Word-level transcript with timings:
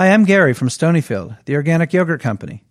Hi, 0.00 0.08
I'm 0.12 0.24
Gary 0.24 0.54
from 0.54 0.68
Stonyfield, 0.68 1.36
the 1.44 1.56
organic 1.56 1.92
yogurt 1.92 2.22
company. 2.22 2.64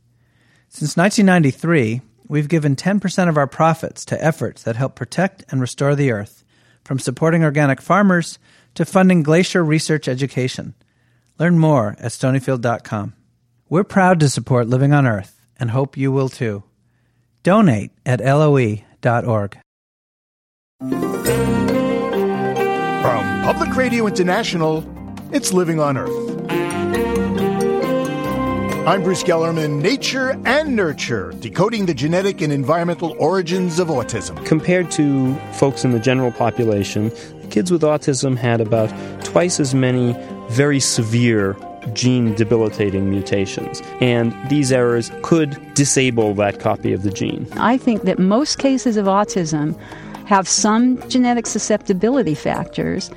Since 0.67 0.97
1993, 0.97 2.02
we've 2.27 2.48
given 2.48 2.75
10% 2.75 3.29
of 3.29 3.37
our 3.37 3.45
profits 3.45 4.04
to 4.05 4.20
efforts 4.25 4.63
that 4.63 4.75
help 4.75 4.96
protect 4.96 5.44
and 5.52 5.62
restore 5.62 5.94
the 5.94 6.12
earth, 6.12 6.44
from 6.84 6.97
supporting 6.97 7.44
organic 7.44 7.81
farmers 7.81 8.39
to 8.73 8.84
funding 8.84 9.21
glacier 9.21 9.63
research 9.63 10.07
education. 10.07 10.73
Learn 11.38 11.60
more 11.60 11.96
at 12.00 12.13
stonyfield.com. 12.13 13.13
We're 13.70 13.84
proud 13.84 14.20
to 14.21 14.27
support 14.27 14.66
Living 14.66 14.91
on 14.91 15.05
Earth 15.05 15.39
and 15.59 15.70
hope 15.70 15.98
you 15.98 16.11
will 16.11 16.30
too. 16.30 16.64
Donate 17.43 17.91
at 18.07 18.21
loe.org. 18.21 19.59
From 20.80 21.04
Public 23.43 23.75
Radio 23.75 24.07
International, 24.07 24.84
it's 25.32 25.54
Living 25.54 25.80
on 25.80 25.96
Earth. 25.96 26.29
I'm 28.88 29.03
Bruce 29.03 29.23
Gellerman, 29.23 29.81
Nature 29.81 30.40
and 30.45 30.76
Nurture, 30.76 31.31
decoding 31.40 31.85
the 31.85 31.94
genetic 31.94 32.41
and 32.41 32.52
environmental 32.52 33.16
origins 33.20 33.77
of 33.77 33.90
autism. 33.90 34.44
Compared 34.45 34.90
to 34.91 35.36
folks 35.53 35.84
in 35.84 35.91
the 35.91 35.99
general 35.99 36.31
population, 36.31 37.12
kids 37.52 37.72
with 37.72 37.81
autism 37.84 38.36
had 38.38 38.62
about 38.62 38.89
twice 39.23 39.59
as 39.59 39.76
many 39.76 40.16
very 40.50 40.80
severe 40.80 41.55
gene 41.94 42.34
debilitating 42.36 43.09
mutations. 43.09 43.81
And 44.02 44.34
these 44.50 44.72
errors 44.72 45.11
could 45.22 45.58
disable 45.75 46.34
that 46.36 46.59
copy 46.59 46.94
of 46.94 47.03
the 47.03 47.11
gene. 47.11 47.48
I 47.58 47.77
think 47.77 48.03
that 48.03 48.17
most 48.17 48.58
cases 48.58 48.98
of 48.98 49.05
autism 49.05 49.77
have 50.25 50.48
some 50.48 51.08
genetic 51.09 51.48
susceptibility 51.48 52.34
factors 52.34 53.11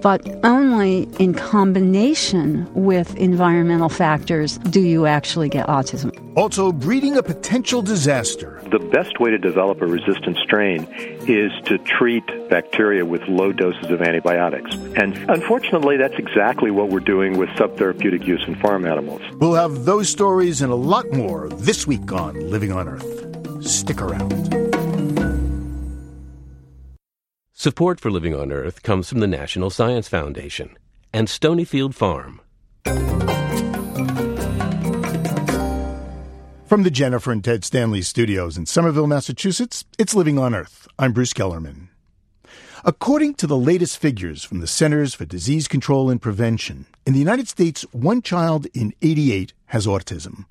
but 0.00 0.26
only 0.44 1.08
in 1.18 1.34
combination 1.34 2.72
with 2.74 3.16
environmental 3.16 3.88
factors 3.88 4.58
do 4.58 4.80
you 4.80 5.06
actually 5.06 5.48
get 5.48 5.66
autism. 5.66 6.12
Also, 6.36 6.70
breeding 6.70 7.16
a 7.16 7.22
potential 7.22 7.80
disaster. 7.80 8.60
The 8.70 8.78
best 8.78 9.18
way 9.20 9.30
to 9.30 9.38
develop 9.38 9.80
a 9.80 9.86
resistant 9.86 10.36
strain 10.38 10.86
is 11.26 11.50
to 11.64 11.78
treat 11.78 12.24
bacteria 12.50 13.06
with 13.06 13.22
low 13.28 13.52
doses 13.52 13.90
of 13.90 14.02
antibiotics. 14.02 14.74
And 14.96 15.16
unfortunately, 15.30 15.96
that's 15.96 16.18
exactly 16.18 16.70
what 16.70 16.90
we're 16.90 17.00
doing 17.00 17.38
with 17.38 17.48
subtherapeutic 17.50 18.26
use 18.26 18.44
in 18.46 18.56
farm 18.56 18.86
animals. 18.86 19.22
We'll 19.34 19.54
have 19.54 19.84
those 19.84 20.08
stories 20.08 20.60
and 20.60 20.70
a 20.70 20.76
lot 20.76 21.10
more 21.12 21.48
this 21.48 21.86
week 21.86 22.12
on 22.12 22.50
Living 22.50 22.72
on 22.72 22.88
Earth. 22.88 23.64
Stick 23.64 24.02
around. 24.02 24.65
Support 27.66 27.98
for 27.98 28.12
Living 28.12 28.32
on 28.32 28.52
Earth 28.52 28.84
comes 28.84 29.08
from 29.08 29.18
the 29.18 29.26
National 29.26 29.70
Science 29.70 30.06
Foundation 30.06 30.78
and 31.12 31.26
Stonyfield 31.26 31.94
Farm. 31.94 32.40
From 36.64 36.84
the 36.84 36.92
Jennifer 36.92 37.32
and 37.32 37.42
Ted 37.42 37.64
Stanley 37.64 38.02
studios 38.02 38.56
in 38.56 38.66
Somerville, 38.66 39.08
Massachusetts, 39.08 39.84
it's 39.98 40.14
Living 40.14 40.38
on 40.38 40.54
Earth. 40.54 40.86
I'm 40.96 41.10
Bruce 41.12 41.32
Gellerman. 41.32 41.88
According 42.84 43.34
to 43.34 43.48
the 43.48 43.58
latest 43.58 43.98
figures 43.98 44.44
from 44.44 44.60
the 44.60 44.68
Centers 44.68 45.12
for 45.14 45.24
Disease 45.24 45.66
Control 45.66 46.08
and 46.08 46.22
Prevention, 46.22 46.86
in 47.04 47.14
the 47.14 47.18
United 47.18 47.48
States, 47.48 47.82
one 47.90 48.22
child 48.22 48.68
in 48.74 48.94
88 49.02 49.54
has 49.64 49.88
autism. 49.88 50.44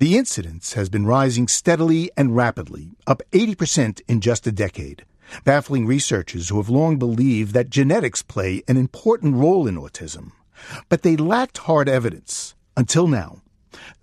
The 0.00 0.16
incidence 0.16 0.72
has 0.72 0.88
been 0.88 1.06
rising 1.06 1.46
steadily 1.46 2.10
and 2.16 2.34
rapidly, 2.34 2.90
up 3.06 3.22
80% 3.30 4.00
in 4.08 4.20
just 4.20 4.48
a 4.48 4.52
decade 4.52 5.04
baffling 5.44 5.86
researchers 5.86 6.48
who 6.48 6.56
have 6.56 6.68
long 6.68 6.98
believed 6.98 7.54
that 7.54 7.70
genetics 7.70 8.22
play 8.22 8.62
an 8.68 8.76
important 8.76 9.36
role 9.36 9.66
in 9.66 9.76
autism. 9.76 10.32
But 10.88 11.02
they 11.02 11.16
lacked 11.16 11.58
hard 11.58 11.88
evidence 11.88 12.54
until 12.76 13.06
now. 13.06 13.42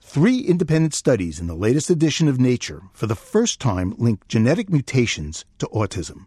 Three 0.02 0.40
independent 0.40 0.94
studies 0.94 1.40
in 1.40 1.48
the 1.48 1.56
latest 1.56 1.90
edition 1.90 2.28
of 2.28 2.40
Nature 2.40 2.82
for 2.94 3.08
the 3.08 3.16
first 3.16 3.60
time 3.62 3.96
link 3.98 4.28
genetic 4.28 4.70
mutations 4.70 5.46
to 5.60 5.68
autism. 5.68 6.26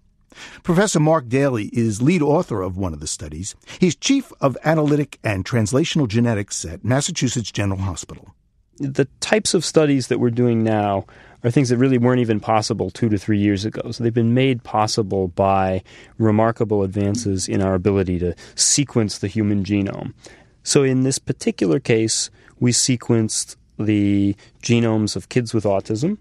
Professor 0.62 0.98
Mark 1.00 1.28
Daly 1.28 1.66
is 1.72 2.02
lead 2.02 2.22
author 2.22 2.62
of 2.62 2.76
one 2.76 2.92
of 2.92 3.00
the 3.00 3.06
studies. 3.06 3.54
He's 3.78 3.94
chief 3.94 4.32
of 4.40 4.56
analytic 4.64 5.18
and 5.22 5.44
translational 5.44 6.08
genetics 6.08 6.64
at 6.64 6.84
Massachusetts 6.84 7.52
General 7.52 7.80
Hospital. 7.80 8.34
The 8.78 9.06
types 9.20 9.54
of 9.54 9.64
studies 9.64 10.08
that 10.08 10.18
we're 10.18 10.30
doing 10.30 10.64
now 10.64 11.04
are 11.44 11.50
things 11.50 11.68
that 11.68 11.76
really 11.76 11.98
weren't 11.98 12.20
even 12.20 12.40
possible 12.40 12.90
two 12.90 13.08
to 13.10 13.18
three 13.18 13.38
years 13.38 13.64
ago. 13.64 13.90
So 13.90 14.02
they've 14.02 14.12
been 14.12 14.34
made 14.34 14.64
possible 14.64 15.28
by 15.28 15.82
remarkable 16.18 16.82
advances 16.82 17.46
in 17.48 17.62
our 17.62 17.74
ability 17.74 18.18
to 18.20 18.34
sequence 18.54 19.18
the 19.18 19.28
human 19.28 19.62
genome. 19.62 20.14
So 20.62 20.82
in 20.82 21.02
this 21.02 21.18
particular 21.18 21.78
case, 21.78 22.30
we 22.58 22.72
sequenced 22.72 23.56
the 23.78 24.34
genomes 24.62 25.16
of 25.16 25.28
kids 25.28 25.52
with 25.52 25.64
autism 25.64 26.16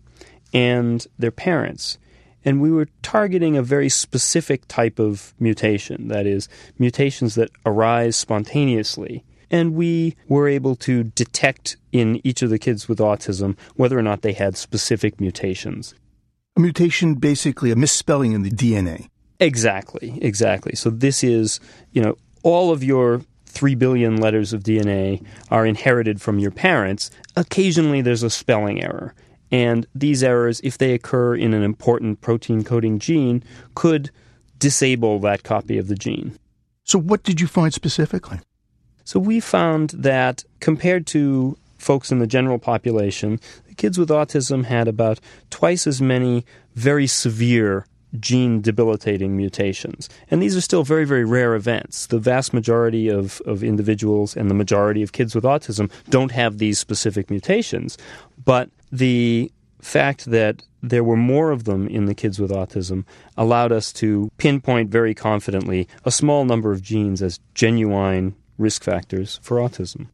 and 0.53 1.07
their 1.17 1.31
parents. 1.31 1.97
And 2.45 2.59
we 2.59 2.72
were 2.72 2.89
targeting 3.01 3.56
a 3.56 3.63
very 3.63 3.88
specific 3.88 4.67
type 4.67 5.00
of 5.00 5.33
mutation, 5.39 6.09
that 6.09 6.28
is, 6.28 6.50
mutations 6.78 7.35
that 7.35 7.51
arise 7.66 8.17
spontaneously 8.17 9.23
and 9.53 9.75
we 9.75 10.15
were 10.27 10.47
able 10.47 10.75
to 10.75 11.03
detect 11.03 11.77
in 11.91 12.19
each 12.25 12.41
of 12.41 12.49
the 12.49 12.57
kids 12.57 12.89
with 12.89 12.97
autism 12.97 13.55
whether 13.75 13.97
or 13.97 14.01
not 14.01 14.23
they 14.23 14.33
had 14.33 14.57
specific 14.57 15.21
mutations. 15.21 15.93
A 16.57 16.59
mutation, 16.59 17.13
basically 17.13 17.69
a 17.71 17.75
misspelling 17.75 18.33
in 18.33 18.41
the 18.41 18.49
DNA. 18.49 19.09
Exactly, 19.39 20.17
exactly. 20.21 20.75
So 20.75 20.89
this 20.89 21.23
is, 21.23 21.59
you 21.91 22.01
know, 22.01 22.17
all 22.41 22.71
of 22.71 22.83
your 22.83 23.21
3 23.45 23.75
billion 23.75 24.17
letters 24.17 24.53
of 24.53 24.63
DNA 24.63 25.23
are 25.51 25.67
inherited 25.67 26.19
from 26.19 26.39
your 26.39 26.51
parents. 26.51 27.11
Occasionally 27.35 28.01
there's 28.01 28.23
a 28.23 28.31
spelling 28.31 28.83
error. 28.83 29.13
And 29.51 29.85
these 29.93 30.23
errors, 30.23 30.61
if 30.63 30.79
they 30.79 30.93
occur 30.93 31.35
in 31.35 31.53
an 31.53 31.61
important 31.61 32.21
protein 32.21 32.63
coding 32.63 32.97
gene, 32.97 33.43
could 33.75 34.09
disable 34.57 35.19
that 35.19 35.43
copy 35.43 35.77
of 35.77 35.89
the 35.89 35.95
gene. 35.95 36.39
So, 36.85 36.97
what 36.97 37.21
did 37.21 37.39
you 37.39 37.45
find 37.45 37.71
specifically? 37.71 38.39
So 39.03 39.19
we 39.19 39.39
found 39.39 39.91
that 39.91 40.43
compared 40.59 41.05
to 41.07 41.57
folks 41.77 42.11
in 42.11 42.19
the 42.19 42.27
general 42.27 42.59
population, 42.59 43.39
the 43.67 43.75
kids 43.75 43.97
with 43.97 44.09
autism 44.09 44.65
had 44.65 44.87
about 44.87 45.19
twice 45.49 45.85
as 45.85 46.01
many 46.01 46.45
very 46.75 47.07
severe 47.07 47.85
gene 48.19 48.61
debilitating 48.61 49.35
mutations. 49.35 50.07
And 50.29 50.41
these 50.41 50.55
are 50.55 50.61
still 50.61 50.83
very, 50.83 51.05
very 51.05 51.25
rare 51.25 51.55
events. 51.55 52.07
The 52.07 52.19
vast 52.19 52.53
majority 52.53 53.09
of, 53.09 53.41
of 53.45 53.63
individuals 53.63 54.35
and 54.37 54.49
the 54.49 54.55
majority 54.55 55.01
of 55.01 55.11
kids 55.11 55.33
with 55.33 55.43
autism 55.43 55.91
don't 56.09 56.31
have 56.31 56.57
these 56.57 56.79
specific 56.79 57.29
mutations. 57.29 57.97
But 58.45 58.69
the 58.91 59.51
fact 59.81 60.25
that 60.25 60.63
there 60.81 61.03
were 61.03 61.17
more 61.17 61.51
of 61.51 61.63
them 61.63 61.87
in 61.87 62.05
the 62.05 62.13
kids 62.13 62.39
with 62.39 62.51
autism 62.51 63.05
allowed 63.37 63.71
us 63.71 63.91
to 63.93 64.29
pinpoint 64.37 64.89
very 64.89 65.15
confidently 65.15 65.87
a 66.05 66.11
small 66.11 66.45
number 66.45 66.71
of 66.71 66.81
genes 66.81 67.21
as 67.21 67.39
genuine 67.53 68.35
risk 68.57 68.83
factors 68.83 69.39
for 69.41 69.57
autism. 69.57 70.07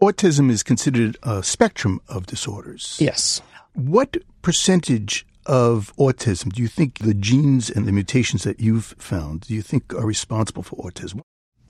Autism 0.00 0.50
is 0.50 0.62
considered 0.62 1.16
a 1.22 1.42
spectrum 1.42 2.00
of 2.08 2.26
disorders. 2.26 2.98
Yes. 3.00 3.40
What 3.74 4.18
percentage 4.42 5.26
of 5.46 5.94
autism 5.96 6.52
do 6.52 6.60
you 6.60 6.68
think 6.68 6.98
the 6.98 7.14
genes 7.14 7.70
and 7.70 7.86
the 7.86 7.92
mutations 7.92 8.42
that 8.42 8.60
you've 8.60 8.94
found 8.98 9.42
do 9.42 9.54
you 9.54 9.62
think 9.62 9.94
are 9.94 10.04
responsible 10.04 10.62
for 10.62 10.76
autism? 10.76 11.20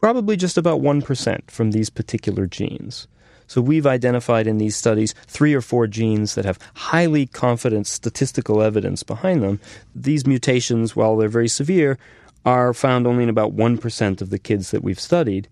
Probably 0.00 0.36
just 0.36 0.58
about 0.58 0.80
1% 0.80 1.50
from 1.50 1.70
these 1.70 1.90
particular 1.90 2.46
genes. 2.46 3.06
So 3.46 3.60
we've 3.60 3.86
identified 3.86 4.46
in 4.46 4.58
these 4.58 4.76
studies 4.76 5.14
three 5.26 5.54
or 5.54 5.60
four 5.60 5.86
genes 5.86 6.34
that 6.34 6.44
have 6.44 6.58
highly 6.74 7.26
confident 7.26 7.86
statistical 7.86 8.60
evidence 8.60 9.02
behind 9.02 9.42
them. 9.42 9.60
These 9.94 10.26
mutations, 10.26 10.96
while 10.96 11.16
they're 11.16 11.28
very 11.28 11.48
severe, 11.48 11.98
are 12.44 12.74
found 12.74 13.06
only 13.06 13.24
in 13.24 13.28
about 13.28 13.56
1% 13.56 14.20
of 14.20 14.30
the 14.30 14.38
kids 14.38 14.70
that 14.70 14.82
we've 14.82 15.00
studied. 15.00 15.48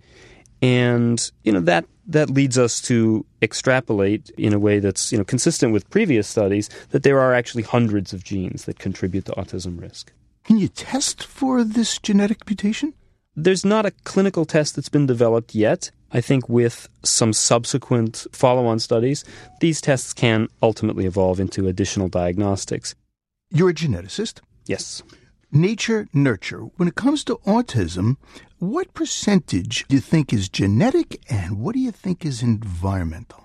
And 0.64 1.30
you 1.42 1.52
know 1.52 1.60
that 1.60 1.84
that 2.06 2.30
leads 2.30 2.56
us 2.56 2.80
to 2.82 3.26
extrapolate 3.42 4.30
in 4.38 4.54
a 4.54 4.58
way 4.58 4.78
that's 4.78 5.12
you 5.12 5.18
know 5.18 5.24
consistent 5.24 5.74
with 5.74 5.90
previous 5.90 6.26
studies 6.26 6.70
that 6.90 7.02
there 7.02 7.20
are 7.20 7.34
actually 7.34 7.64
hundreds 7.64 8.14
of 8.14 8.24
genes 8.24 8.64
that 8.64 8.78
contribute 8.78 9.26
to 9.26 9.32
autism 9.32 9.78
risk. 9.78 10.10
Can 10.42 10.58
you 10.58 10.68
test 10.68 11.22
for 11.22 11.64
this 11.64 11.98
genetic 11.98 12.46
mutation? 12.46 12.94
There's 13.36 13.64
not 13.64 13.84
a 13.84 13.90
clinical 14.04 14.46
test 14.46 14.76
that's 14.76 14.88
been 14.88 15.06
developed 15.06 15.54
yet. 15.54 15.90
I 16.12 16.22
think 16.22 16.48
with 16.48 16.88
some 17.02 17.32
subsequent 17.34 18.26
follow 18.32 18.64
on 18.64 18.78
studies, 18.78 19.22
these 19.60 19.82
tests 19.82 20.14
can 20.14 20.48
ultimately 20.62 21.04
evolve 21.04 21.40
into 21.40 21.66
additional 21.66 22.08
diagnostics. 22.08 22.94
You're 23.50 23.70
a 23.70 23.74
geneticist? 23.74 24.40
Yes. 24.66 25.02
Nature, 25.56 26.08
nurture. 26.12 26.62
When 26.78 26.88
it 26.88 26.96
comes 26.96 27.22
to 27.24 27.36
autism, 27.46 28.16
what 28.58 28.92
percentage 28.92 29.86
do 29.86 29.94
you 29.94 30.00
think 30.00 30.32
is 30.32 30.48
genetic 30.48 31.20
and 31.30 31.60
what 31.60 31.74
do 31.74 31.78
you 31.78 31.92
think 31.92 32.24
is 32.24 32.42
environmental? 32.42 33.44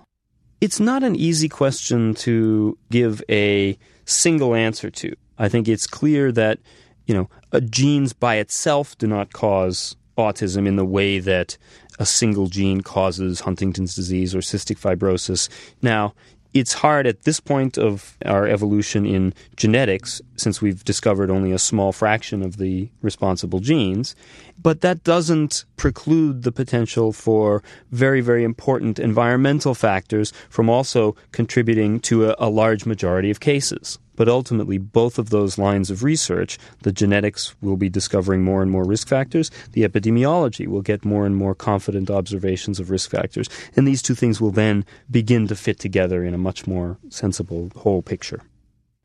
It's 0.60 0.80
not 0.80 1.04
an 1.04 1.14
easy 1.14 1.48
question 1.48 2.14
to 2.14 2.76
give 2.90 3.22
a 3.30 3.78
single 4.06 4.56
answer 4.56 4.90
to. 4.90 5.14
I 5.38 5.48
think 5.48 5.68
it's 5.68 5.86
clear 5.86 6.32
that, 6.32 6.58
you 7.06 7.14
know, 7.14 7.30
uh, 7.52 7.60
genes 7.60 8.12
by 8.12 8.38
itself 8.38 8.98
do 8.98 9.06
not 9.06 9.32
cause 9.32 9.94
autism 10.18 10.66
in 10.66 10.74
the 10.74 10.84
way 10.84 11.20
that 11.20 11.56
a 12.00 12.06
single 12.06 12.48
gene 12.48 12.80
causes 12.80 13.38
Huntington's 13.38 13.94
disease 13.94 14.34
or 14.34 14.40
cystic 14.40 14.80
fibrosis. 14.80 15.48
Now, 15.80 16.14
it's 16.52 16.72
hard 16.72 17.06
at 17.06 17.22
this 17.22 17.40
point 17.40 17.78
of 17.78 18.16
our 18.24 18.46
evolution 18.46 19.06
in 19.06 19.34
genetics, 19.56 20.20
since 20.36 20.60
we've 20.60 20.84
discovered 20.84 21.30
only 21.30 21.52
a 21.52 21.58
small 21.58 21.92
fraction 21.92 22.42
of 22.42 22.56
the 22.56 22.88
responsible 23.02 23.60
genes, 23.60 24.16
but 24.60 24.80
that 24.80 25.04
doesn't 25.04 25.64
preclude 25.76 26.42
the 26.42 26.52
potential 26.52 27.12
for 27.12 27.62
very, 27.92 28.20
very 28.20 28.44
important 28.44 28.98
environmental 28.98 29.74
factors 29.74 30.32
from 30.48 30.68
also 30.68 31.14
contributing 31.32 32.00
to 32.00 32.30
a, 32.30 32.36
a 32.38 32.50
large 32.50 32.84
majority 32.84 33.30
of 33.30 33.40
cases. 33.40 33.98
But 34.20 34.28
ultimately, 34.28 34.76
both 34.76 35.18
of 35.18 35.30
those 35.30 35.56
lines 35.56 35.90
of 35.90 36.04
research, 36.04 36.58
the 36.82 36.92
genetics 36.92 37.54
will 37.62 37.78
be 37.78 37.88
discovering 37.88 38.42
more 38.44 38.60
and 38.60 38.70
more 38.70 38.84
risk 38.84 39.08
factors, 39.08 39.50
the 39.72 39.82
epidemiology 39.82 40.66
will 40.66 40.82
get 40.82 41.06
more 41.06 41.24
and 41.24 41.34
more 41.34 41.54
confident 41.54 42.10
observations 42.10 42.78
of 42.78 42.90
risk 42.90 43.10
factors, 43.10 43.48
and 43.76 43.88
these 43.88 44.02
two 44.02 44.14
things 44.14 44.38
will 44.38 44.50
then 44.50 44.84
begin 45.10 45.48
to 45.48 45.56
fit 45.56 45.78
together 45.78 46.22
in 46.22 46.34
a 46.34 46.36
much 46.36 46.66
more 46.66 46.98
sensible 47.08 47.72
whole 47.76 48.02
picture. 48.02 48.42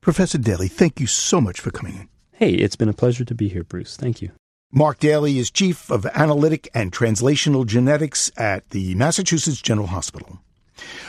Professor 0.02 0.38
Daly, 0.38 0.68
thank 0.68 1.00
you 1.00 1.08
so 1.08 1.40
much 1.40 1.62
for 1.62 1.72
coming 1.72 1.96
in. 1.96 2.10
Hey, 2.34 2.52
it's 2.52 2.76
been 2.76 2.90
a 2.90 2.94
pleasure 2.94 3.24
to 3.24 3.34
be 3.34 3.48
here, 3.48 3.64
Bruce. 3.64 3.96
Thank 3.96 4.22
you. 4.22 4.32
Mark 4.74 5.00
Daly 5.00 5.40
is 5.40 5.50
Chief 5.50 5.90
of 5.90 6.06
Analytic 6.08 6.68
and 6.74 6.92
Translational 6.92 7.66
Genetics 7.66 8.30
at 8.36 8.72
the 8.72 8.96
Massachusetts 8.96 9.62
General 9.62 9.88
Hospital. 9.88 10.42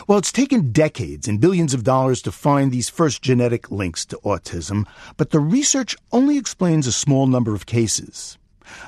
Well, 0.06 0.18
it's 0.18 0.32
taken 0.32 0.72
decades 0.72 1.26
and 1.26 1.40
billions 1.40 1.74
of 1.74 1.84
dollars 1.84 2.22
to 2.22 2.32
find 2.32 2.70
these 2.70 2.88
first 2.88 3.22
genetic 3.22 3.70
links 3.70 4.06
to 4.06 4.16
autism, 4.18 4.86
but 5.16 5.30
the 5.30 5.40
research 5.40 5.96
only 6.12 6.38
explains 6.38 6.86
a 6.86 6.92
small 6.92 7.26
number 7.26 7.54
of 7.54 7.66
cases. 7.66 8.38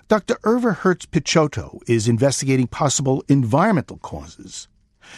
Dr. 0.08 0.36
Irva 0.44 0.76
Hertz 0.76 1.06
Picciotto 1.06 1.80
is 1.86 2.08
investigating 2.08 2.66
possible 2.66 3.24
environmental 3.28 3.98
causes. 3.98 4.68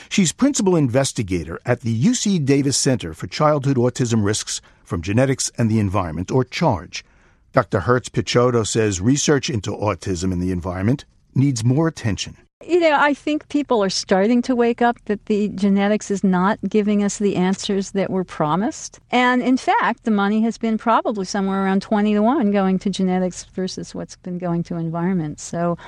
She's 0.08 0.32
principal 0.32 0.76
investigator 0.76 1.58
at 1.66 1.80
the 1.80 2.04
UC 2.04 2.44
Davis 2.44 2.76
Center 2.76 3.12
for 3.12 3.26
Childhood 3.26 3.76
Autism 3.76 4.24
Risks 4.24 4.60
from 4.84 5.02
Genetics 5.02 5.50
and 5.58 5.70
the 5.70 5.80
Environment, 5.80 6.30
or 6.30 6.44
CHARGE. 6.44 7.04
Dr. 7.52 7.80
Hertz 7.80 8.08
Picciotto 8.08 8.64
says 8.64 9.00
research 9.00 9.50
into 9.50 9.70
autism 9.72 10.32
and 10.32 10.40
the 10.40 10.52
environment 10.52 11.04
needs 11.34 11.64
more 11.64 11.88
attention. 11.88 12.36
You 12.66 12.78
know, 12.78 12.94
I 13.00 13.14
think 13.14 13.48
people 13.48 13.82
are 13.82 13.88
starting 13.88 14.42
to 14.42 14.54
wake 14.54 14.82
up 14.82 15.02
that 15.06 15.24
the 15.26 15.48
genetics 15.48 16.10
is 16.10 16.22
not 16.22 16.58
giving 16.68 17.02
us 17.02 17.16
the 17.16 17.36
answers 17.36 17.92
that 17.92 18.10
were 18.10 18.22
promised. 18.22 19.00
And 19.10 19.40
in 19.40 19.56
fact, 19.56 20.04
the 20.04 20.10
money 20.10 20.42
has 20.42 20.58
been 20.58 20.76
probably 20.76 21.24
somewhere 21.24 21.64
around 21.64 21.80
20 21.80 22.12
to 22.12 22.20
1 22.20 22.50
going 22.50 22.78
to 22.80 22.90
genetics 22.90 23.44
versus 23.44 23.94
what's 23.94 24.16
been 24.16 24.36
going 24.36 24.62
to 24.64 24.76
environment. 24.76 25.40
So 25.40 25.78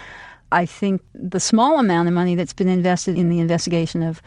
I 0.51 0.65
think 0.65 1.03
the 1.15 1.41
small 1.41 1.79
amount 1.79 2.09
of 2.09 2.15
money 2.15 2.37
that's 2.37 2.55
been 2.55 2.69
invested 2.69 3.19
in 3.19 3.29
the 3.29 3.41
investigation 3.41 4.03
of 4.03 4.23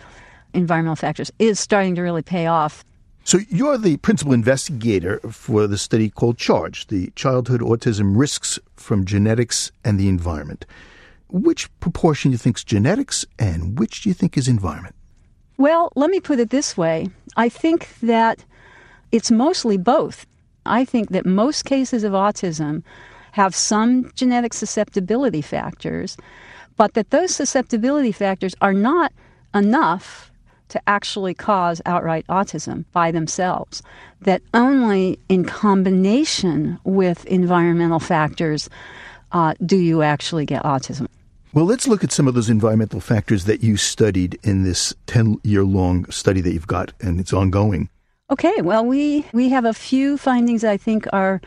environmental 0.54 0.98
factors 0.98 1.32
is 1.40 1.60
starting 1.60 1.96
to 1.96 2.04
really 2.04 2.22
pay 2.22 2.46
off. 2.46 2.86
So 3.24 3.40
you're 3.50 3.80
the 3.80 3.98
principal 3.98 4.34
investigator 4.34 5.20
for 5.32 5.66
the 5.66 5.80
study 5.80 6.12
called 6.12 6.38
CHARGE, 6.38 6.88
the 6.88 7.12
Childhood 7.16 7.62
Autism 7.62 8.16
Risks 8.16 8.60
from 8.76 9.04
Genetics 9.04 9.72
and 9.84 10.00
the 10.00 10.08
Environment 10.08 10.64
which 11.30 11.70
proportion 11.80 12.32
do 12.32 12.34
you 12.34 12.38
think 12.38 12.58
is 12.58 12.64
genetics 12.64 13.26
and 13.40 13.80
which 13.80 14.02
do 14.02 14.10
you 14.10 14.14
think 14.14 14.38
is 14.38 14.48
environment? 14.48 14.96
Well, 15.58 15.92
let 15.96 16.10
me 16.10 16.20
put 16.20 16.40
it 16.40 16.50
this 16.50 16.76
way. 16.76 17.08
I 17.38 17.50
think 17.50 17.88
that 18.02 18.44
it's 19.12 19.32
mostly 19.32 19.78
both. 19.78 20.26
I 20.66 20.84
think 20.86 21.10
that 21.10 21.26
most 21.26 21.66
cases 21.66 22.04
of 22.04 22.14
autism 22.14 22.84
have 23.34 23.56
some 23.56 24.12
genetic 24.16 24.54
susceptibility 24.54 25.42
factors, 25.42 26.18
but 26.78 26.94
that 26.94 27.12
those 27.12 27.36
susceptibility 27.36 28.12
factors 28.12 28.56
are 28.62 28.74
not 28.74 29.12
enough 29.54 30.32
to 30.70 30.82
actually 30.88 31.34
cause 31.34 31.82
outright 31.86 32.26
autism 32.28 32.86
by 32.92 33.12
themselves. 33.12 33.84
That 34.22 34.42
only 34.54 35.20
in 35.30 35.46
combination 35.46 36.80
with 36.84 37.26
environmental 37.26 38.00
factors 38.00 38.70
uh, 39.36 39.54
do 39.66 39.76
you 39.76 40.02
actually 40.02 40.46
get 40.46 40.64
autism. 40.64 41.08
Well, 41.54 41.66
let's 41.66 41.88
look 41.88 42.04
at 42.04 42.12
some 42.12 42.28
of 42.28 42.34
those 42.34 42.50
environmental 42.50 43.02
factors 43.02 43.46
that 43.46 43.62
you 43.62 43.76
studied 43.76 44.40
in 44.44 44.64
this 44.64 44.94
10 45.08 45.38
year 45.44 45.64
long 45.64 46.10
study 46.10 46.40
that 46.42 46.54
you've 46.54 46.68
got, 46.68 46.94
and 47.02 47.20
it's 47.20 47.34
ongoing. 47.34 47.90
Okay, 48.32 48.62
well, 48.62 48.84
we, 48.86 49.26
we 49.34 49.50
have 49.50 49.66
a 49.66 49.74
few 49.74 50.18
findings 50.18 50.64
I 50.64 50.78
think 50.78 51.06
are 51.14 51.42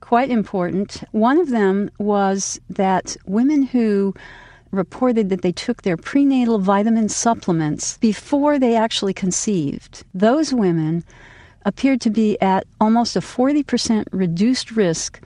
quite 0.00 0.30
important. 0.30 1.04
One 1.12 1.38
of 1.38 1.50
them 1.50 1.90
was 1.98 2.60
that 2.70 3.16
women 3.24 3.62
who 3.62 4.14
reported 4.72 5.28
that 5.30 5.42
they 5.42 5.52
took 5.52 5.82
their 5.82 5.96
prenatal 5.96 6.58
vitamin 6.58 7.08
supplements 7.08 7.98
before 7.98 8.58
they 8.58 8.76
actually 8.76 9.14
conceived, 9.14 10.04
those 10.12 10.52
women 10.52 11.04
appeared 11.64 12.00
to 12.00 12.10
be 12.10 12.40
at 12.40 12.66
almost 12.80 13.16
a 13.16 13.20
40% 13.20 14.04
reduced 14.12 14.72
risk 14.72 15.20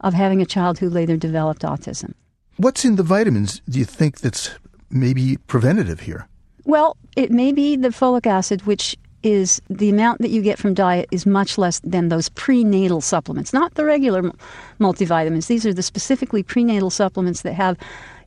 of 0.00 0.14
having 0.14 0.40
a 0.40 0.46
child 0.46 0.78
who 0.78 0.88
later 0.88 1.16
developed 1.16 1.62
autism. 1.62 2.14
What's 2.56 2.84
in 2.84 2.96
the 2.96 3.02
vitamins 3.02 3.60
do 3.68 3.78
you 3.78 3.84
think 3.84 4.20
that's 4.20 4.50
maybe 4.90 5.36
preventative 5.46 6.00
here? 6.00 6.26
Well, 6.64 6.96
it 7.16 7.30
may 7.30 7.52
be 7.52 7.76
the 7.76 7.88
folic 7.88 8.26
acid, 8.26 8.66
which 8.66 8.96
is 9.22 9.60
the 9.68 9.90
amount 9.90 10.20
that 10.22 10.30
you 10.30 10.42
get 10.42 10.58
from 10.58 10.74
diet 10.74 11.08
is 11.10 11.26
much 11.26 11.58
less 11.58 11.80
than 11.80 12.08
those 12.08 12.28
prenatal 12.28 13.00
supplements, 13.00 13.52
not 13.52 13.74
the 13.74 13.84
regular 13.84 14.22
multivitamins. 14.78 15.48
These 15.48 15.66
are 15.66 15.74
the 15.74 15.82
specifically 15.82 16.42
prenatal 16.42 16.90
supplements 16.90 17.42
that 17.42 17.54
have 17.54 17.76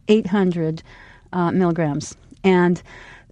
800 0.07 0.83
uh, 1.31 1.51
milligrams. 1.51 2.15
And 2.43 2.81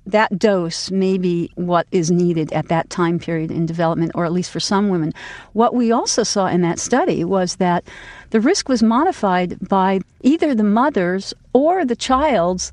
that 0.05 0.39
dose 0.39 0.91
may 0.91 1.17
be 1.17 1.51
what 1.55 1.87
is 1.91 2.11
needed 2.11 2.51
at 2.53 2.67
that 2.69 2.89
time 2.89 3.19
period 3.19 3.51
in 3.51 3.65
development, 3.65 4.11
or 4.15 4.25
at 4.25 4.31
least 4.31 4.51
for 4.51 4.59
some 4.59 4.89
women. 4.89 5.13
What 5.53 5.73
we 5.73 5.91
also 5.91 6.23
saw 6.23 6.47
in 6.47 6.61
that 6.61 6.79
study 6.79 7.23
was 7.23 7.57
that 7.57 7.83
the 8.31 8.41
risk 8.41 8.69
was 8.69 8.83
modified 8.83 9.57
by 9.67 10.01
either 10.21 10.55
the 10.55 10.63
mother's 10.63 11.33
or 11.53 11.85
the 11.85 11.95
child's 11.95 12.71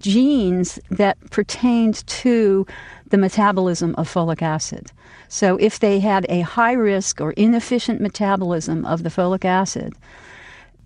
genes 0.00 0.78
that 0.90 1.18
pertained 1.30 2.06
to 2.06 2.66
the 3.08 3.18
metabolism 3.18 3.94
of 3.96 4.12
folic 4.12 4.42
acid. 4.42 4.90
So 5.28 5.56
if 5.56 5.78
they 5.78 6.00
had 6.00 6.26
a 6.28 6.40
high 6.40 6.72
risk 6.72 7.20
or 7.20 7.32
inefficient 7.32 8.00
metabolism 8.00 8.84
of 8.84 9.02
the 9.02 9.08
folic 9.08 9.44
acid, 9.44 9.94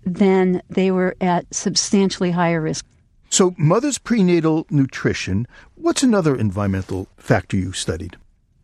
then 0.05 0.61
they 0.69 0.91
were 0.91 1.15
at 1.21 1.45
substantially 1.53 2.31
higher 2.31 2.61
risk. 2.61 2.85
So, 3.29 3.53
mother's 3.57 3.99
prenatal 3.99 4.65
nutrition, 4.71 5.47
what's 5.75 6.01
another 6.01 6.35
environmental 6.35 7.07
factor 7.17 7.57
you 7.57 7.73
studied? 7.73 8.17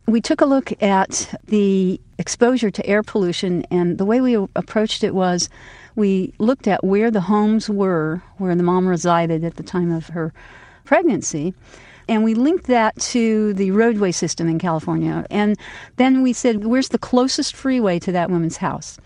We 0.06 0.20
took 0.20 0.40
a 0.40 0.46
look 0.46 0.80
at 0.82 1.34
the 1.46 2.00
exposure 2.18 2.70
to 2.70 2.86
air 2.86 3.02
pollution, 3.02 3.64
and 3.70 3.98
the 3.98 4.04
way 4.04 4.20
we 4.20 4.34
approached 4.34 5.04
it 5.04 5.14
was 5.14 5.48
we 5.94 6.34
looked 6.38 6.66
at 6.66 6.84
where 6.84 7.10
the 7.10 7.22
homes 7.22 7.70
were, 7.70 8.22
where 8.38 8.54
the 8.54 8.62
mom 8.62 8.86
resided 8.86 9.44
at 9.44 9.56
the 9.56 9.62
time 9.62 9.92
of 9.92 10.08
her 10.08 10.32
pregnancy, 10.84 11.54
and 12.08 12.22
we 12.22 12.34
linked 12.34 12.66
that 12.66 12.96
to 12.96 13.52
the 13.54 13.70
roadway 13.70 14.12
system 14.12 14.48
in 14.48 14.58
California. 14.58 15.26
And 15.30 15.56
then 15.96 16.22
we 16.22 16.32
said, 16.32 16.64
where's 16.64 16.90
the 16.90 16.98
closest 16.98 17.54
freeway 17.54 17.98
to 18.00 18.12
that 18.12 18.30
woman's 18.30 18.58
house? 18.58 18.98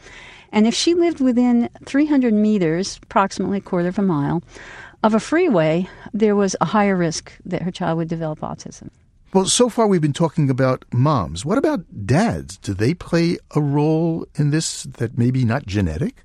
And 0.52 0.66
if 0.66 0.74
she 0.74 0.94
lived 0.94 1.20
within 1.20 1.70
300 1.84 2.34
meters, 2.34 2.98
approximately 3.02 3.58
a 3.58 3.62
quarter 3.62 3.88
of 3.88 3.98
a 3.98 4.02
mile, 4.02 4.42
of 5.02 5.14
a 5.14 5.20
freeway, 5.20 5.88
there 6.12 6.36
was 6.36 6.56
a 6.60 6.66
higher 6.66 6.96
risk 6.96 7.32
that 7.44 7.62
her 7.62 7.70
child 7.70 7.98
would 7.98 8.08
develop 8.08 8.40
autism. 8.40 8.90
Well, 9.32 9.46
so 9.46 9.68
far 9.68 9.86
we've 9.86 10.00
been 10.00 10.12
talking 10.12 10.50
about 10.50 10.84
moms. 10.92 11.44
What 11.44 11.56
about 11.56 11.84
dads? 12.04 12.56
Do 12.56 12.74
they 12.74 12.94
play 12.94 13.38
a 13.54 13.60
role 13.60 14.26
in 14.34 14.50
this 14.50 14.82
that 14.82 15.16
maybe 15.16 15.44
not 15.44 15.66
genetic? 15.66 16.24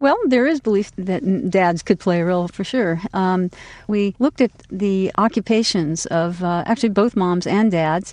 Well, 0.00 0.18
there 0.26 0.48
is 0.48 0.60
belief 0.60 0.90
that 0.96 1.48
dads 1.48 1.84
could 1.84 2.00
play 2.00 2.20
a 2.20 2.24
role 2.24 2.48
for 2.48 2.64
sure. 2.64 3.00
Um, 3.14 3.50
we 3.86 4.16
looked 4.18 4.40
at 4.40 4.50
the 4.68 5.12
occupations 5.16 6.06
of 6.06 6.42
uh, 6.42 6.64
actually 6.66 6.88
both 6.88 7.14
moms 7.14 7.46
and 7.46 7.70
dads, 7.70 8.12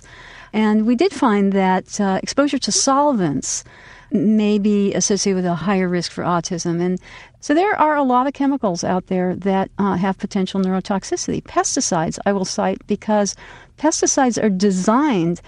and 0.52 0.86
we 0.86 0.94
did 0.94 1.12
find 1.12 1.52
that 1.52 2.00
uh, 2.00 2.20
exposure 2.22 2.58
to 2.60 2.70
solvents 2.70 3.64
may 4.12 4.58
be 4.58 4.92
associated 4.94 5.36
with 5.36 5.46
a 5.46 5.54
higher 5.54 5.88
risk 5.88 6.12
for 6.12 6.24
autism. 6.24 6.80
And 6.80 7.00
so 7.40 7.54
there 7.54 7.74
are 7.76 7.96
a 7.96 8.02
lot 8.02 8.26
of 8.26 8.32
chemicals 8.32 8.84
out 8.84 9.06
there 9.06 9.34
that 9.36 9.70
uh, 9.78 9.94
have 9.94 10.18
potential 10.18 10.60
neurotoxicity. 10.60 11.42
Pesticides, 11.42 12.18
I 12.26 12.32
will 12.32 12.44
cite 12.44 12.86
because 12.86 13.36
pesticides 13.78 14.42
are 14.42 14.50
designed 14.50 15.40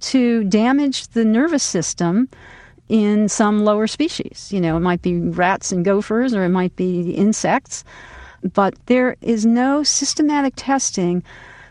to 0.00 0.44
damage 0.44 1.08
the 1.08 1.24
nervous 1.24 1.62
system 1.62 2.28
in 2.88 3.28
some 3.28 3.64
lower 3.64 3.86
species. 3.86 4.50
You 4.52 4.60
know, 4.60 4.76
it 4.76 4.80
might 4.80 5.02
be 5.02 5.18
rats 5.18 5.72
and 5.72 5.84
gophers 5.84 6.34
or 6.34 6.44
it 6.44 6.50
might 6.50 6.74
be 6.76 7.12
insects, 7.12 7.84
but 8.52 8.74
there 8.86 9.16
is 9.22 9.46
no 9.46 9.82
systematic 9.82 10.54
testing 10.56 11.22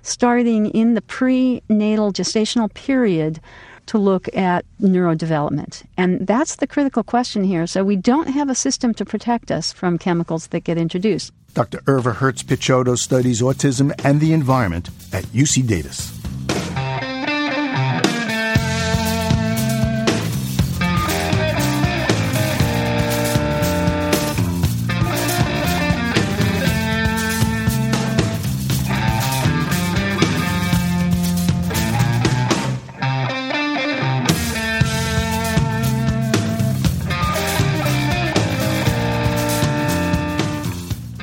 starting 0.01 0.67
in 0.67 0.93
the 0.95 1.01
prenatal 1.01 2.11
gestational 2.11 2.73
period 2.73 3.39
to 3.87 3.97
look 3.97 4.33
at 4.35 4.65
neurodevelopment. 4.81 5.83
And 5.97 6.25
that's 6.27 6.57
the 6.57 6.67
critical 6.67 7.03
question 7.03 7.43
here. 7.43 7.67
So 7.67 7.83
we 7.83 7.95
don't 7.95 8.27
have 8.27 8.49
a 8.49 8.55
system 8.55 8.93
to 8.95 9.05
protect 9.05 9.51
us 9.51 9.71
from 9.71 9.97
chemicals 9.97 10.47
that 10.47 10.61
get 10.63 10.77
introduced. 10.77 11.33
Dr. 11.53 11.79
Irva 11.79 12.15
Hertz 12.15 12.43
Picciotto 12.43 12.97
studies 12.97 13.41
autism 13.41 13.93
and 14.05 14.21
the 14.21 14.33
environment 14.33 14.89
at 15.11 15.25
UC 15.25 15.67
Davis. 15.67 16.20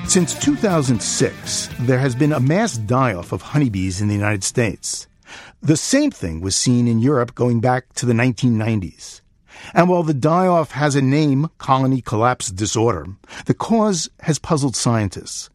Since 0.09 0.39
2006, 0.43 1.69
there 1.81 1.99
has 1.99 2.15
been 2.15 2.33
a 2.33 2.41
mass 2.41 2.79
die 2.79 3.13
off 3.13 3.31
of 3.31 3.43
honeybees 3.43 4.01
in 4.01 4.09
the 4.09 4.15
United 4.15 4.43
States. 4.43 5.07
The 5.61 5.77
same 5.77 6.11
thing 6.11 6.41
was 6.41 6.57
seen 6.57 6.89
in 6.89 6.99
Europe 6.99 7.35
going 7.35 7.61
back 7.61 7.93
to 7.97 8.07
the 8.07 8.15
1990s. 8.15 9.21
And 9.75 9.87
while 9.87 10.03
the 10.03 10.15
die 10.15 10.47
off 10.47 10.71
has 10.71 10.97
a 10.97 11.03
name, 11.03 11.51
colony 11.59 12.01
collapse 12.01 12.49
disorder, 12.51 13.05
the 13.45 13.53
cause 13.53 14.09
has 14.21 14.39
puzzled 14.39 14.77
scientists. 14.77 15.51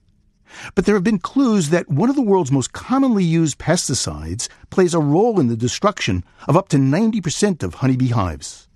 But 0.75 0.86
there 0.86 0.93
have 0.93 1.03
been 1.03 1.17
clues 1.17 1.72
that 1.72 1.89
one 1.89 2.12
of 2.12 2.15
the 2.15 2.22
world's 2.22 2.51
most 2.51 2.74
commonly 2.74 3.24
used 3.24 3.57
pesticides 3.57 4.50
plays 4.69 4.93
a 4.93 5.00
role 5.00 5.39
in 5.39 5.48
the 5.48 5.57
destruction 5.57 6.24
of 6.48 6.55
up 6.55 6.69
to 6.69 6.77
90% 6.77 7.63
of 7.63 7.74
honeybee 7.74 8.10
hives. 8.10 8.67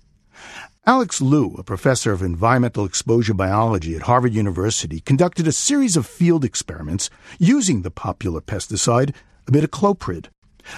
Alex 0.88 1.20
Lu, 1.20 1.54
a 1.58 1.62
professor 1.62 2.12
of 2.12 2.22
environmental 2.22 2.86
exposure 2.86 3.34
biology 3.34 3.94
at 3.94 4.00
Harvard 4.00 4.32
University, 4.32 5.00
conducted 5.00 5.46
a 5.46 5.52
series 5.52 5.98
of 5.98 6.06
field 6.06 6.46
experiments 6.46 7.10
using 7.38 7.82
the 7.82 7.90
popular 7.90 8.40
pesticide 8.40 9.14
imidacloprid. 9.44 10.28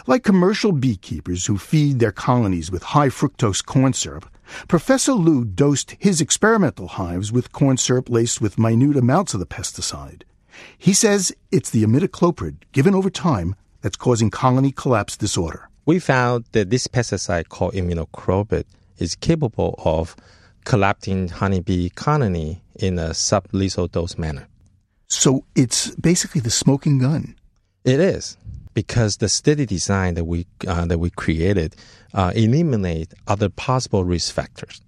Like 0.09 0.25
commercial 0.25 0.73
beekeepers 0.73 1.47
who 1.47 1.59
feed 1.59 2.01
their 2.01 2.11
colonies 2.11 2.73
with 2.73 2.83
high 2.83 3.07
fructose 3.07 3.65
corn 3.65 3.93
syrup, 3.93 4.29
Professor 4.67 5.13
Lu 5.13 5.45
dosed 5.45 5.93
his 6.01 6.21
experimental 6.21 6.89
hives 6.89 7.31
with 7.31 7.53
corn 7.53 7.77
syrup 7.77 8.11
laced 8.11 8.41
with 8.41 8.59
minute 8.59 8.97
amounts 8.97 9.33
of 9.33 9.39
the 9.39 9.47
pesticide. 9.47 10.23
He 10.77 10.93
says 10.93 11.33
it's 11.53 11.71
the 11.71 11.85
imidacloprid 11.85 12.57
given 12.73 12.97
over 12.97 13.11
time 13.11 13.55
that's 13.81 13.97
causing 13.97 14.29
colony 14.29 14.73
collapse 14.73 15.17
disorder. 15.17 15.69
We 15.87 16.01
found 16.01 16.47
that 16.51 16.71
this 16.71 16.89
pesticide 16.89 17.49
called 17.49 17.75
imidacloprid 17.75 18.65
is 19.01 19.15
capable 19.17 19.75
of 19.85 20.15
collapsing 20.65 21.29
honeybee 21.29 21.89
colony 21.91 22.63
in 22.77 22.99
a 22.99 23.11
sublethal 23.11 23.91
dose 23.91 24.19
manner. 24.19 24.47
So 25.09 25.45
it's 25.57 25.95
basically 25.97 26.41
the 26.41 26.51
smoking 26.51 26.99
gun. 26.99 27.35
It 27.85 27.99
is 27.99 28.37
because 28.75 29.17
the 29.17 29.29
study 29.29 29.67
design 29.67 30.15
that 30.15 30.25
we 30.25 30.47
uh, 30.67 30.85
that 30.87 30.99
we 30.99 31.11
created 31.11 31.75
uh, 32.15 32.33
eliminate 32.35 33.13
other 33.27 33.49
possible 33.49 34.05
risk 34.05 34.33
factors. 34.33 34.81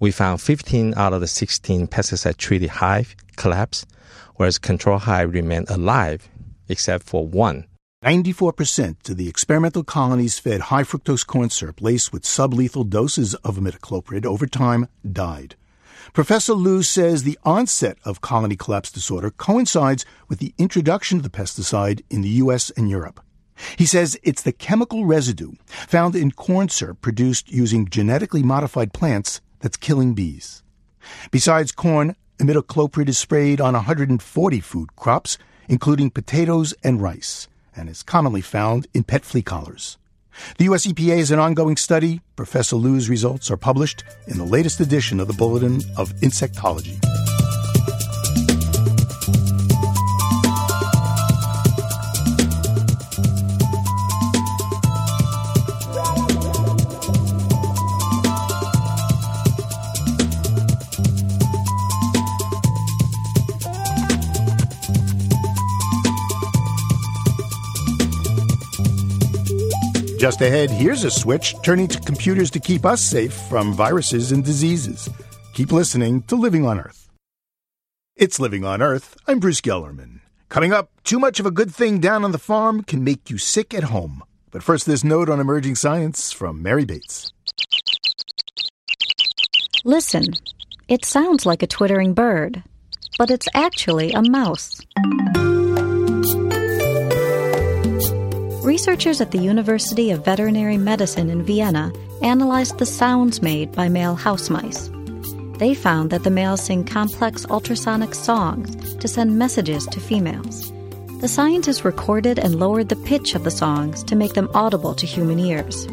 We 0.00 0.10
found 0.10 0.40
15 0.40 0.94
out 0.96 1.12
of 1.12 1.20
the 1.20 1.26
16 1.26 1.86
pesticide 1.88 2.36
treated 2.36 2.68
hive 2.68 3.14
collapse, 3.36 3.86
whereas 4.36 4.58
control 4.58 4.98
hive 4.98 5.32
remained 5.32 5.70
alive 5.70 6.28
except 6.68 7.04
for 7.04 7.26
one 7.26 7.66
94% 8.06 9.10
of 9.10 9.16
the 9.16 9.28
experimental 9.28 9.82
colonies 9.82 10.38
fed 10.38 10.60
high 10.60 10.84
fructose 10.84 11.26
corn 11.26 11.50
syrup 11.50 11.82
laced 11.82 12.12
with 12.12 12.22
sublethal 12.22 12.88
doses 12.88 13.34
of 13.34 13.56
imidacloprid 13.56 14.24
over 14.24 14.46
time 14.46 14.86
died. 15.10 15.56
Professor 16.12 16.52
Lu 16.52 16.84
says 16.84 17.24
the 17.24 17.36
onset 17.42 17.98
of 18.04 18.20
colony 18.20 18.54
collapse 18.54 18.92
disorder 18.92 19.32
coincides 19.32 20.04
with 20.28 20.38
the 20.38 20.54
introduction 20.56 21.16
of 21.16 21.24
the 21.24 21.30
pesticide 21.30 22.00
in 22.08 22.20
the 22.20 22.28
U.S. 22.44 22.70
and 22.76 22.88
Europe. 22.88 23.20
He 23.76 23.86
says 23.86 24.16
it's 24.22 24.42
the 24.42 24.52
chemical 24.52 25.04
residue 25.04 25.54
found 25.66 26.14
in 26.14 26.30
corn 26.30 26.68
syrup 26.68 27.00
produced 27.00 27.50
using 27.50 27.88
genetically 27.88 28.44
modified 28.44 28.92
plants 28.92 29.40
that's 29.58 29.76
killing 29.76 30.14
bees. 30.14 30.62
Besides 31.32 31.72
corn, 31.72 32.14
imidacloprid 32.38 33.08
is 33.08 33.18
sprayed 33.18 33.60
on 33.60 33.74
140 33.74 34.60
food 34.60 34.94
crops, 34.94 35.38
including 35.68 36.10
potatoes 36.10 36.72
and 36.84 37.02
rice 37.02 37.48
and 37.76 37.88
is 37.88 38.02
commonly 38.02 38.40
found 38.40 38.86
in 38.94 39.04
pet 39.04 39.24
flea 39.24 39.42
collars. 39.42 39.98
The 40.58 40.64
U.S. 40.64 40.86
EPA 40.86 41.18
is 41.18 41.30
an 41.30 41.38
ongoing 41.38 41.76
study. 41.76 42.20
Professor 42.34 42.76
Lu's 42.76 43.08
results 43.08 43.50
are 43.50 43.56
published 43.56 44.04
in 44.26 44.38
the 44.38 44.44
latest 44.44 44.80
edition 44.80 45.20
of 45.20 45.28
the 45.28 45.34
Bulletin 45.34 45.80
of 45.96 46.12
Insectology. 46.20 47.00
Just 70.26 70.40
ahead, 70.40 70.72
here's 70.72 71.04
a 71.04 71.10
switch 71.12 71.54
turning 71.62 71.86
to 71.86 72.00
computers 72.00 72.50
to 72.50 72.58
keep 72.58 72.84
us 72.84 73.00
safe 73.00 73.32
from 73.32 73.72
viruses 73.72 74.32
and 74.32 74.44
diseases. 74.44 75.08
Keep 75.54 75.70
listening 75.70 76.22
to 76.22 76.34
Living 76.34 76.66
on 76.66 76.80
Earth. 76.80 77.08
It's 78.16 78.40
Living 78.40 78.64
on 78.64 78.82
Earth. 78.82 79.16
I'm 79.28 79.38
Bruce 79.38 79.60
Gellerman. 79.60 80.22
Coming 80.48 80.72
up, 80.72 80.90
too 81.04 81.20
much 81.20 81.38
of 81.38 81.46
a 81.46 81.52
good 81.52 81.72
thing 81.72 82.00
down 82.00 82.24
on 82.24 82.32
the 82.32 82.38
farm 82.38 82.82
can 82.82 83.04
make 83.04 83.30
you 83.30 83.38
sick 83.38 83.72
at 83.72 83.84
home. 83.84 84.24
But 84.50 84.64
first, 84.64 84.84
this 84.84 85.04
note 85.04 85.28
on 85.28 85.38
emerging 85.38 85.76
science 85.76 86.32
from 86.32 86.60
Mary 86.60 86.84
Bates. 86.84 87.32
Listen, 89.84 90.24
it 90.88 91.04
sounds 91.04 91.46
like 91.46 91.62
a 91.62 91.68
twittering 91.68 92.14
bird, 92.14 92.64
but 93.16 93.30
it's 93.30 93.46
actually 93.54 94.10
a 94.10 94.22
mouse. 94.22 94.80
Researchers 98.76 99.22
at 99.22 99.30
the 99.30 99.38
University 99.38 100.10
of 100.10 100.26
Veterinary 100.26 100.76
Medicine 100.76 101.30
in 101.30 101.42
Vienna 101.42 101.90
analyzed 102.20 102.76
the 102.76 102.84
sounds 102.84 103.40
made 103.40 103.72
by 103.72 103.88
male 103.88 104.14
house 104.14 104.50
mice. 104.50 104.90
They 105.56 105.72
found 105.72 106.10
that 106.10 106.24
the 106.24 106.30
males 106.30 106.62
sing 106.62 106.84
complex 106.84 107.46
ultrasonic 107.48 108.14
songs 108.14 108.94
to 108.96 109.08
send 109.08 109.38
messages 109.38 109.86
to 109.86 109.98
females. 109.98 110.70
The 111.22 111.26
scientists 111.26 111.86
recorded 111.86 112.38
and 112.38 112.60
lowered 112.60 112.90
the 112.90 112.96
pitch 112.96 113.34
of 113.34 113.44
the 113.44 113.50
songs 113.50 114.04
to 114.04 114.14
make 114.14 114.34
them 114.34 114.50
audible 114.52 114.92
to 114.96 115.06
human 115.06 115.38
ears. 115.38 115.88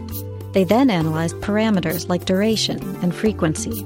They 0.52 0.66
then 0.66 0.90
analyzed 0.90 1.38
parameters 1.38 2.10
like 2.10 2.26
duration 2.26 2.82
and 3.02 3.16
frequency. 3.16 3.82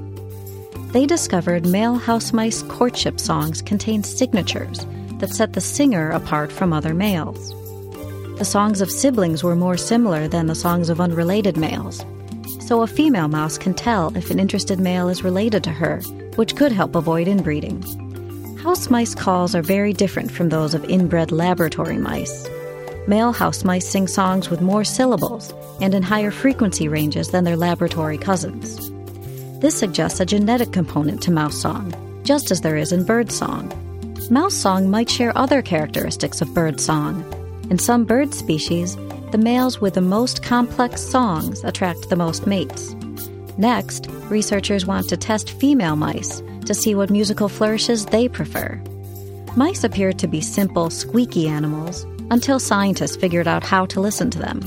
They 0.92 1.06
discovered 1.06 1.68
male 1.68 1.98
house 1.98 2.34
mice 2.34 2.64
courtship 2.64 3.20
songs 3.20 3.62
contain 3.62 4.02
signatures 4.02 4.88
that 5.20 5.30
set 5.30 5.54
the 5.54 5.62
singer 5.62 6.10
apart 6.10 6.52
from 6.52 6.74
other 6.74 6.96
males. 6.96 7.54
The 8.38 8.46
songs 8.46 8.82
of 8.82 8.92
siblings 8.92 9.44
were 9.44 9.56
more 9.56 9.78
similar 9.78 10.28
than 10.28 10.46
the 10.46 10.54
songs 10.54 10.90
of 10.90 11.02
unrelated 11.02 11.58
males. 11.58 12.06
So 12.60 12.84
a 12.84 12.88
female 12.88 13.28
mouse 13.28 13.58
can 13.58 13.74
tell 13.74 14.16
if 14.16 14.30
an 14.30 14.40
interested 14.40 14.80
male 14.80 15.10
is 15.10 15.24
related 15.24 15.64
to 15.64 15.72
her, 15.72 16.02
which 16.36 16.56
could 16.56 16.72
help 16.72 16.96
avoid 16.96 17.28
inbreeding. 17.28 17.82
House 18.58 18.92
mice 18.92 19.16
calls 19.16 19.56
are 19.56 19.64
very 19.64 19.92
different 19.92 20.30
from 20.30 20.50
those 20.50 20.76
of 20.76 20.86
inbred 20.86 21.32
laboratory 21.32 21.98
mice. 21.98 22.48
Male 23.08 23.32
house 23.32 23.64
mice 23.64 23.90
sing 23.90 24.06
songs 24.06 24.52
with 24.52 24.62
more 24.62 24.84
syllables 24.84 25.52
and 25.82 25.96
in 25.96 26.04
higher 26.04 26.30
frequency 26.30 26.88
ranges 26.88 27.32
than 27.32 27.44
their 27.44 27.58
laboratory 27.58 28.20
cousins. 28.20 28.92
This 29.62 29.76
suggests 29.76 30.20
a 30.20 30.28
genetic 30.28 30.72
component 30.72 31.24
to 31.24 31.32
mouse 31.32 31.60
song, 31.60 31.92
just 32.24 32.52
as 32.52 32.62
there 32.62 32.78
is 32.78 32.92
in 32.92 33.04
bird 33.04 33.32
song. 33.32 33.74
Mouse 34.30 34.54
song 34.54 34.92
might 34.92 35.10
share 35.10 35.36
other 35.36 35.64
characteristics 35.64 36.42
of 36.42 36.54
bird 36.54 36.80
song, 36.80 37.24
in 37.70 37.78
some 37.78 38.06
bird 38.06 38.34
species, 38.34 38.96
the 39.32 39.38
males 39.38 39.82
with 39.82 39.96
the 39.96 40.02
most 40.02 40.44
complex 40.44 41.02
songs 41.02 41.64
attract 41.64 42.10
the 42.10 42.16
most 42.16 42.48
mates. 42.48 42.94
Next, 43.58 44.08
researchers 44.30 44.86
want 44.86 45.10
to 45.10 45.18
test 45.18 45.52
female 45.52 45.96
mice 45.96 46.42
to 46.66 46.74
see 46.74 46.96
what 46.96 47.10
musical 47.10 47.50
flourishes 47.50 48.06
they 48.06 48.28
prefer. 48.28 48.82
Mice 49.56 49.84
appear 49.84 50.14
to 50.14 50.28
be 50.28 50.42
simple, 50.42 50.90
squeaky 50.90 51.48
animals 51.48 52.04
until 52.30 52.60
scientists 52.60 53.16
figured 53.16 53.48
out 53.48 53.64
how 53.64 53.86
to 53.88 54.00
listen 54.00 54.30
to 54.30 54.40
them. 54.40 54.62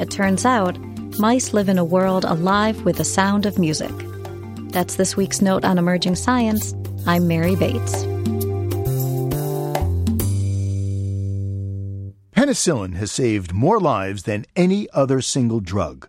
It 0.00 0.10
turns 0.10 0.44
out, 0.44 0.78
mice 1.18 1.54
live 1.54 1.68
in 1.68 1.78
a 1.78 1.84
world 1.84 2.24
alive 2.24 2.84
with 2.84 2.96
the 2.96 3.04
sound 3.04 3.46
of 3.46 3.58
music. 3.58 3.92
That's 4.72 4.96
this 4.96 5.16
week's 5.16 5.40
note 5.40 5.64
on 5.64 5.78
emerging 5.78 6.16
science. 6.16 6.74
I'm 7.06 7.28
Mary 7.28 7.56
Bates. 7.56 8.04
Penicillin 12.46 12.94
has 12.94 13.10
saved 13.10 13.52
more 13.52 13.80
lives 13.80 14.22
than 14.22 14.46
any 14.54 14.88
other 14.92 15.20
single 15.20 15.58
drug. 15.58 16.08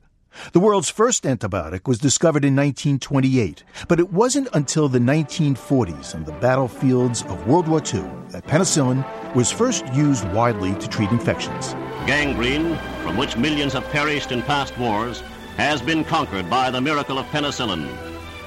The 0.54 0.60
world's 0.60 0.92
first 0.92 1.24
antibiotic 1.24 1.88
was 1.88 1.98
discovered 1.98 2.46
in 2.46 2.56
1928, 2.56 3.64
but 3.88 4.00
it 4.00 4.14
wasn't 4.14 4.48
until 4.54 4.88
the 4.88 5.00
1940s 5.00 6.14
on 6.14 6.26
the 6.26 6.34
battlefields 6.34 7.24
of 7.24 7.48
World 7.48 7.68
War 7.68 7.82
II 7.82 8.06
that 8.30 8.46
penicillin 8.46 9.04
was 9.34 9.52
first 9.52 9.92
used 9.96 10.32
widely 10.32 10.76
to 10.76 10.88
treat 10.88 11.10
infections. 11.10 11.74
Gangrene, 12.06 12.78
from 13.02 13.18
which 13.18 13.36
millions 13.36 13.74
have 13.74 13.86
perished 13.86 14.32
in 14.32 14.44
past 14.44 14.78
wars, 14.78 15.22
has 15.56 15.82
been 15.82 16.04
conquered 16.04 16.48
by 16.52 16.70
the 16.70 16.80
miracle 16.80 17.18
of 17.18 17.26
penicillin. 17.32 17.90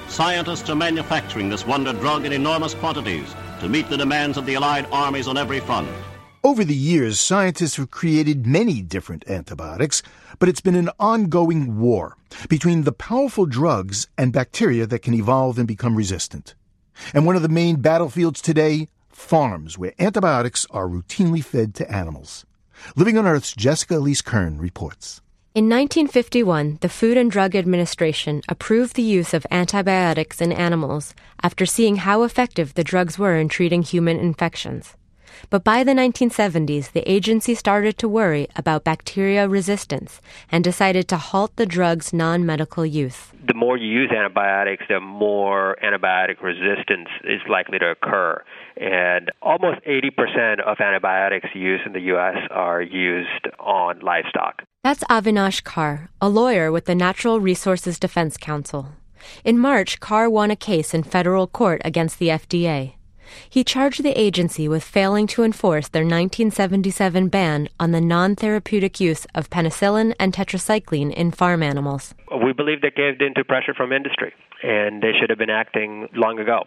Scientists 0.07 0.69
are 0.69 0.75
manufacturing 0.75 1.49
this 1.49 1.67
wonder 1.67 1.91
drug 1.91 2.23
in 2.23 2.31
enormous 2.31 2.73
quantities 2.73 3.35
to 3.59 3.67
meet 3.67 3.89
the 3.89 3.97
demands 3.97 4.37
of 4.37 4.45
the 4.45 4.55
Allied 4.55 4.87
armies 4.93 5.27
on 5.27 5.35
every 5.35 5.59
front. 5.59 5.89
Over 6.43 6.63
the 6.63 6.73
years, 6.73 7.19
scientists 7.19 7.75
have 7.75 7.91
created 7.91 8.47
many 8.47 8.81
different 8.81 9.29
antibiotics, 9.29 10.01
but 10.39 10.49
it's 10.49 10.59
been 10.59 10.73
an 10.73 10.89
ongoing 10.99 11.79
war 11.79 12.17
between 12.49 12.81
the 12.81 12.91
powerful 12.91 13.45
drugs 13.45 14.07
and 14.17 14.33
bacteria 14.33 14.87
that 14.87 15.03
can 15.03 15.13
evolve 15.13 15.59
and 15.59 15.67
become 15.67 15.95
resistant. 15.95 16.55
And 17.13 17.27
one 17.27 17.35
of 17.35 17.43
the 17.43 17.47
main 17.47 17.75
battlefields 17.75 18.41
today, 18.41 18.87
farms, 19.09 19.77
where 19.77 19.93
antibiotics 19.99 20.65
are 20.71 20.87
routinely 20.87 21.43
fed 21.43 21.75
to 21.75 21.91
animals. 21.91 22.43
Living 22.95 23.19
on 23.19 23.27
Earth's 23.27 23.53
Jessica 23.53 23.93
Ilyse 23.93 24.25
Kurn 24.25 24.57
reports. 24.57 25.21
In 25.53 25.65
1951, 25.65 26.79
the 26.81 26.89
Food 26.89 27.17
and 27.17 27.29
Drug 27.29 27.55
Administration 27.55 28.41
approved 28.49 28.95
the 28.95 29.03
use 29.03 29.35
of 29.35 29.45
antibiotics 29.51 30.41
in 30.41 30.51
animals 30.51 31.13
after 31.43 31.67
seeing 31.67 31.97
how 31.97 32.23
effective 32.23 32.73
the 32.73 32.83
drugs 32.83 33.19
were 33.19 33.35
in 33.35 33.47
treating 33.47 33.83
human 33.83 34.17
infections. 34.17 34.95
But 35.49 35.63
by 35.63 35.83
the 35.83 35.93
1970s, 35.93 36.91
the 36.91 37.09
agency 37.09 37.55
started 37.55 37.97
to 37.97 38.07
worry 38.07 38.47
about 38.55 38.83
bacteria 38.83 39.47
resistance 39.47 40.21
and 40.51 40.63
decided 40.63 41.07
to 41.09 41.17
halt 41.17 41.55
the 41.55 41.65
drug's 41.65 42.13
non 42.13 42.45
medical 42.45 42.85
use. 42.85 43.31
The 43.47 43.53
more 43.53 43.77
you 43.77 43.87
use 43.87 44.11
antibiotics, 44.11 44.83
the 44.87 44.99
more 44.99 45.77
antibiotic 45.83 46.41
resistance 46.41 47.09
is 47.23 47.41
likely 47.49 47.79
to 47.79 47.91
occur. 47.91 48.43
And 48.77 49.31
almost 49.41 49.79
80% 49.85 50.61
of 50.65 50.79
antibiotics 50.79 51.49
used 51.53 51.85
in 51.85 51.93
the 51.93 52.01
U.S. 52.13 52.37
are 52.51 52.81
used 52.81 53.47
on 53.59 53.99
livestock. 53.99 54.63
That's 54.83 55.03
Avinash 55.05 55.63
Kar, 55.63 56.09
a 56.19 56.29
lawyer 56.29 56.71
with 56.71 56.85
the 56.85 56.95
Natural 56.95 57.39
Resources 57.39 57.99
Defense 57.99 58.37
Council. 58.37 58.89
In 59.43 59.59
March, 59.59 59.99
Kar 59.99 60.29
won 60.29 60.51
a 60.51 60.55
case 60.55 60.93
in 60.93 61.03
federal 61.03 61.47
court 61.47 61.81
against 61.85 62.19
the 62.19 62.29
FDA. 62.29 62.95
He 63.49 63.63
charged 63.63 64.03
the 64.03 64.19
agency 64.19 64.67
with 64.67 64.83
failing 64.83 65.27
to 65.27 65.43
enforce 65.43 65.87
their 65.87 66.03
1977 66.03 67.27
ban 67.29 67.69
on 67.79 67.91
the 67.91 68.01
non 68.01 68.35
therapeutic 68.35 68.99
use 68.99 69.25
of 69.35 69.49
penicillin 69.49 70.13
and 70.19 70.33
tetracycline 70.33 71.13
in 71.13 71.31
farm 71.31 71.63
animals. 71.63 72.13
We 72.43 72.53
believe 72.53 72.81
they 72.81 72.91
caved 72.91 73.21
into 73.21 73.43
pressure 73.43 73.73
from 73.73 73.91
industry, 73.91 74.33
and 74.63 75.01
they 75.01 75.11
should 75.19 75.29
have 75.29 75.39
been 75.39 75.49
acting 75.49 76.07
long 76.15 76.39
ago. 76.39 76.63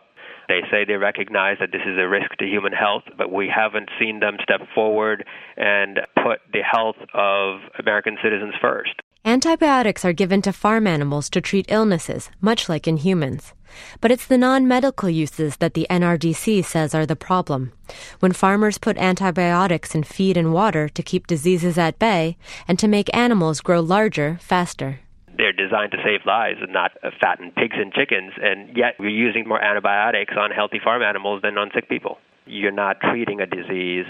They 0.49 0.61
say 0.71 0.85
they 0.85 0.94
recognize 0.94 1.56
that 1.61 1.73
this 1.73 1.83
is 1.87 1.99
a 1.99 2.09
risk 2.09 2.30
to 2.38 2.47
human 2.47 2.73
health, 2.73 3.04
but 3.16 3.33
we 3.33 3.49
haven't 3.49 3.88
seen 3.99 4.21
them 4.21 4.37
step 4.42 4.61
forward 4.75 5.25
and 5.56 6.00
put 6.23 6.40
the 6.52 6.62
health 6.62 6.97
of 7.14 7.61
American 7.78 8.18
citizens 8.23 8.54
first. 8.61 8.92
Antibiotics 9.25 10.04
are 10.04 10.12
given 10.12 10.42
to 10.42 10.52
farm 10.52 10.87
animals 10.87 11.30
to 11.30 11.40
treat 11.40 11.64
illnesses, 11.68 12.30
much 12.42 12.68
like 12.68 12.87
in 12.87 12.99
humans. 12.99 13.54
But 14.00 14.11
it's 14.11 14.26
the 14.26 14.38
non 14.38 14.69
medical 14.69 15.09
uses 15.09 15.57
that 15.59 15.75
the 15.75 15.87
NRDC 15.90 16.64
says 16.64 16.95
are 16.95 17.07
the 17.07 17.16
problem. 17.16 17.73
When 18.21 18.33
farmers 18.33 18.78
put 18.78 18.97
antibiotics 18.99 19.95
in 19.95 20.04
feed 20.04 20.37
and 20.37 20.52
water 20.52 20.88
to 20.88 21.02
keep 21.02 21.26
diseases 21.26 21.78
at 21.78 21.99
bay 21.99 22.37
and 22.66 22.78
to 22.78 22.88
make 22.88 23.14
animals 23.14 23.61
grow 23.61 23.81
larger 23.81 24.38
faster 24.40 25.00
they're 25.37 25.52
designed 25.52 25.93
to 25.93 25.99
save 26.04 26.26
lives 26.26 26.59
and 26.62 26.73
not 26.73 26.93
uh, 27.02 27.11
fatten 27.21 27.50
pigs 27.50 27.76
and 27.76 27.93
chickens, 27.93 28.33
and 28.40 28.76
yet 28.76 28.95
we're 28.99 29.09
using 29.09 29.47
more 29.47 29.62
antibiotics 29.62 30.35
on 30.38 30.50
healthy 30.50 30.81
farm 30.83 31.02
animals 31.02 31.43
than 31.43 31.59
on 31.59 31.71
sick 31.75 31.88
people. 31.88 32.19
You're 32.47 32.73
not 32.73 33.00
treating 33.00 33.40
a 33.40 33.47
disease, 33.47 34.04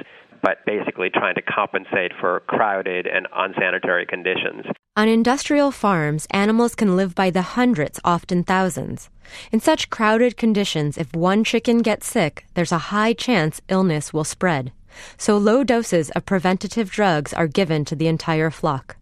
but 0.44 0.64
basically 0.66 1.08
trying 1.08 1.34
to 1.34 1.42
compensate 1.42 2.12
for 2.20 2.40
crowded 2.46 3.06
and 3.06 3.26
unsanitary 3.34 4.04
conditions. 4.04 4.66
On 4.94 5.08
industrial 5.08 5.72
farms, 5.72 6.26
animals 6.30 6.74
can 6.74 6.96
live 6.96 7.14
by 7.14 7.30
the 7.30 7.56
hundreds, 7.56 7.98
often 8.04 8.44
thousands. 8.44 9.08
In 9.50 9.58
such 9.58 9.88
crowded 9.88 10.36
conditions, 10.36 10.98
if 10.98 11.12
one 11.14 11.44
chicken 11.44 11.78
gets 11.78 12.06
sick, 12.06 12.44
there's 12.52 12.72
a 12.72 12.92
high 12.92 13.14
chance 13.14 13.62
illness 13.70 14.12
will 14.12 14.22
spread. 14.22 14.70
So 15.16 15.38
low 15.38 15.64
doses 15.64 16.10
of 16.10 16.26
preventative 16.26 16.90
drugs 16.90 17.32
are 17.32 17.48
given 17.48 17.86
to 17.86 17.96
the 17.96 18.06
entire 18.06 18.50
flock. 18.50 18.98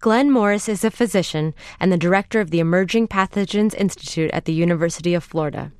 Glenn 0.00 0.30
Morris 0.30 0.68
is 0.68 0.84
a 0.84 0.90
physician 0.90 1.54
and 1.80 1.90
the 1.90 1.96
director 1.96 2.40
of 2.40 2.50
the 2.50 2.60
Emerging 2.60 3.08
Pathogens 3.08 3.74
Institute 3.74 4.30
at 4.32 4.44
the 4.44 4.52
University 4.52 5.14
of 5.14 5.24
Florida. 5.24 5.72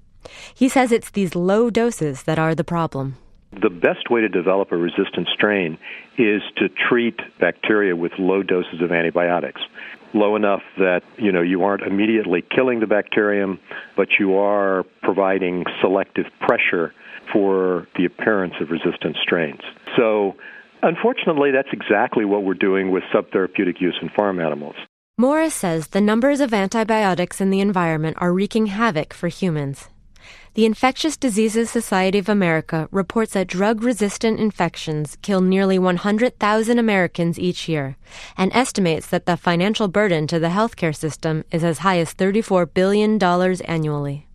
He 0.55 0.71
says 0.71 0.91
it's 0.91 1.11
these 1.11 1.35
low 1.35 1.69
doses 1.69 2.23
that 2.23 2.39
are 2.39 2.55
the 2.55 2.65
problem. 2.65 3.19
The 3.61 3.71
best 3.71 4.11
way 4.11 4.21
to 4.21 4.29
develop 4.29 4.73
a 4.73 4.77
resistant 4.77 5.29
strain 5.33 5.79
is 6.19 6.43
to 6.57 6.69
treat 6.69 7.19
bacteria 7.41 7.97
with 7.97 8.13
low 8.19 8.43
doses 8.43 8.81
of 8.83 8.93
antibiotics. 8.93 9.61
Low 10.13 10.37
enough 10.37 10.63
that, 10.79 11.03
you 11.17 11.33
know, 11.33 11.43
you 11.43 11.65
aren't 11.65 11.83
immediately 11.83 12.43
killing 12.43 12.81
the 12.81 12.87
bacterium, 12.87 13.59
but 13.97 14.09
you 14.19 14.37
are 14.37 14.85
providing 15.03 15.65
selective 15.81 16.27
pressure 16.41 16.95
for 17.33 17.89
the 17.97 18.05
appearance 18.05 18.55
of 18.61 18.71
resistant 18.71 19.17
strains. 19.23 19.61
So 19.97 20.37
Unfortunately, 20.85 21.51
that's 21.51 21.73
exactly 21.73 22.27
what 22.27 22.45
we're 22.45 22.53
doing 22.53 22.91
with 22.91 23.05
subtherapeutic 23.05 23.81
use 23.81 23.97
in 24.03 24.11
farm 24.11 24.39
animals. 24.39 24.77
Morris 25.17 25.55
says 25.55 25.89
the 25.89 26.01
numbers 26.01 26.41
of 26.41 26.53
antibiotics 26.53 27.41
in 27.41 27.49
the 27.49 27.61
environment 27.61 28.19
are 28.21 28.35
wreaking 28.35 28.67
havoc 28.67 29.15
for 29.15 29.29
humans. 29.29 29.89
The 30.55 30.65
Infectious 30.65 31.17
Diseases 31.17 31.71
Society 31.71 32.19
of 32.19 32.29
America 32.29 32.89
reports 32.93 33.33
that 33.33 33.49
drug 33.49 33.83
resistant 33.83 34.39
infections 34.39 35.19
kill 35.21 35.41
nearly 35.41 35.79
100,000 35.79 36.79
Americans 36.79 37.39
each 37.39 37.69
year 37.69 37.97
and 38.37 38.53
estimates 38.55 39.09
that 39.09 39.27
the 39.27 39.37
financial 39.37 39.89
burden 39.89 40.27
to 40.29 40.39
the 40.39 40.49
healthcare 40.49 40.95
system 40.95 41.45
is 41.51 41.65
as 41.65 41.79
high 41.79 41.99
as 41.99 42.15
$34 42.15 42.73
billion 42.73 43.21
annually. 43.65 44.29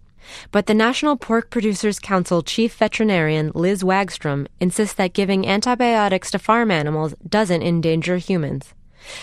But 0.52 0.65
the 0.65 0.73
National 0.73 1.15
Pork 1.15 1.49
Producers 1.49 1.99
Council 1.99 2.43
chief 2.43 2.75
veterinarian 2.75 3.52
Liz 3.56 3.84
Wagstrom 3.84 4.47
insists 4.60 4.95
that 4.95 5.13
giving 5.13 5.47
antibiotics 5.47 6.32
to 6.32 6.39
farm 6.39 6.69
animals 6.69 7.15
doesn't 7.28 7.63
endanger 7.63 8.17
humans. 8.17 8.73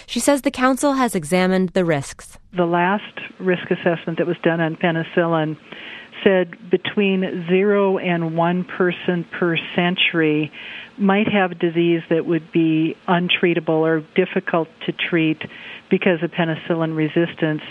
She 0.06 0.20
says 0.20 0.42
the 0.42 0.50
council 0.50 0.94
has 0.94 1.14
examined 1.14 1.70
the 1.70 1.84
risks. 1.84 2.38
The 2.56 2.64
last 2.64 3.20
risk 3.38 3.70
assessment 3.70 4.18
that 4.18 4.26
was 4.26 4.36
done 4.42 4.60
on 4.60 4.76
penicillin 4.76 5.58
said 6.26 6.70
between 6.70 7.46
zero 7.48 7.98
and 7.98 8.36
one 8.36 8.64
person 8.64 9.24
per 9.38 9.56
century 9.76 10.50
might 10.98 11.28
have 11.28 11.58
disease 11.58 12.02
that 12.10 12.26
would 12.26 12.50
be 12.50 12.96
untreatable 13.06 13.80
or 13.80 14.00
difficult 14.16 14.68
to 14.84 14.92
treat 14.92 15.40
because 15.90 16.22
of 16.22 16.30
penicillin 16.30 16.96
resistance 16.96 17.62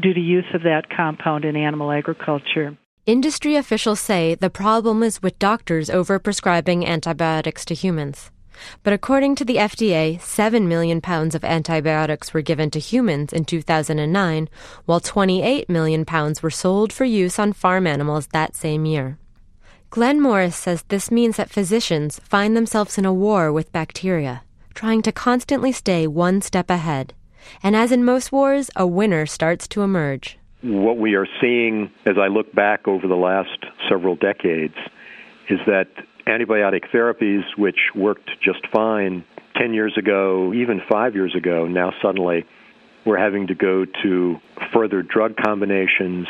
due 0.00 0.12
to 0.12 0.20
use 0.20 0.44
of 0.52 0.62
that 0.62 0.90
compound 0.94 1.44
in 1.44 1.56
animal 1.56 1.90
agriculture. 1.90 2.76
Industry 3.06 3.56
officials 3.56 4.00
say 4.00 4.34
the 4.34 4.50
problem 4.50 5.02
is 5.02 5.22
with 5.22 5.38
doctors 5.38 5.88
overprescribing 5.88 6.86
antibiotics 6.86 7.64
to 7.66 7.74
humans. 7.74 8.30
But 8.82 8.92
according 8.92 9.34
to 9.36 9.44
the 9.44 9.56
FDA, 9.56 10.20
7 10.20 10.68
million 10.68 11.00
pounds 11.00 11.34
of 11.34 11.44
antibiotics 11.44 12.32
were 12.32 12.42
given 12.42 12.70
to 12.70 12.78
humans 12.78 13.32
in 13.32 13.44
2009, 13.44 14.48
while 14.84 15.00
28 15.00 15.68
million 15.68 16.04
pounds 16.04 16.42
were 16.42 16.50
sold 16.50 16.92
for 16.92 17.04
use 17.04 17.38
on 17.38 17.52
farm 17.52 17.86
animals 17.86 18.28
that 18.28 18.56
same 18.56 18.84
year. 18.84 19.18
Glenn 19.90 20.20
Morris 20.20 20.56
says 20.56 20.82
this 20.88 21.10
means 21.10 21.36
that 21.36 21.50
physicians 21.50 22.18
find 22.20 22.56
themselves 22.56 22.98
in 22.98 23.04
a 23.04 23.12
war 23.12 23.52
with 23.52 23.70
bacteria, 23.70 24.42
trying 24.74 25.02
to 25.02 25.12
constantly 25.12 25.70
stay 25.70 26.06
one 26.06 26.40
step 26.40 26.68
ahead. 26.68 27.14
And 27.62 27.76
as 27.76 27.92
in 27.92 28.04
most 28.04 28.32
wars, 28.32 28.70
a 28.74 28.86
winner 28.86 29.26
starts 29.26 29.68
to 29.68 29.82
emerge. 29.82 30.36
What 30.62 30.98
we 30.98 31.14
are 31.14 31.28
seeing 31.40 31.92
as 32.06 32.16
I 32.18 32.28
look 32.28 32.52
back 32.54 32.88
over 32.88 33.06
the 33.06 33.14
last 33.14 33.66
several 33.88 34.16
decades 34.16 34.74
is 35.48 35.60
that 35.66 35.88
antibiotic 36.26 36.90
therapies, 36.92 37.42
which 37.56 37.78
worked 37.94 38.30
just 38.42 38.66
fine 38.72 39.24
10 39.56 39.74
years 39.74 39.96
ago, 39.96 40.52
even 40.54 40.80
five 40.88 41.14
years 41.14 41.34
ago, 41.34 41.66
now 41.66 41.92
suddenly 42.02 42.44
we're 43.04 43.18
having 43.18 43.46
to 43.48 43.54
go 43.54 43.84
to 44.02 44.40
further 44.72 45.02
drug 45.02 45.36
combinations. 45.36 46.26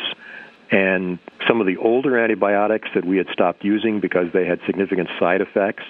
And 0.71 1.19
some 1.47 1.61
of 1.61 1.67
the 1.67 1.77
older 1.77 2.17
antibiotics 2.17 2.89
that 2.95 3.05
we 3.05 3.17
had 3.17 3.27
stopped 3.31 3.63
using 3.63 3.99
because 3.99 4.31
they 4.33 4.45
had 4.45 4.59
significant 4.65 5.09
side 5.19 5.41
effects, 5.41 5.83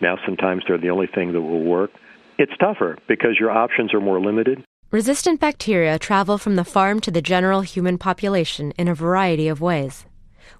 now 0.00 0.16
sometimes 0.24 0.62
they're 0.66 0.78
the 0.78 0.90
only 0.90 1.06
thing 1.06 1.32
that 1.32 1.40
will 1.42 1.62
work. 1.62 1.90
It's 2.38 2.56
tougher 2.58 2.98
because 3.06 3.38
your 3.38 3.50
options 3.50 3.94
are 3.94 4.00
more 4.00 4.20
limited. 4.20 4.64
Resistant 4.90 5.40
bacteria 5.40 5.98
travel 5.98 6.38
from 6.38 6.56
the 6.56 6.64
farm 6.64 7.00
to 7.00 7.10
the 7.10 7.22
general 7.22 7.62
human 7.62 7.98
population 7.98 8.72
in 8.78 8.88
a 8.88 8.94
variety 8.94 9.48
of 9.48 9.60
ways. 9.60 10.06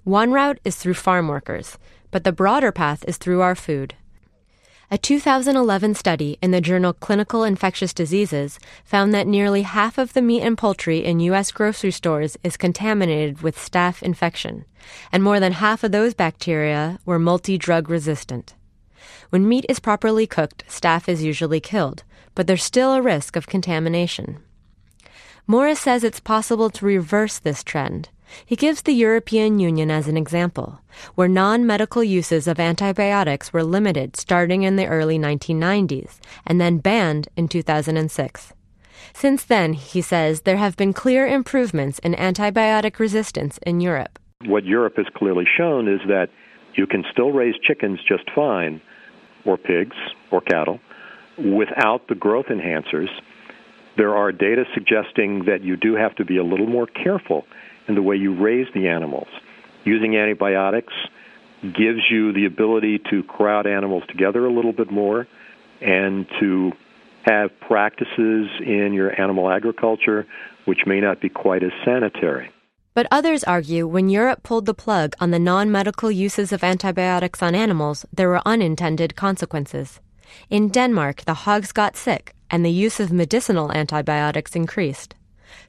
One 0.03 0.31
route 0.31 0.59
is 0.65 0.75
through 0.75 0.95
farm 0.95 1.27
workers, 1.27 1.77
but 2.15 2.23
the 2.23 2.31
broader 2.31 2.71
path 2.71 3.03
is 3.09 3.17
through 3.17 3.41
our 3.41 3.55
food. 3.55 3.93
A 4.89 4.97
2011 4.97 5.95
study 5.95 6.37
in 6.41 6.51
the 6.51 6.61
journal 6.61 6.93
Clinical 6.93 7.43
Infectious 7.43 7.93
Diseases 7.93 8.57
found 8.85 9.13
that 9.13 9.27
nearly 9.27 9.63
half 9.63 9.97
of 9.97 10.13
the 10.13 10.21
meat 10.21 10.41
and 10.41 10.57
poultry 10.57 11.03
in 11.03 11.19
U.S. 11.19 11.51
grocery 11.51 11.91
stores 11.91 12.37
is 12.41 12.55
contaminated 12.55 13.41
with 13.41 13.57
staph 13.57 14.01
infection, 14.01 14.63
and 15.11 15.23
more 15.23 15.41
than 15.41 15.51
half 15.51 15.83
of 15.83 15.91
those 15.91 16.13
bacteria 16.13 16.99
were 17.05 17.19
multi 17.19 17.57
drug 17.57 17.89
resistant. 17.89 18.55
When 19.29 19.49
meat 19.49 19.65
is 19.67 19.81
properly 19.81 20.25
cooked, 20.25 20.63
staph 20.69 21.09
is 21.09 21.21
usually 21.21 21.59
killed, 21.59 22.05
but 22.33 22.47
there's 22.47 22.63
still 22.63 22.93
a 22.93 23.01
risk 23.01 23.35
of 23.35 23.45
contamination. 23.45 24.37
Morris 25.47 25.81
says 25.81 26.05
it's 26.05 26.21
possible 26.21 26.69
to 26.69 26.85
reverse 26.85 27.39
this 27.39 27.61
trend. 27.61 28.07
He 28.45 28.55
gives 28.55 28.81
the 28.81 28.93
European 28.93 29.59
Union 29.59 29.91
as 29.91 30.07
an 30.07 30.17
example, 30.17 30.79
where 31.15 31.27
non 31.27 31.65
medical 31.65 32.03
uses 32.03 32.47
of 32.47 32.59
antibiotics 32.59 33.51
were 33.53 33.63
limited 33.63 34.15
starting 34.15 34.63
in 34.63 34.75
the 34.75 34.87
early 34.87 35.17
1990s 35.17 36.19
and 36.45 36.59
then 36.59 36.79
banned 36.79 37.27
in 37.35 37.47
2006. 37.47 38.53
Since 39.13 39.45
then, 39.45 39.73
he 39.73 40.01
says, 40.01 40.41
there 40.41 40.57
have 40.57 40.75
been 40.75 40.93
clear 40.93 41.25
improvements 41.27 41.99
in 41.99 42.13
antibiotic 42.13 42.99
resistance 42.99 43.57
in 43.59 43.79
Europe. 43.79 44.19
What 44.45 44.65
Europe 44.65 44.97
has 44.97 45.05
clearly 45.15 45.45
shown 45.57 45.87
is 45.87 46.01
that 46.07 46.27
you 46.75 46.85
can 46.85 47.03
still 47.11 47.31
raise 47.31 47.55
chickens 47.63 47.99
just 48.07 48.29
fine, 48.35 48.81
or 49.45 49.57
pigs, 49.57 49.95
or 50.31 50.41
cattle, 50.41 50.79
without 51.37 52.07
the 52.09 52.15
growth 52.15 52.47
enhancers. 52.47 53.09
There 53.97 54.15
are 54.15 54.31
data 54.31 54.65
suggesting 54.73 55.45
that 55.45 55.63
you 55.63 55.77
do 55.77 55.95
have 55.95 56.15
to 56.15 56.25
be 56.25 56.37
a 56.37 56.43
little 56.43 56.67
more 56.67 56.87
careful 56.87 57.45
in 57.87 57.95
the 57.95 58.01
way 58.01 58.15
you 58.15 58.35
raise 58.35 58.67
the 58.73 58.87
animals. 58.87 59.27
Using 59.83 60.15
antibiotics 60.15 60.93
gives 61.61 62.01
you 62.09 62.33
the 62.33 62.45
ability 62.45 62.99
to 63.09 63.23
crowd 63.23 63.67
animals 63.67 64.03
together 64.07 64.45
a 64.45 64.51
little 64.51 64.73
bit 64.73 64.91
more 64.91 65.27
and 65.81 66.27
to 66.39 66.71
have 67.25 67.49
practices 67.59 68.47
in 68.59 68.91
your 68.93 69.19
animal 69.19 69.49
agriculture 69.49 70.25
which 70.65 70.85
may 70.85 70.99
not 70.99 71.21
be 71.21 71.29
quite 71.29 71.63
as 71.63 71.71
sanitary. 71.83 72.51
But 72.93 73.07
others 73.11 73.43
argue 73.43 73.87
when 73.87 74.09
Europe 74.09 74.41
pulled 74.43 74.65
the 74.65 74.73
plug 74.73 75.15
on 75.19 75.31
the 75.31 75.39
non 75.39 75.71
medical 75.71 76.09
uses 76.09 76.51
of 76.51 76.63
antibiotics 76.63 77.43
on 77.43 77.53
animals, 77.53 78.05
there 78.13 78.29
were 78.29 78.41
unintended 78.45 79.15
consequences. 79.15 79.99
In 80.49 80.69
Denmark, 80.69 81.25
the 81.25 81.33
hogs 81.33 81.71
got 81.71 81.97
sick 81.97 82.33
and 82.49 82.65
the 82.65 82.71
use 82.71 82.99
of 82.99 83.11
medicinal 83.11 83.71
antibiotics 83.71 84.55
increased. 84.55 85.15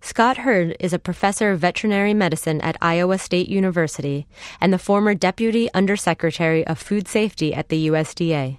Scott 0.01 0.39
Hurd 0.39 0.77
is 0.79 0.93
a 0.93 0.99
professor 0.99 1.51
of 1.51 1.61
veterinary 1.61 2.15
medicine 2.15 2.61
at 2.61 2.77
Iowa 2.81 3.19
State 3.19 3.49
University 3.49 4.27
and 4.61 4.73
the 4.73 4.79
former 4.79 5.15
deputy 5.15 5.73
undersecretary 5.73 6.67
of 6.67 6.79
food 6.79 7.09
safety 7.09 7.55
at 7.55 7.69
the 7.69 7.89
USDA. 7.89 8.59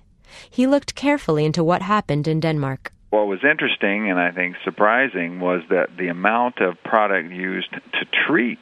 He 0.50 0.68
looked 0.68 0.96
carefully 0.96 1.46
into 1.46 1.64
what 1.64 1.82
happened 1.82 2.28
in 2.28 2.40
Denmark. 2.40 2.92
What 3.10 3.28
was 3.28 3.40
interesting 3.44 4.10
and 4.10 4.20
I 4.20 4.32
think 4.32 4.58
surprising 4.64 5.40
was 5.40 5.62
that 5.70 5.96
the 5.98 6.10
amount 6.10 6.60
of 6.60 6.82
product 6.84 7.32
used 7.32 7.72
to 7.72 8.06
treat 8.28 8.60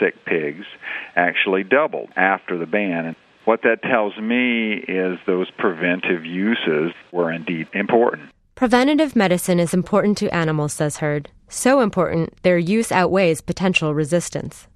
sick 0.00 0.24
pigs 0.24 0.66
actually 1.14 1.62
doubled 1.62 2.10
after 2.16 2.58
the 2.58 2.66
ban. 2.66 3.14
What 3.44 3.62
that 3.62 3.82
tells 3.82 4.16
me 4.16 4.74
is 4.74 5.18
those 5.26 5.50
preventive 5.58 6.24
uses 6.24 6.92
were 7.12 7.30
indeed 7.30 7.68
important. 7.72 8.30
Preventative 8.54 9.16
medicine 9.16 9.58
is 9.58 9.74
important 9.74 10.16
to 10.18 10.32
animals, 10.32 10.74
says 10.74 10.98
Hurd. 10.98 11.28
So 11.48 11.80
important, 11.80 12.40
their 12.44 12.56
use 12.56 12.92
outweighs 12.92 13.40
potential 13.40 13.92
resistance. 13.94 14.68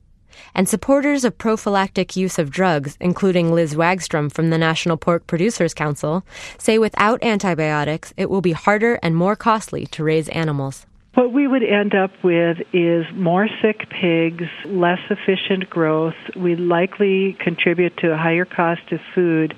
And 0.52 0.68
supporters 0.68 1.24
of 1.24 1.38
prophylactic 1.38 2.16
use 2.16 2.40
of 2.40 2.50
drugs, 2.50 2.96
including 2.98 3.52
Liz 3.52 3.76
Wagstrom 3.76 4.32
from 4.32 4.50
the 4.50 4.58
National 4.58 4.96
Pork 4.96 5.28
Producers 5.28 5.74
Council, 5.74 6.24
say 6.58 6.76
without 6.78 7.22
antibiotics, 7.22 8.12
it 8.16 8.28
will 8.28 8.40
be 8.40 8.50
harder 8.50 8.98
and 9.00 9.14
more 9.14 9.36
costly 9.36 9.86
to 9.86 10.02
raise 10.02 10.28
animals. 10.30 10.84
What 11.18 11.33
we 11.33 11.48
would 11.48 11.64
end 11.64 11.96
up 11.96 12.12
with 12.22 12.59
is 12.72 13.04
more 13.12 13.48
sick 13.61 13.90
pigs, 13.90 14.44
less 14.66 15.00
efficient 15.11 15.68
growth. 15.68 16.14
We 16.37 16.54
likely 16.54 17.37
contribute 17.40 17.96
to 17.96 18.12
a 18.12 18.16
higher 18.16 18.44
cost 18.44 18.92
of 18.92 19.00
food. 19.16 19.52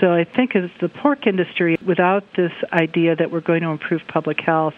So 0.00 0.14
I 0.14 0.24
think 0.24 0.56
as 0.56 0.70
the 0.80 0.88
pork 0.88 1.26
industry, 1.26 1.76
without 1.86 2.24
this 2.34 2.52
idea 2.72 3.14
that 3.14 3.30
we're 3.30 3.42
going 3.42 3.60
to 3.60 3.68
improve 3.68 4.00
public 4.08 4.40
health, 4.40 4.72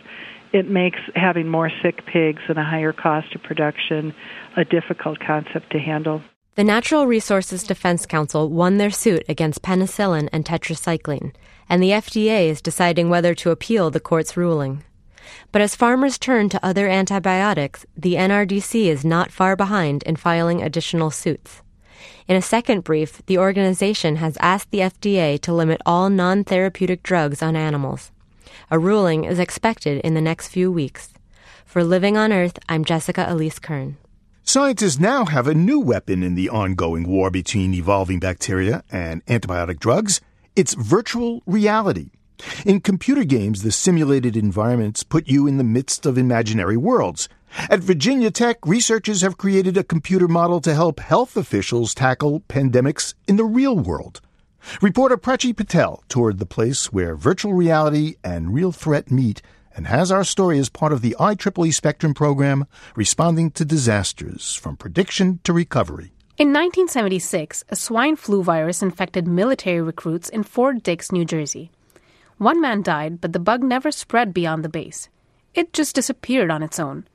it 0.53 0.69
makes 0.69 0.99
having 1.15 1.47
more 1.47 1.71
sick 1.85 2.05
pigs 2.05 2.43
and 2.49 2.59
a 2.59 2.65
higher 2.65 2.93
cost 2.93 3.33
of 3.37 3.43
production 3.45 4.13
a 4.57 4.65
difficult 4.65 5.21
concept 5.21 5.71
to 5.71 5.79
handle. 5.79 6.21
The 6.57 6.65
Natural 6.65 7.07
Resources 7.07 7.63
Defense 7.63 8.07
Council 8.07 8.49
won 8.49 8.79
their 8.79 8.91
suit 8.91 9.23
against 9.29 9.63
penicillin 9.63 10.29
and 10.33 10.45
tetracycline, 10.45 11.33
and 11.69 11.81
the 11.81 11.91
FDA 11.91 12.49
is 12.49 12.61
deciding 12.61 13.09
whether 13.09 13.37
to 13.37 13.53
appeal 13.53 13.93
the 13.93 14.01
court's 14.01 14.37
ruling. 14.37 14.83
But 15.53 15.63
as 15.63 15.77
farmers 15.77 16.19
turn 16.19 16.49
to 16.51 16.65
other 16.65 16.89
antibiotics, 16.89 17.87
the 17.97 18.15
NRDC 18.15 18.87
is 18.87 19.05
not 19.05 19.31
far 19.31 19.57
behind 19.57 20.03
in 20.05 20.17
filing 20.17 20.63
additional 20.63 21.11
suits. 21.11 21.63
In 22.27 22.37
a 22.37 22.43
second 22.43 22.85
brief, 22.85 23.25
the 23.27 23.39
organization 23.39 24.17
has 24.17 24.39
asked 24.41 24.71
the 24.71 24.81
FDA 24.81 25.41
to 25.41 25.53
limit 25.53 25.81
all 25.85 26.11
non 26.11 26.45
therapeutic 26.45 27.03
drugs 27.03 27.43
on 27.43 27.57
animals. 27.57 28.11
A 28.71 28.79
ruling 28.79 29.25
is 29.25 29.39
expected 29.39 30.01
in 30.03 30.15
the 30.15 30.21
next 30.21 30.49
few 30.49 30.73
weeks. 30.73 31.13
For 31.65 31.85
Living 31.85 32.17
on 32.17 32.33
Earth, 32.33 32.59
I'm 32.69 32.85
Jessica 32.85 33.27
Ilyse 33.29 33.61
Kurn. 33.61 33.97
Scientists 34.43 34.99
now 34.99 35.25
have 35.25 35.49
a 35.49 35.55
new 35.55 35.81
weapon 35.81 36.23
in 36.23 36.35
the 36.35 36.51
ongoing 36.51 37.09
war 37.09 37.31
between 37.31 37.75
evolving 37.75 38.21
bacteria 38.21 38.85
and 38.91 39.25
antibiotic 39.27 39.79
drugs. 39.81 40.21
It's 40.55 40.75
virtual 40.75 41.43
reality. 41.47 42.11
In 42.65 42.81
computer 42.81 43.25
games, 43.25 43.63
the 43.63 43.73
simulated 43.73 44.37
environments 44.37 45.03
put 45.03 45.29
you 45.29 45.47
in 45.47 45.57
the 45.57 45.65
midst 45.65 46.07
of 46.07 46.19
imaginary 46.19 46.77
worlds. 46.77 47.29
At 47.71 47.81
Virginia 47.81 48.31
Tech, 48.31 48.59
researchers 48.67 49.21
have 49.21 49.39
created 49.39 49.77
a 49.77 49.85
computer 49.85 50.27
model 50.27 50.61
to 50.63 50.75
help 50.75 50.99
health 51.01 51.37
officials 51.37 51.95
tackle 51.95 52.41
pandemics 52.49 53.15
in 53.29 53.37
the 53.37 53.45
real 53.45 53.79
world. 53.79 54.21
Reporter 54.81 55.17
Prachi 55.17 55.57
Patel 55.57 56.03
toured 56.09 56.39
the 56.39 56.47
place 56.47 56.93
where 56.93 57.15
virtual 57.15 57.53
reality 57.53 58.17
and 58.25 58.55
real 58.55 58.73
threat 58.73 59.11
meet 59.11 59.43
and 59.77 59.87
has 59.87 60.11
our 60.11 60.25
story 60.25 60.59
as 60.59 60.69
part 60.69 60.93
of 60.93 61.03
the 61.03 61.17
IEEE 61.19 61.75
Spectrum 61.75 62.15
program 62.15 62.67
responding 62.97 63.51
to 63.53 63.65
disasters 63.65 64.55
from 64.55 64.77
prediction 64.77 65.41
to 65.45 65.53
recovery. 65.53 66.13
In 66.37 66.49
1976, 66.49 67.65
a 67.69 67.77
swine 67.77 68.17
flu 68.17 68.43
virus 68.43 68.83
infected 68.83 69.29
military 69.29 69.81
recruits 69.81 70.29
in 70.29 70.43
Fort 70.43 70.83
Dix, 70.83 71.13
New 71.13 71.25
Jersey. 71.25 71.71
One 72.39 72.61
man 72.61 72.83
died, 72.83 73.21
but 73.21 73.33
the 73.33 73.39
bug 73.39 73.63
never 73.63 73.91
spread 73.91 74.35
beyond 74.35 74.65
the 74.65 74.69
base. 74.69 75.09
It 75.55 75.73
just 75.73 75.95
disappeared 75.95 76.51
on 76.51 76.63
its 76.63 76.81
own. 76.81 77.07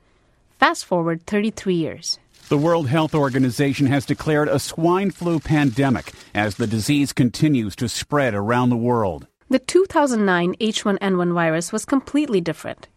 Fast 0.58 0.84
forward 0.86 1.26
33 1.26 1.74
years. 1.74 2.18
The 2.48 2.58
World 2.58 2.88
Health 2.88 3.14
Organization 3.14 3.86
has 3.86 4.06
declared 4.06 4.48
a 4.48 4.58
swine 4.58 5.10
flu 5.10 5.38
pandemic 5.38 6.12
as 6.34 6.56
the 6.56 6.66
disease 6.66 7.12
continues 7.12 7.76
to 7.76 7.88
spread 7.88 8.34
around 8.34 8.70
the 8.70 8.76
world. 8.76 9.26
The 9.48 9.58
2009 9.58 10.54
H1N1 10.54 11.34
virus 11.34 11.72
was 11.72 11.84
completely 11.84 12.40
different. 12.40 12.88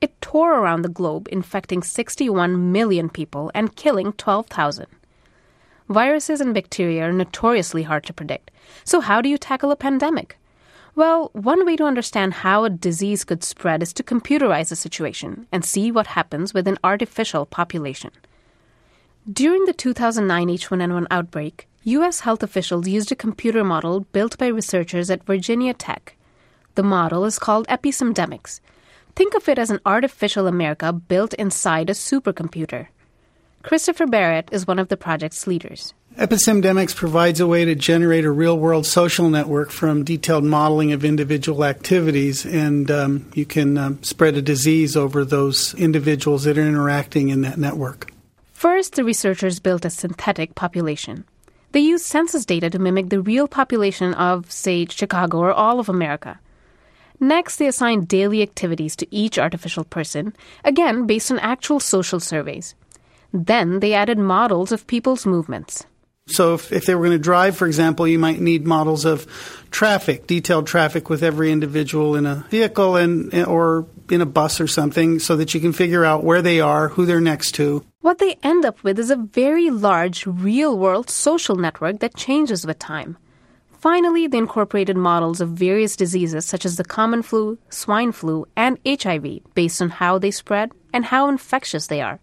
It 0.00 0.20
tore 0.20 0.58
around 0.58 0.82
the 0.82 0.88
globe, 0.88 1.28
infecting 1.30 1.82
61 1.82 2.72
million 2.72 3.08
people 3.08 3.50
and 3.54 3.76
killing 3.76 4.12
12,000. 4.14 4.86
Viruses 5.88 6.40
and 6.40 6.54
bacteria 6.54 7.04
are 7.04 7.12
notoriously 7.12 7.82
hard 7.82 8.04
to 8.04 8.12
predict. 8.12 8.50
So, 8.84 9.00
how 9.00 9.20
do 9.20 9.28
you 9.28 9.36
tackle 9.36 9.70
a 9.70 9.76
pandemic? 9.76 10.38
Well, 10.94 11.30
one 11.32 11.64
way 11.64 11.76
to 11.76 11.84
understand 11.84 12.34
how 12.34 12.64
a 12.64 12.70
disease 12.70 13.24
could 13.24 13.42
spread 13.42 13.82
is 13.82 13.94
to 13.94 14.02
computerize 14.02 14.68
the 14.68 14.76
situation 14.76 15.46
and 15.50 15.64
see 15.64 15.90
what 15.90 16.08
happens 16.08 16.52
with 16.52 16.68
an 16.68 16.76
artificial 16.84 17.46
population. 17.46 18.10
During 19.30 19.64
the 19.64 19.72
2009 19.72 20.48
H1N1 20.48 21.06
outbreak, 21.10 21.66
U.S. 21.84 22.20
health 22.20 22.42
officials 22.42 22.86
used 22.86 23.10
a 23.10 23.16
computer 23.16 23.64
model 23.64 24.00
built 24.12 24.36
by 24.36 24.48
researchers 24.48 25.08
at 25.08 25.24
Virginia 25.24 25.72
Tech. 25.72 26.14
The 26.74 26.82
model 26.82 27.24
is 27.24 27.38
called 27.38 27.66
EpiSimdemics. 27.68 28.60
Think 29.16 29.34
of 29.34 29.48
it 29.48 29.58
as 29.58 29.70
an 29.70 29.80
artificial 29.86 30.46
America 30.46 30.92
built 30.92 31.32
inside 31.34 31.88
a 31.88 31.94
supercomputer. 31.94 32.88
Christopher 33.62 34.06
Barrett 34.06 34.50
is 34.52 34.66
one 34.66 34.78
of 34.78 34.88
the 34.88 34.96
project's 34.96 35.46
leaders. 35.46 35.94
EpiSimdemics 36.16 36.94
provides 36.94 37.40
a 37.40 37.46
way 37.46 37.64
to 37.64 37.74
generate 37.74 38.26
a 38.26 38.30
real 38.30 38.58
world 38.58 38.84
social 38.84 39.30
network 39.30 39.70
from 39.70 40.04
detailed 40.04 40.44
modeling 40.44 40.92
of 40.92 41.06
individual 41.06 41.64
activities, 41.64 42.44
and 42.44 42.90
um, 42.90 43.30
you 43.34 43.46
can 43.46 43.78
um, 43.78 44.02
spread 44.02 44.36
a 44.36 44.42
disease 44.42 44.94
over 44.94 45.24
those 45.24 45.72
individuals 45.74 46.44
that 46.44 46.58
are 46.58 46.66
interacting 46.66 47.30
in 47.30 47.40
that 47.40 47.58
network. 47.58 48.12
First, 48.52 48.94
the 48.94 49.04
researchers 49.04 49.58
built 49.58 49.86
a 49.86 49.90
synthetic 49.90 50.54
population. 50.54 51.24
They 51.72 51.80
used 51.80 52.04
census 52.04 52.44
data 52.44 52.68
to 52.68 52.78
mimic 52.78 53.08
the 53.08 53.22
real 53.22 53.48
population 53.48 54.12
of, 54.12 54.52
say, 54.52 54.84
Chicago 54.86 55.38
or 55.38 55.52
all 55.52 55.80
of 55.80 55.88
America. 55.88 56.38
Next, 57.20 57.56
they 57.56 57.68
assigned 57.68 58.08
daily 58.08 58.42
activities 58.42 58.96
to 58.96 59.06
each 59.10 59.38
artificial 59.38 59.84
person, 59.84 60.36
again 60.62 61.06
based 61.06 61.32
on 61.32 61.38
actual 61.38 61.80
social 61.80 62.20
surveys. 62.20 62.74
Then 63.32 63.80
they 63.80 63.94
added 63.94 64.18
models 64.18 64.72
of 64.72 64.86
people's 64.86 65.24
movements. 65.24 65.86
So 66.26 66.54
if, 66.54 66.72
if 66.72 66.86
they 66.86 66.94
were 66.94 67.04
going 67.04 67.18
to 67.18 67.22
drive, 67.22 67.56
for 67.56 67.66
example, 67.66 68.06
you 68.06 68.18
might 68.18 68.40
need 68.40 68.66
models 68.66 69.04
of 69.04 69.26
traffic, 69.70 70.26
detailed 70.26 70.66
traffic 70.66 71.10
with 71.10 71.22
every 71.22 71.50
individual 71.50 72.14
in 72.14 72.26
a 72.26 72.46
vehicle 72.48 72.96
and 72.96 73.34
or 73.44 73.86
in 74.10 74.20
a 74.20 74.26
bus 74.26 74.60
or 74.60 74.68
something 74.68 75.18
so 75.18 75.36
that 75.36 75.52
you 75.54 75.60
can 75.60 75.72
figure 75.72 76.04
out 76.04 76.22
where 76.24 76.42
they 76.42 76.60
are, 76.60 76.88
who 76.88 77.06
they're 77.06 77.20
next 77.20 77.52
to. 77.56 77.84
What 78.00 78.18
they 78.18 78.36
end 78.42 78.64
up 78.64 78.82
with 78.84 78.98
is 78.98 79.10
a 79.10 79.16
very 79.16 79.70
large 79.70 80.26
real 80.26 80.78
world 80.78 81.10
social 81.10 81.56
network 81.56 82.00
that 82.00 82.16
changes 82.16 82.66
with 82.66 82.78
time. 82.78 83.16
Finally, 83.82 84.28
they 84.28 84.38
incorporated 84.38 84.96
models 84.96 85.40
of 85.40 85.48
various 85.50 85.96
diseases 85.96 86.46
such 86.46 86.64
as 86.64 86.76
the 86.76 86.84
common 86.84 87.20
flu, 87.20 87.58
swine 87.68 88.12
flu, 88.12 88.46
and 88.56 88.78
HIV 88.86 89.40
based 89.54 89.82
on 89.82 89.90
how 89.90 90.18
they 90.18 90.30
spread 90.30 90.70
and 90.92 91.04
how 91.04 91.28
infectious 91.28 91.88
they 91.88 92.00
are. 92.00 92.20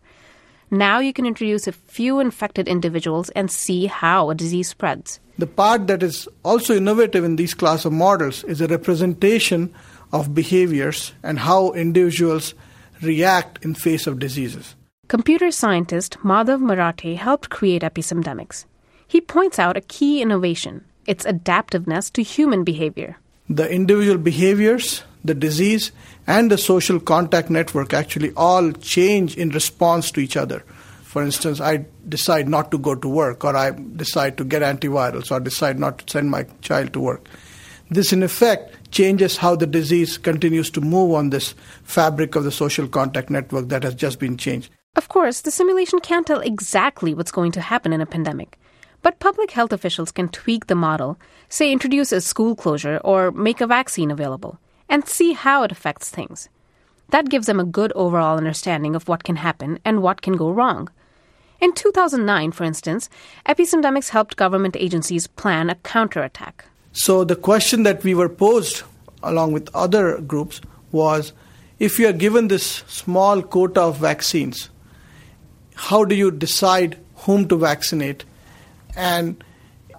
Now 0.71 0.99
you 0.99 1.13
can 1.13 1.25
introduce 1.25 1.67
a 1.67 1.71
few 1.71 2.19
infected 2.19 2.67
individuals 2.67 3.29
and 3.32 3.49
see 3.49 3.88
how 3.88 4.29
a 4.29 4.36
disease 4.36 4.69
spreads. 4.69 5.19
The 5.39 5.47
part 5.47 5.88
that 5.88 6.03
is 6.03 6.27
also 6.43 6.75
innovative 6.75 7.23
in 7.23 7.38
these 7.38 7.53
class 7.53 7.86
of 7.86 7.93
models 7.93 8.43
is 8.43 8.62
a 8.62 8.67
representation 8.67 9.73
of 10.12 10.36
behaviors 10.36 11.13
and 11.23 11.39
how 11.39 11.71
individuals 11.71 12.53
react 13.01 13.63
in 13.63 13.73
face 13.73 14.05
of 14.05 14.19
diseases. 14.19 14.75
Computer 15.08 15.49
scientist 15.49 16.17
Madhav 16.23 16.62
Marathe 16.62 17.17
helped 17.17 17.49
create 17.49 17.82
EpiSimdemics. 17.82 18.65
He 19.08 19.21
points 19.21 19.58
out 19.58 19.77
a 19.77 19.82
key 19.82 20.21
innovation 20.21 20.86
its 21.08 21.25
adaptiveness 21.25 22.12
to 22.12 22.21
human 22.21 22.63
behavior. 22.63 23.17
The 23.49 23.67
individual 23.67 24.19
behaviors, 24.19 25.03
the 25.23 25.34
disease, 25.34 25.91
and 26.27 26.51
the 26.51 26.58
social 26.58 26.99
contact 26.99 27.49
network 27.49 27.93
actually 27.93 28.32
all 28.36 28.71
change 28.71 29.36
in 29.38 29.49
response 29.49 30.12
to 30.12 30.19
each 30.19 30.38
other. 30.38 30.63
For 31.03 31.23
instance, 31.23 31.60
I 31.60 31.86
decide 32.08 32.47
not 32.47 32.69
to 32.71 32.77
go 32.77 32.95
to 32.95 33.08
work, 33.08 33.43
or 33.43 33.55
I 33.55 33.71
decide 33.71 34.38
to 34.38 34.43
get 34.43 34.62
antivirals, 34.62 35.32
or 35.32 35.39
decide 35.39 35.79
not 35.79 35.99
to 35.99 36.12
send 36.12 36.29
my 36.29 36.43
child 36.62 36.93
to 36.93 36.99
work. 36.99 37.27
This, 37.89 38.13
in 38.13 38.21
effect, 38.21 38.91
changes 38.91 39.38
how 39.38 39.55
the 39.55 39.65
disease 39.65 40.17
continues 40.19 40.69
to 40.71 40.82
move 40.82 41.15
on 41.15 41.32
this 41.32 41.55
fabric 41.84 42.36
of 42.36 42.43
the 42.43 42.51
social 42.51 42.88
contact 42.88 43.32
network 43.32 43.69
that 43.69 43.84
has 43.84 43.95
just 43.95 44.19
been 44.19 44.38
changed. 44.38 44.71
Of 44.95 45.10
course, 45.10 45.41
the 45.41 45.51
simulation 45.51 45.99
can't 45.99 46.27
tell 46.27 46.41
exactly 46.41 47.13
what's 47.13 47.32
going 47.32 47.51
to 47.53 47.62
happen 47.62 47.91
in 47.91 48.01
a 48.01 48.05
pandemic. 48.05 48.60
But 49.01 49.19
public 49.19 49.51
health 49.51 49.71
officials 49.71 50.12
can 50.12 50.29
tweak 50.29 50.67
the 50.67 50.75
model, 50.75 51.17
say 51.47 51.71
introduce 51.71 52.12
a 52.12 52.21
school 52.21 52.55
closure 52.55 52.99
or 53.03 53.32
make 53.32 53.62
a 53.62 53.67
vaccine 53.67 54.12
available, 54.12 54.60
and 54.89 55.08
see 55.08 55.34
how 55.34 55.63
it 55.63 55.71
affects 55.71 56.10
things. 56.10 56.49
That 57.10 57.30
gives 57.30 57.47
them 57.47 57.60
a 57.60 57.65
good 57.65 57.91
overall 57.95 58.38
understanding 58.38 58.95
of 58.95 59.08
what 59.08 59.23
can 59.23 59.38
happen 59.38 59.80
and 59.86 60.02
what 60.02 60.21
can 60.21 60.36
go 60.36 60.52
wrong. 60.52 60.89
In 61.62 61.73
2009, 61.73 62.52
for 62.52 62.63
instance, 62.63 63.10
EpiSimdemics 63.45 64.10
helped 64.10 64.38
government 64.38 64.75
agencies 64.78 65.28
plan 65.28 65.69
a 65.69 65.75
counterattack. 65.75 66.65
So 66.93 67.23
the 67.23 67.36
question 67.36 67.84
that 67.84 68.04
we 68.04 68.13
were 68.13 68.30
posed 68.30 68.84
along 69.23 69.52
with 69.52 69.73
other 69.75 70.19
groups 70.21 70.62
was 70.91 71.34
if 71.78 71.99
you 71.99 72.08
are 72.08 72.13
given 72.13 72.47
this 72.47 72.84
small 72.88 73.41
quota 73.41 73.82
of 73.82 73.97
vaccines, 73.97 74.69
how 75.75 76.04
do 76.06 76.15
you 76.15 76.32
decide 76.32 76.97
whom 77.15 77.47
to 77.47 77.58
vaccinate? 77.58 78.25
And 78.95 79.43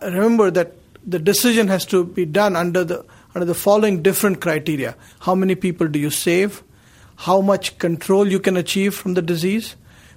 remember 0.02 0.50
that 0.50 0.72
the 1.06 1.18
decision 1.18 1.68
has 1.68 1.84
to 1.86 2.04
be 2.04 2.26
done 2.26 2.56
under 2.56 2.84
the 2.84 3.04
under 3.34 3.44
the 3.44 3.54
following 3.54 4.02
different 4.02 4.40
criteria. 4.40 4.96
How 5.20 5.34
many 5.34 5.54
people 5.54 5.88
do 5.88 5.98
you 5.98 6.10
save? 6.10 6.62
How 7.16 7.40
much 7.40 7.78
control 7.78 8.28
you 8.28 8.40
can 8.40 8.56
achieve 8.56 8.94
from 8.94 9.14
the 9.14 9.22
disease? 9.22 9.76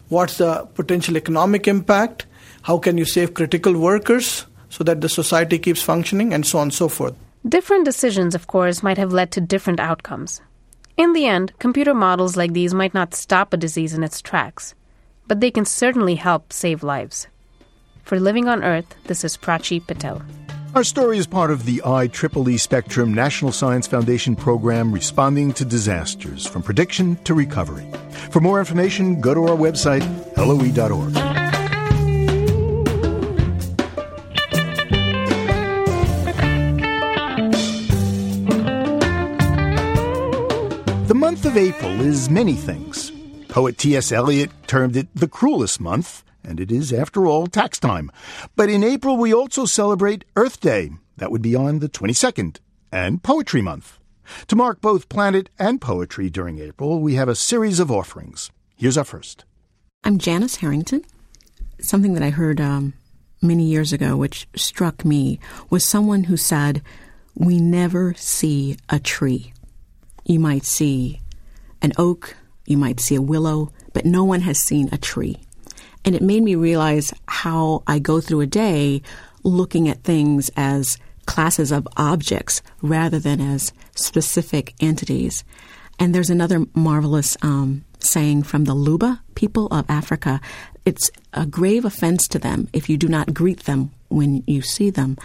What's 0.10 0.38
the 0.38 0.68
potential 0.74 1.18
economic 1.18 1.68
impact? 1.68 2.26
How 2.64 2.78
can 2.78 2.98
you 2.98 3.06
save 3.06 3.34
critical 3.34 3.78
workers 3.78 4.46
so 4.74 4.84
that 4.84 5.02
the 5.02 5.10
society 5.10 5.60
keeps 5.60 5.84
functioning 5.84 6.34
and 6.34 6.46
so 6.46 6.58
on 6.58 6.64
and 6.64 6.74
so 6.74 6.90
forth. 6.90 7.14
Different 7.48 7.86
decisions, 7.86 8.34
of 8.34 8.48
course, 8.48 8.82
might 8.82 8.98
have 8.98 9.14
led 9.14 9.32
to 9.34 9.42
different 9.42 9.80
outcomes. 9.80 10.42
In 10.98 11.14
the 11.14 11.28
end, 11.28 11.54
computer 11.60 11.94
models 11.94 12.36
like 12.36 12.54
these 12.54 12.74
might 12.74 12.94
not 12.94 13.14
stop 13.14 13.54
a 13.54 13.58
disease 13.58 13.94
in 13.94 14.04
its 14.04 14.22
tracks, 14.22 14.74
but 15.28 15.42
they 15.42 15.52
can 15.52 15.66
certainly 15.66 16.16
help 16.16 16.52
save 16.52 16.82
lives. 16.82 17.28
For 18.04 18.20
Living 18.20 18.48
on 18.48 18.64
Earth, 18.64 18.96
this 19.06 19.24
is 19.24 19.38
Prachi 19.38 19.86
Patel. 19.86 20.24
Our 20.76 20.84
story 20.84 21.20
is 21.20 21.28
part 21.28 21.52
of 21.52 21.66
the 21.66 21.84
IEEE 21.86 22.60
Spectrum 22.60 23.14
National 23.14 23.52
Science 23.52 23.86
Foundation 23.86 24.36
program 24.36 24.92
responding 24.92 25.54
to 25.54 25.64
disasters 25.64 26.48
from 26.48 26.64
prediction 26.64 27.16
to 27.26 27.36
recovery. 27.36 27.86
For 28.32 28.40
more 28.40 28.58
information, 28.58 29.22
go 29.22 29.36
to 29.36 29.44
our 29.44 29.56
website, 29.56 30.02
loe.org. 30.36 31.14
The 41.08 41.16
month 41.16 41.46
of 41.46 41.56
April 41.56 42.02
is 42.02 42.32
many 42.32 42.56
things. 42.56 43.12
Poet 43.48 43.78
T.S. 43.78 44.12
Eliot 44.12 44.50
termed 44.66 44.96
it 44.96 45.08
the 45.14 45.28
cruelest 45.28 45.80
month 45.80 46.24
and 46.44 46.60
it 46.60 46.72
is, 46.72 46.92
after 46.92 47.26
all, 47.26 47.48
tax 47.48 47.80
time. 47.80 48.12
But 48.56 48.70
in 48.70 48.84
April, 48.84 49.18
we 49.18 49.34
also 49.34 49.66
celebrate 49.66 50.26
Earth 50.36 50.60
Day. 50.60 50.92
That 51.18 51.32
would 51.32 51.42
be 51.42 51.56
on 51.56 51.80
the 51.80 51.90
22nd, 51.90 52.60
and 52.92 53.24
Poetry 53.24 53.62
Month. 53.62 54.00
To 54.48 54.56
mark 54.56 54.82
both 54.82 55.10
planet 55.10 55.50
and 55.60 55.82
poetry 55.82 56.30
during 56.30 56.60
April, 56.60 57.00
we 57.00 57.16
have 57.16 57.30
a 57.30 57.36
series 57.36 57.80
of 57.80 57.92
offerings. 57.92 58.52
Here's 58.76 58.98
our 58.98 59.04
first. 59.04 59.46
I'm 60.04 60.18
Janice 60.18 60.58
Harrington. 60.58 61.04
Something 61.80 62.14
that 62.14 62.24
I 62.24 62.30
heard 62.30 62.60
um, 62.62 62.94
many 63.42 63.64
years 63.64 63.94
ago, 63.94 64.18
which 64.18 64.48
struck 64.56 65.06
me, 65.06 65.40
was 65.70 65.86
someone 65.86 66.26
who 66.26 66.38
said, 66.38 66.82
We 67.36 67.60
never 67.60 68.14
see 68.16 68.78
a 68.90 69.00
tree. 69.00 69.54
You 70.26 70.40
might 70.40 70.66
see 70.66 71.22
an 71.82 71.94
oak, 71.98 72.36
you 72.66 72.78
might 72.78 73.00
see 73.00 73.16
a 73.16 73.22
willow, 73.22 73.72
but 73.92 74.06
no 74.06 74.24
one 74.24 74.42
has 74.42 74.58
seen 74.60 74.90
a 74.92 74.98
tree. 74.98 75.42
And 76.06 76.16
it 76.16 76.22
made 76.22 76.44
me 76.44 76.56
realize 76.56 77.14
how 77.28 77.84
I 77.88 78.00
go 78.00 78.20
through 78.20 78.42
a 78.42 78.48
day 78.48 79.02
looking 79.44 79.90
at 79.90 80.04
things 80.04 80.52
as 80.56 80.98
classes 81.26 81.72
of 81.72 81.88
objects 81.98 82.62
rather 82.82 83.20
than 83.20 83.40
as 83.40 83.72
specific 83.96 84.74
entities. 84.80 85.44
And 86.00 86.14
there's 86.14 86.30
another 86.30 86.66
marvelous 86.74 87.38
um, 87.42 87.86
saying 88.00 88.44
from 88.44 88.66
the 88.66 88.74
Luba 88.74 89.22
people 89.36 89.68
of 89.68 89.86
Africa 89.90 90.42
it's 90.86 91.10
a 91.34 91.46
grave 91.46 91.86
offense 91.86 92.28
to 92.28 92.40
them 92.40 92.68
if 92.74 92.90
you 92.90 92.98
do 92.98 93.08
not 93.08 93.34
greet 93.34 93.62
them 93.62 93.92
when 94.10 94.44
you 94.46 94.62
see 94.62 94.90
them 94.90 95.18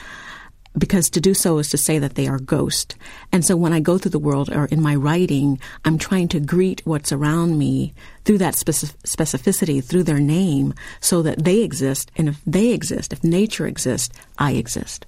because 0.78 1.10
to 1.10 1.20
do 1.20 1.34
so 1.34 1.58
is 1.58 1.68
to 1.70 1.78
say 1.78 1.98
that 1.98 2.14
they 2.14 2.26
are 2.28 2.38
ghost. 2.38 2.96
And 3.32 3.44
so 3.44 3.56
when 3.56 3.72
I 3.72 3.80
go 3.80 3.98
through 3.98 4.10
the 4.10 4.18
world 4.18 4.50
or 4.50 4.66
in 4.66 4.80
my 4.80 4.94
writing, 4.94 5.58
I'm 5.84 5.98
trying 5.98 6.28
to 6.28 6.40
greet 6.40 6.82
what's 6.84 7.12
around 7.12 7.58
me 7.58 7.94
through 8.24 8.38
that 8.38 8.54
specificity, 8.54 9.82
through 9.82 10.04
their 10.04 10.20
name, 10.20 10.74
so 11.00 11.22
that 11.22 11.44
they 11.44 11.60
exist. 11.60 12.10
And 12.16 12.28
if 12.28 12.40
they 12.46 12.70
exist, 12.70 13.12
if 13.12 13.24
nature 13.24 13.66
exists, 13.66 14.14
I 14.38 14.52
exist. 14.52 15.06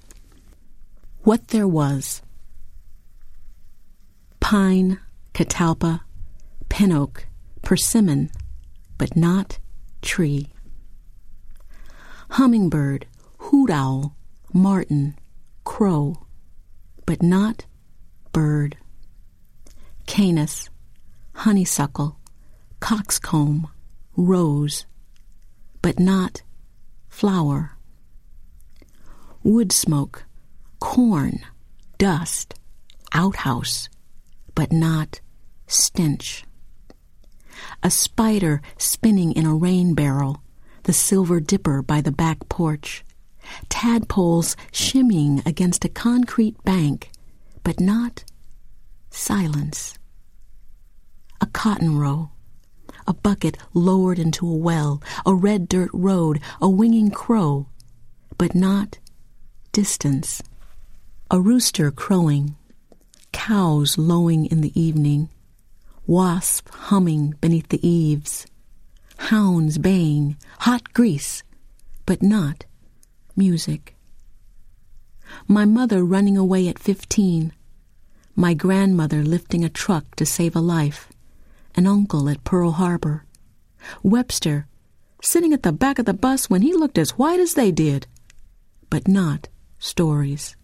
What 1.22 1.48
there 1.48 1.68
was 1.68 2.22
pine, 4.40 4.98
catalpa, 5.35 6.00
pin 6.68 6.92
oak, 6.92 7.26
persimmon, 7.62 8.30
but 8.96 9.14
not 9.16 9.59
tree. 10.02 10.48
Hummingbird, 12.30 13.06
hoot 13.38 13.70
owl, 13.70 14.16
martin, 14.52 15.16
crow, 15.64 16.27
but 17.07 17.23
not 17.23 17.66
bird. 18.33 18.77
Cannas, 20.07 20.68
honeysuckle, 21.35 22.18
coxcomb, 22.81 23.68
rose, 24.16 24.87
but 25.83 25.99
not 25.99 26.42
flower. 27.09 27.77
Wood 29.42 29.73
smoke, 29.73 30.25
corn, 30.81 31.40
dust, 31.99 32.55
outhouse, 33.12 33.88
but 34.55 34.73
not 34.73 35.20
stench. 35.66 36.44
A 37.83 37.90
spider 37.90 38.62
spinning 38.79 39.33
in 39.33 39.46
a 39.46 39.55
rain 39.55 39.94
barrel, 39.94 40.42
the 40.85 40.92
silver 40.92 41.40
dipper 41.40 41.83
by 41.83 42.01
the 42.01 42.12
back 42.12 42.49
porch, 42.49 43.05
tadpoles 43.69 44.57
shimmying 44.73 45.45
against 45.47 45.85
a 45.85 45.89
concrete 45.89 46.63
bank, 46.65 47.11
but 47.65 47.81
not 47.81 48.25
silence. 49.11 49.99
A 51.41 51.47
cotton 51.47 51.99
row, 51.99 52.31
a 53.07 53.15
bucket 53.15 53.57
lowered 53.73 54.19
into 54.19 54.47
a 54.49 54.57
well, 54.57 55.03
a 55.25 55.35
red 55.35 55.69
dirt 55.69 55.91
road, 55.93 56.41
a 56.61 56.69
winging 56.69 57.11
crow, 57.11 57.67
but 58.39 58.55
not 58.55 58.99
distance. 59.73 60.43
A 61.31 61.41
rooster 61.41 61.91
crowing, 61.91 62.57
cows 63.33 63.97
lowing 63.97 64.47
in 64.47 64.61
the 64.61 64.79
evening, 64.81 65.29
wasp 66.07 66.69
humming 66.71 67.35
beneath 67.41 67.69
the 67.69 67.87
eaves, 67.87 68.47
hounds 69.17 69.79
baying, 69.79 70.37
hot 70.61 70.93
grease, 70.93 71.43
but 72.07 72.23
not 72.23 72.65
music. 73.37 73.97
My 75.47 75.64
mother 75.64 76.05
running 76.05 76.37
away 76.37 76.69
at 76.69 76.79
15. 76.79 77.53
My 78.35 78.55
grandmother 78.55 79.23
lifting 79.23 79.64
a 79.64 79.69
truck 79.69 80.16
to 80.16 80.27
save 80.27 80.57
a 80.57 80.61
life. 80.61 81.09
An 81.75 81.87
uncle 81.87 82.29
at 82.29 82.45
Pearl 82.45 82.73
Harbor. 82.73 83.25
Webster 84.03 84.66
sitting 85.23 85.53
at 85.53 85.62
the 85.62 85.73
back 85.73 85.99
of 85.99 86.07
the 86.07 86.14
bus 86.14 86.49
when 86.49 86.62
he 86.62 86.73
looked 86.73 86.99
as 86.99 87.19
white 87.19 87.40
as 87.40 87.55
they 87.55 87.71
did. 87.71 88.07
But 88.88 89.07
not 89.07 89.49
stories. 89.79 90.57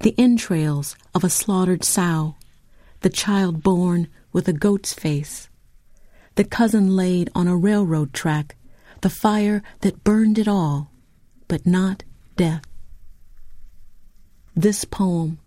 The 0.00 0.14
entrails 0.18 0.96
of 1.14 1.24
a 1.24 1.30
slaughtered 1.30 1.84
sow. 1.84 2.36
The 3.00 3.10
child 3.10 3.62
born 3.62 4.08
with 4.32 4.48
a 4.48 4.52
goat's 4.52 4.94
face. 4.94 5.48
The 6.34 6.44
cousin 6.44 6.96
laid 6.96 7.30
on 7.34 7.48
a 7.48 7.56
railroad 7.56 8.12
track. 8.12 8.56
The 9.02 9.10
fire 9.10 9.62
that 9.80 10.04
burned 10.04 10.38
it 10.38 10.48
all, 10.48 10.90
but 11.48 11.66
not 11.66 12.04
death. 12.36 12.62
This 14.54 14.84
poem, 14.84 15.38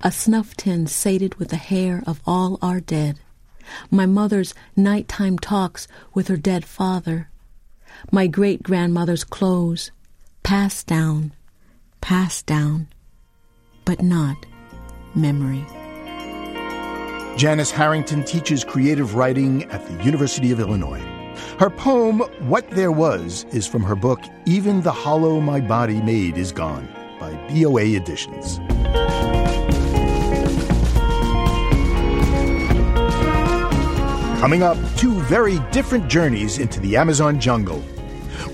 a 0.00 0.12
snuff 0.12 0.56
tin 0.56 0.86
sated 0.86 1.36
with 1.36 1.48
the 1.48 1.56
hair 1.56 2.02
of 2.06 2.20
all 2.26 2.58
our 2.62 2.80
dead, 2.80 3.18
my 3.90 4.06
mother's 4.06 4.54
nighttime 4.76 5.38
talks 5.38 5.86
with 6.14 6.28
her 6.28 6.36
dead 6.36 6.64
father, 6.64 7.28
my 8.10 8.26
great 8.26 8.62
grandmother's 8.62 9.24
clothes, 9.24 9.90
passed 10.42 10.86
down, 10.86 11.32
passed 12.00 12.46
down, 12.46 12.88
but 13.84 14.02
not 14.02 14.46
memory. 15.14 15.64
Janice 17.36 17.70
Harrington 17.70 18.24
teaches 18.24 18.62
creative 18.62 19.14
writing 19.14 19.64
at 19.64 19.86
the 19.86 20.04
University 20.04 20.52
of 20.52 20.60
Illinois. 20.60 21.11
Her 21.58 21.70
poem, 21.70 22.20
What 22.48 22.70
There 22.70 22.92
Was, 22.92 23.44
is 23.52 23.66
from 23.66 23.82
her 23.82 23.94
book, 23.94 24.20
Even 24.46 24.82
the 24.82 24.92
Hollow 24.92 25.40
My 25.40 25.60
Body 25.60 26.00
Made 26.02 26.36
Is 26.36 26.52
Gone 26.52 26.88
by 27.20 27.34
BOA 27.48 27.96
Editions. 27.96 28.58
Coming 34.40 34.64
up, 34.64 34.76
two 34.96 35.20
very 35.20 35.60
different 35.70 36.08
journeys 36.08 36.58
into 36.58 36.80
the 36.80 36.96
Amazon 36.96 37.38
jungle. 37.38 37.78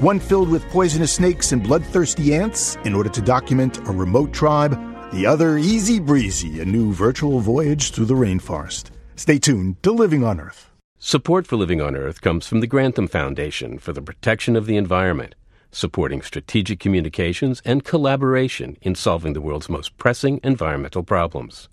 One 0.01 0.21
filled 0.21 0.51
with 0.51 0.69
poisonous 0.69 1.13
snakes 1.13 1.53
and 1.53 1.63
bloodthirsty 1.63 2.35
ants 2.35 2.77
in 2.85 2.95
order 2.95 3.09
to 3.09 3.23
document 3.23 3.79
a 3.79 3.93
remote 3.93 4.35
tribe, 4.35 4.79
the 5.13 5.25
other 5.25 5.57
easy 5.57 5.99
breezy, 5.99 6.61
a 6.61 6.65
new 6.67 6.93
virtual 6.93 7.41
voyage 7.41 7.93
through 7.93 8.05
the 8.05 8.13
rainforest. 8.13 8.91
Stay 9.17 9.39
tuned 9.39 9.83
to 9.83 9.91
Living 9.91 10.25
on 10.25 10.41
Earth. 10.41 10.71
Support 11.01 11.47
for 11.47 11.57
Living 11.57 11.81
on 11.81 11.95
Earth 11.95 12.21
comes 12.21 12.49
from 12.49 12.59
the 12.59 12.67
Grantham 12.67 13.07
Foundation 13.07 13.79
for 13.79 13.93
the 13.93 14.03
Protection 14.03 14.57
of 14.57 14.67
the 14.67 14.77
Environment 14.77 15.37
supporting 15.71 16.23
strategic 16.23 16.81
communications 16.81 17.63
and 17.65 17.85
collaboration 17.85 18.77
in 18.83 18.97
solving 18.97 19.33
the 19.33 19.41
world's 19.41 19.69
most 19.69 19.97
pressing 19.97 20.41
environmental 20.43 21.05
problems. 21.05 21.69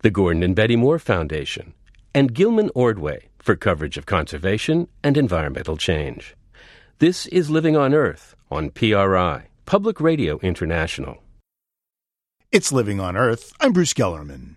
The 0.00 0.10
Gordon 0.10 0.42
and 0.42 0.54
Betty 0.54 0.76
Moore 0.76 0.98
Foundation, 0.98 1.72
and 2.14 2.34
Gilman 2.34 2.70
Ordway 2.74 3.28
for 3.38 3.56
coverage 3.56 3.96
of 3.96 4.04
conservation 4.04 4.88
and 5.02 5.16
environmental 5.16 5.76
change. 5.76 6.34
This 6.98 7.26
is 7.28 7.48
Living 7.48 7.76
on 7.76 7.94
Earth 7.94 8.34
on 8.50 8.70
PRI, 8.70 9.48
Public 9.64 10.00
Radio 10.00 10.38
International. 10.40 11.22
It's 12.52 12.72
Living 12.72 13.00
on 13.00 13.16
Earth. 13.16 13.52
I'm 13.60 13.72
Bruce 13.72 13.94
Gellerman. 13.94 14.56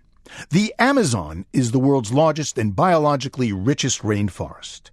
The 0.50 0.74
Amazon 0.80 1.46
is 1.54 1.72
the 1.72 1.80
world's 1.80 2.14
largest 2.14 2.58
and 2.58 2.76
biologically 2.76 3.52
richest 3.52 4.02
rainforest. 4.02 4.90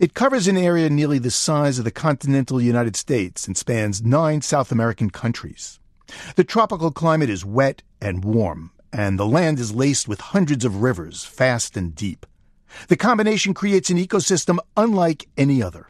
It 0.00 0.14
covers 0.14 0.46
an 0.46 0.56
area 0.56 0.90
nearly 0.90 1.18
the 1.18 1.30
size 1.30 1.78
of 1.78 1.84
the 1.84 1.90
continental 1.90 2.60
United 2.60 2.96
States 2.96 3.46
and 3.46 3.56
spans 3.56 4.02
nine 4.02 4.42
South 4.42 4.70
American 4.70 5.10
countries. 5.10 5.80
The 6.36 6.44
tropical 6.44 6.90
climate 6.90 7.30
is 7.30 7.44
wet 7.44 7.82
and 8.00 8.24
warm, 8.24 8.72
and 8.92 9.18
the 9.18 9.26
land 9.26 9.58
is 9.58 9.74
laced 9.74 10.08
with 10.08 10.20
hundreds 10.20 10.64
of 10.64 10.82
rivers, 10.82 11.24
fast 11.24 11.76
and 11.76 11.94
deep. 11.94 12.26
The 12.88 12.96
combination 12.96 13.54
creates 13.54 13.90
an 13.90 13.96
ecosystem 13.96 14.58
unlike 14.76 15.28
any 15.36 15.62
other. 15.62 15.89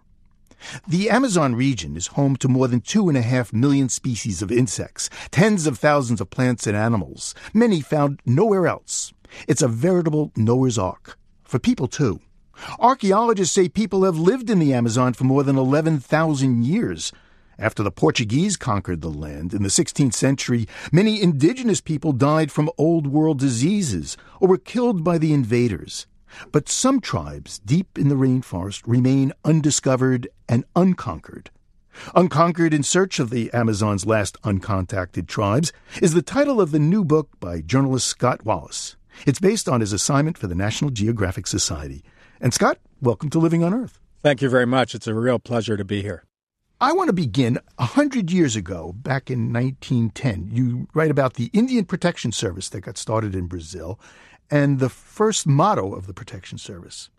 The 0.86 1.10
Amazon 1.10 1.54
region 1.54 1.96
is 1.96 2.08
home 2.08 2.36
to 2.36 2.48
more 2.48 2.68
than 2.68 2.80
two 2.80 3.08
and 3.08 3.16
a 3.16 3.22
half 3.22 3.52
million 3.52 3.88
species 3.88 4.42
of 4.42 4.52
insects, 4.52 5.10
tens 5.30 5.66
of 5.66 5.78
thousands 5.78 6.20
of 6.20 6.30
plants 6.30 6.66
and 6.66 6.76
animals, 6.76 7.34
many 7.54 7.80
found 7.80 8.20
nowhere 8.26 8.66
else. 8.66 9.12
It's 9.48 9.62
a 9.62 9.68
veritable 9.68 10.32
Noah's 10.36 10.78
Ark. 10.78 11.18
For 11.44 11.58
people, 11.58 11.88
too. 11.88 12.20
Archaeologists 12.78 13.54
say 13.54 13.68
people 13.68 14.04
have 14.04 14.18
lived 14.18 14.50
in 14.50 14.58
the 14.58 14.74
Amazon 14.74 15.14
for 15.14 15.24
more 15.24 15.42
than 15.42 15.56
11,000 15.56 16.64
years. 16.64 17.12
After 17.58 17.82
the 17.82 17.90
Portuguese 17.90 18.56
conquered 18.56 19.00
the 19.00 19.10
land 19.10 19.52
in 19.52 19.62
the 19.62 19.68
16th 19.68 20.14
century, 20.14 20.66
many 20.92 21.20
indigenous 21.22 21.80
people 21.80 22.12
died 22.12 22.50
from 22.50 22.70
old 22.78 23.06
world 23.06 23.38
diseases 23.38 24.16
or 24.40 24.48
were 24.48 24.58
killed 24.58 25.04
by 25.04 25.18
the 25.18 25.32
invaders. 25.32 26.06
But 26.52 26.68
some 26.68 27.00
tribes 27.00 27.58
deep 27.60 27.98
in 27.98 28.08
the 28.08 28.14
rainforest 28.14 28.82
remain 28.86 29.32
undiscovered 29.44 30.28
and 30.48 30.64
unconquered. 30.74 31.50
Unconquered 32.14 32.72
in 32.72 32.82
Search 32.82 33.18
of 33.18 33.30
the 33.30 33.52
Amazon's 33.52 34.06
Last 34.06 34.40
Uncontacted 34.42 35.26
Tribes 35.26 35.72
is 36.00 36.14
the 36.14 36.22
title 36.22 36.60
of 36.60 36.70
the 36.70 36.78
new 36.78 37.04
book 37.04 37.28
by 37.40 37.60
journalist 37.60 38.06
Scott 38.06 38.44
Wallace. 38.44 38.96
It's 39.26 39.40
based 39.40 39.68
on 39.68 39.80
his 39.80 39.92
assignment 39.92 40.38
for 40.38 40.46
the 40.46 40.54
National 40.54 40.90
Geographic 40.90 41.46
Society. 41.46 42.04
And 42.40 42.54
Scott, 42.54 42.78
welcome 43.00 43.28
to 43.30 43.38
Living 43.38 43.62
on 43.62 43.74
Earth. 43.74 44.00
Thank 44.22 44.40
you 44.40 44.48
very 44.48 44.66
much. 44.66 44.94
It's 44.94 45.06
a 45.06 45.14
real 45.14 45.38
pleasure 45.38 45.76
to 45.76 45.84
be 45.84 46.02
here. 46.02 46.24
I 46.82 46.94
want 46.94 47.08
to 47.08 47.12
begin 47.12 47.58
a 47.78 47.84
hundred 47.84 48.30
years 48.30 48.56
ago, 48.56 48.94
back 48.94 49.30
in 49.30 49.52
1910. 49.52 50.48
You 50.50 50.88
write 50.94 51.10
about 51.10 51.34
the 51.34 51.50
Indian 51.52 51.84
Protection 51.84 52.32
Service 52.32 52.70
that 52.70 52.80
got 52.80 52.96
started 52.96 53.34
in 53.34 53.48
Brazil 53.48 54.00
and 54.50 54.78
the 54.78 54.88
first 54.88 55.46
motto 55.46 55.92
of 55.92 56.06
the 56.06 56.14
Protection 56.14 56.58
Service. 56.58 57.10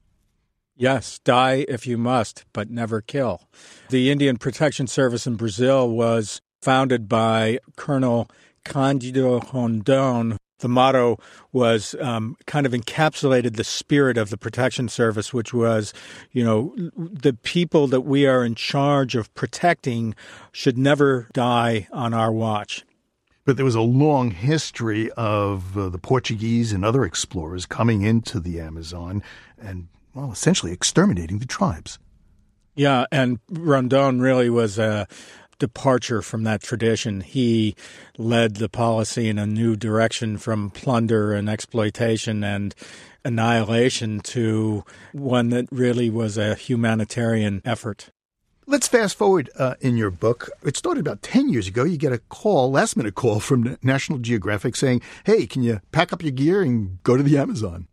Yes, 0.76 1.20
die 1.20 1.66
if 1.68 1.86
you 1.86 1.98
must, 1.98 2.46
but 2.54 2.70
never 2.70 3.02
kill. 3.02 3.48
The 3.90 4.10
Indian 4.10 4.38
Protection 4.38 4.88
Service 4.88 5.28
in 5.28 5.36
Brazil 5.36 5.90
was 5.90 6.42
founded 6.62 7.08
by 7.08 7.60
Colonel 7.76 8.30
Candido 8.64 9.42
Rondon, 9.54 10.38
the 10.62 10.70
motto 10.70 11.18
was 11.52 11.96
um, 12.00 12.38
kind 12.48 12.66
of 12.66 12.72
encapsulated 12.72 13.56
the 13.56 13.64
spirit 13.64 14.18
of 14.18 14.30
the 14.30 14.38
protection 14.38 14.88
service, 14.88 15.34
which 15.34 15.54
was, 15.54 15.94
you 16.32 16.44
know, 16.44 16.74
the 16.96 17.34
people 17.34 17.88
that 17.88 18.02
we 18.02 18.26
are 18.26 18.46
in 18.46 18.56
charge 18.56 19.16
of 19.16 19.34
protecting 19.34 20.16
should 20.52 20.78
never 20.78 21.28
die 21.34 21.88
on 21.92 22.14
our 22.14 22.32
watch. 22.32 22.86
But 23.52 23.58
there 23.58 23.66
was 23.66 23.76
a 23.76 23.82
long 23.82 24.32
history 24.32 25.12
of 25.18 25.78
uh, 25.78 25.90
the 25.90 25.98
Portuguese 25.98 26.72
and 26.72 26.86
other 26.86 27.04
explorers 27.04 27.66
coming 27.66 28.02
into 28.02 28.40
the 28.40 28.62
Amazon 28.62 29.22
and, 29.62 29.90
well, 30.14 30.32
essentially 30.32 30.72
exterminating 30.72 31.40
the 31.40 31.46
tribes. 31.46 32.00
Yeah, 32.76 33.08
and 33.12 33.40
Rondon 33.50 34.22
really 34.22 34.50
was 34.50 34.80
a, 34.80 35.06
departure 35.60 36.22
from 36.22 36.44
that 36.46 36.64
tradition. 36.64 37.20
He 37.20 37.76
led 38.18 38.56
the 38.56 38.70
policy 38.70 39.28
in 39.28 39.38
a 39.38 39.46
new 39.46 39.76
direction 39.76 40.38
from 40.38 40.70
plunder 40.70 41.34
and 41.34 41.50
exploitation 41.50 42.46
and 42.46 42.74
annihilation 43.26 44.22
to 44.22 44.86
one 45.12 45.50
that 45.50 45.68
really 45.72 46.10
was 46.10 46.38
a 46.38 46.56
humanitarian 46.56 47.62
effort. 47.66 48.12
Let's 48.68 48.88
fast 48.88 49.18
forward 49.18 49.50
uh, 49.58 49.74
in 49.82 49.98
your 49.98 50.12
book. 50.12 50.50
It 50.64 50.78
started 50.78 51.02
about 51.02 51.24
10 51.24 51.50
years 51.50 51.68
ago. 51.68 51.84
You 51.84 51.98
get 51.98 52.14
a 52.14 52.20
call, 52.20 52.72
last 52.72 52.96
minute 52.96 53.16
call 53.16 53.40
from 53.40 53.78
National 53.82 54.20
Geographic 54.20 54.76
saying, 54.76 55.02
Hey, 55.26 55.48
can 55.48 55.64
you 55.64 55.82
pack 55.92 56.14
up 56.14 56.22
your 56.22 56.32
gear 56.32 56.62
and 56.62 57.02
go 57.04 57.18
to 57.18 57.24
the 57.24 57.40
Amazon? 57.40 57.88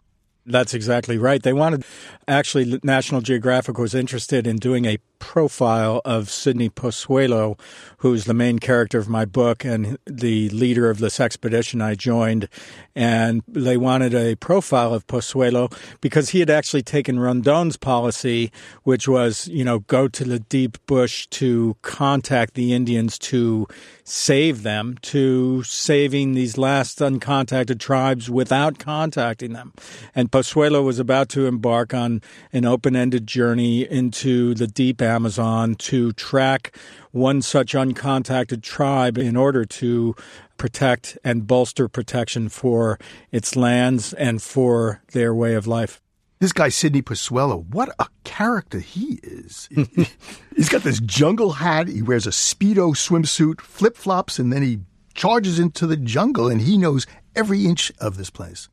That's 0.49 0.73
exactly 0.73 1.19
right. 1.19 1.43
They 1.43 1.53
wanted, 1.53 1.85
actually, 2.27 2.81
National 2.83 3.21
Geographic 3.21 3.77
was 3.79 3.95
interested 3.95 4.47
in 4.47 4.57
doing 4.57 4.87
a 4.87 4.99
profile 5.19 6.01
of 6.05 6.31
Sydney 6.31 6.71
Possuelo, 6.71 7.59
who's 7.99 8.25
the 8.25 8.35
main 8.35 8.59
character 8.59 8.99
of 8.99 9.09
my 9.09 9.25
book 9.25 9.65
and 9.65 9.99
the 10.07 10.49
leader 10.51 10.89
of 10.89 10.99
this 10.99 11.21
expedition 11.21 11.83
I 11.83 11.97
joined. 11.97 12.49
And 12.95 13.43
they 13.47 13.77
wanted 13.77 14.15
a 14.15 14.37
profile 14.37 14.95
of 14.95 15.07
Possuelo 15.07 15.73
because 16.01 16.31
he 16.31 16.41
had 16.41 16.51
actually 16.51 16.83
taken 16.83 17.19
Rondon's 17.19 17.77
policy, 17.77 18.51
which 18.85 19.07
was, 19.07 19.49
you 19.49 19.65
know, 19.65 19.81
go 19.81 20.09
to 20.09 20.25
the 20.25 20.39
deep 20.39 20.79
bush 20.87 21.27
to 21.29 21.77
contact 21.83 22.55
the 22.55 22.73
Indians 22.73 23.19
to 23.19 23.67
save 24.05 24.63
them, 24.63 24.97
to 25.03 25.63
saving 25.65 26.33
these 26.33 26.57
last 26.57 26.99
uncontacted 27.01 27.79
tribes 27.79 28.31
without 28.31 28.79
contacting 28.79 29.53
them. 29.53 29.73
And 30.15 30.31
Possuelo 30.39 30.85
was 30.85 31.01
about 31.01 31.29
to 31.31 31.47
embark 31.47 31.93
on 31.93 32.23
an 32.53 32.65
open 32.65 32.95
ended 32.95 33.27
journey 33.27 33.83
into 33.83 34.55
the 34.55 34.69
deep 34.69 35.03
Amazon 35.03 35.75
to 35.75 36.13
track 36.13 36.77
one 37.11 37.43
such 37.43 37.73
uncontacted 37.73 38.63
tribe 38.63 39.19
in 39.19 39.35
order 39.35 39.65
to 39.65 40.15
protect 40.57 41.19
and 41.25 41.45
bolster 41.45 41.89
protection 41.89 42.49
for 42.49 43.01
its 43.33 43.57
lands 43.57 44.13
and 44.13 44.41
for 44.41 45.03
their 45.11 45.35
way 45.35 45.55
of 45.55 45.67
life. 45.67 46.01
This 46.39 46.53
guy, 46.53 46.69
Sydney 46.69 47.03
Possuelo, 47.03 47.67
what 47.71 47.93
a 47.99 48.07
character 48.23 48.79
he 48.79 49.19
is. 49.25 49.69
He's 50.55 50.69
got 50.69 50.85
this 50.85 51.01
jungle 51.01 51.55
hat, 51.55 51.89
he 51.89 52.01
wears 52.01 52.29
a 52.29 52.31
Speedo 52.31 52.95
swimsuit, 52.95 53.61
flip 53.61 53.97
flops, 53.97 54.39
and 54.39 54.53
then 54.53 54.63
he 54.63 54.79
charges 55.15 55.59
into 55.59 55.85
the 55.85 55.97
jungle 55.97 56.47
and 56.47 56.61
he 56.61 56.79
knows 56.79 57.09
every 57.35 57.65
inch 57.65 57.91
of 57.99 58.17
this 58.17 58.31
place. 58.31 58.69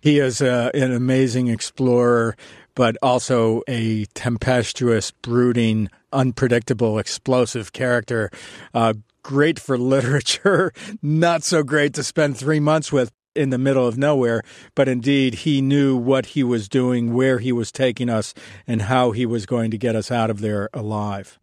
He 0.00 0.18
is 0.18 0.40
uh, 0.40 0.70
an 0.74 0.92
amazing 0.92 1.48
explorer, 1.48 2.36
but 2.74 2.96
also 3.02 3.62
a 3.66 4.04
tempestuous, 4.14 5.10
brooding, 5.10 5.90
unpredictable, 6.12 6.98
explosive 6.98 7.72
character. 7.72 8.30
Uh, 8.72 8.94
great 9.22 9.58
for 9.58 9.76
literature, 9.96 10.72
not 11.02 11.42
so 11.42 11.62
great 11.62 11.94
to 11.94 12.04
spend 12.04 12.36
three 12.36 12.60
months 12.60 12.92
with 12.92 13.12
in 13.34 13.50
the 13.50 13.58
middle 13.58 13.86
of 13.86 13.96
nowhere, 13.96 14.42
but 14.74 14.88
indeed 14.88 15.34
he 15.34 15.60
knew 15.60 15.96
what 15.96 16.26
he 16.26 16.42
was 16.42 16.68
doing, 16.68 17.14
where 17.14 17.38
he 17.38 17.52
was 17.52 17.70
taking 17.70 18.10
us, 18.10 18.34
and 18.66 18.82
how 18.82 19.12
he 19.12 19.24
was 19.24 19.46
going 19.46 19.70
to 19.70 19.78
get 19.78 19.94
us 19.94 20.10
out 20.10 20.30
of 20.30 20.40
there 20.40 20.68
alive. 20.74 21.38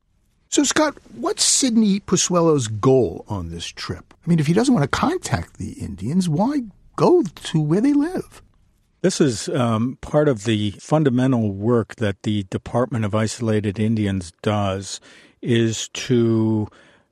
So, 0.49 0.63
Scott, 0.63 0.97
what's 1.15 1.43
Sydney 1.43 1.99
Possuelo's 2.01 2.67
goal 2.67 3.25
on 3.27 3.49
this 3.49 3.65
trip? 3.65 4.13
I 4.25 4.29
mean, 4.29 4.39
if 4.39 4.47
he 4.47 4.53
doesn't 4.53 4.73
want 4.73 4.83
to 4.83 4.99
contact 4.99 5.57
the 5.57 5.73
Indians, 5.73 6.29
why 6.29 6.63
go 6.95 7.23
to 7.23 7.59
where 7.59 7.81
they 7.81 7.93
live? 7.93 8.41
This 9.05 9.21
is 9.21 9.49
um, 9.49 9.99
part 10.01 10.27
of 10.27 10.45
the 10.45 10.71
fundamental 10.79 11.51
work 11.51 11.97
that 11.97 12.23
the 12.23 12.41
Department 12.49 13.05
of 13.05 13.13
Isolated 13.13 13.79
Indians 13.79 14.33
does 14.41 14.99
is 15.43 15.89
to 15.89 16.67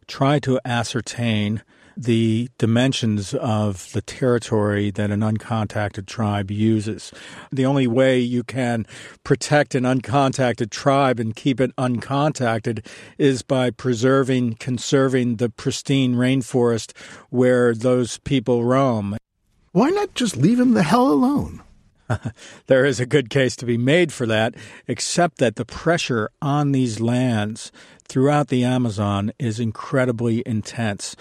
try 0.07 0.39
to 0.39 0.59
ascertain 0.65 1.61
the 1.95 2.49
dimensions 2.57 3.35
of 3.35 3.91
the 3.91 4.01
territory 4.01 4.89
that 4.89 5.11
an 5.11 5.19
uncontacted 5.19 6.07
tribe 6.07 6.49
uses. 6.49 7.11
The 7.51 7.67
only 7.67 7.85
way 7.85 8.17
you 8.17 8.43
can 8.43 8.87
protect 9.23 9.75
an 9.75 9.83
uncontacted 9.83 10.71
tribe 10.71 11.19
and 11.19 11.35
keep 11.35 11.61
it 11.61 11.75
uncontacted 11.75 12.83
is 13.19 13.43
by 13.43 13.69
preserving, 13.69 14.55
conserving 14.55 15.35
the 15.35 15.51
pristine 15.51 16.15
rainforest 16.15 16.97
where 17.29 17.75
those 17.75 18.17
people 18.17 18.65
roam. 18.65 19.15
Why 19.73 19.91
not 19.91 20.15
just 20.15 20.35
leave 20.35 20.57
them 20.57 20.73
the 20.73 20.81
hell 20.81 21.07
alone? 21.07 21.61
there 22.67 22.85
is 22.85 22.99
a 22.99 23.05
good 23.05 23.29
case 23.29 23.55
to 23.57 23.65
be 23.65 23.77
made 23.77 24.11
for 24.11 24.25
that, 24.25 24.55
except 24.87 25.37
that 25.37 25.55
the 25.55 25.65
pressure 25.65 26.29
on 26.41 26.71
these 26.71 26.99
lands 26.99 27.71
throughout 28.07 28.49
the 28.49 28.63
Amazon 28.63 29.31
is 29.39 29.59
incredibly 29.59 30.43
intense 30.45 31.15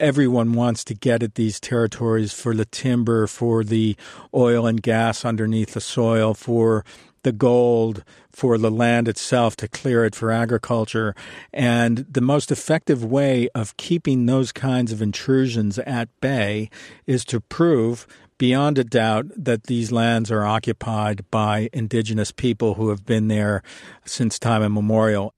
everyone 0.00 0.52
wants 0.52 0.84
to 0.84 0.94
get 0.94 1.22
at 1.22 1.36
these 1.36 1.60
territories 1.60 2.32
for 2.32 2.54
the 2.54 2.64
timber, 2.64 3.26
for 3.26 3.62
the 3.62 3.96
oil 4.34 4.66
and 4.66 4.82
gas 4.82 5.24
underneath 5.24 5.72
the 5.72 5.80
soil, 5.80 6.34
for 6.34 6.84
the 7.22 7.32
gold, 7.32 8.04
for 8.30 8.58
the 8.58 8.70
land 8.70 9.08
itself 9.08 9.56
to 9.56 9.68
clear 9.68 10.04
it 10.04 10.14
for 10.14 10.30
agriculture. 10.30 11.14
And 11.52 12.06
the 12.10 12.20
most 12.20 12.52
effective 12.52 13.04
way 13.04 13.48
of 13.54 13.76
keeping 13.76 14.26
those 14.26 14.52
kinds 14.52 14.92
of 14.92 15.00
intrusions 15.00 15.78
at 15.80 16.08
bay 16.20 16.70
is 17.06 17.24
to 17.26 17.40
prove 17.40 18.06
beyond 18.44 18.76
a 18.76 18.84
doubt 18.84 19.24
that 19.34 19.62
these 19.68 19.90
lands 19.90 20.30
are 20.30 20.44
occupied 20.44 21.24
by 21.30 21.70
indigenous 21.72 22.30
people 22.30 22.74
who 22.74 22.90
have 22.90 23.06
been 23.06 23.28
there 23.28 23.62
since 24.04 24.38
time 24.38 24.62
immemorial. 24.62 25.32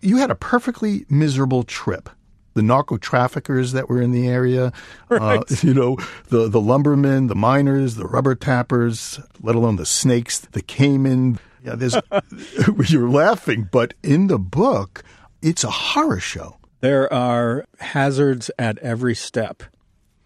You 0.00 0.18
had 0.18 0.30
a 0.30 0.36
perfectly 0.36 1.04
miserable 1.08 1.64
trip 1.64 2.08
the 2.54 2.62
narco 2.62 2.98
traffickers 2.98 3.72
that 3.72 3.88
were 3.88 4.00
in 4.00 4.12
the 4.12 4.28
area, 4.28 4.66
uh, 5.10 5.16
right. 5.16 5.40
uh, 5.40 5.54
you 5.62 5.74
know, 5.74 5.96
the, 6.28 6.48
the 6.48 6.60
lumbermen, 6.60 7.26
the 7.26 7.34
miners, 7.34 7.96
the 7.96 8.06
rubber 8.06 8.36
tappers, 8.36 9.18
let 9.40 9.56
alone 9.56 9.74
the 9.74 9.86
snakes, 9.86 10.38
the 10.38 10.62
caiman. 10.62 11.40
Yeah, 11.64 11.74
there's, 11.74 11.96
you're 12.92 13.08
laughing, 13.08 13.68
but 13.72 13.94
in 14.04 14.28
the 14.28 14.38
book, 14.38 15.02
it's 15.40 15.64
a 15.64 15.70
horror 15.70 16.20
show. 16.20 16.58
There 16.80 17.12
are 17.12 17.64
hazards 17.80 18.52
at 18.56 18.78
every 18.78 19.16
step. 19.16 19.64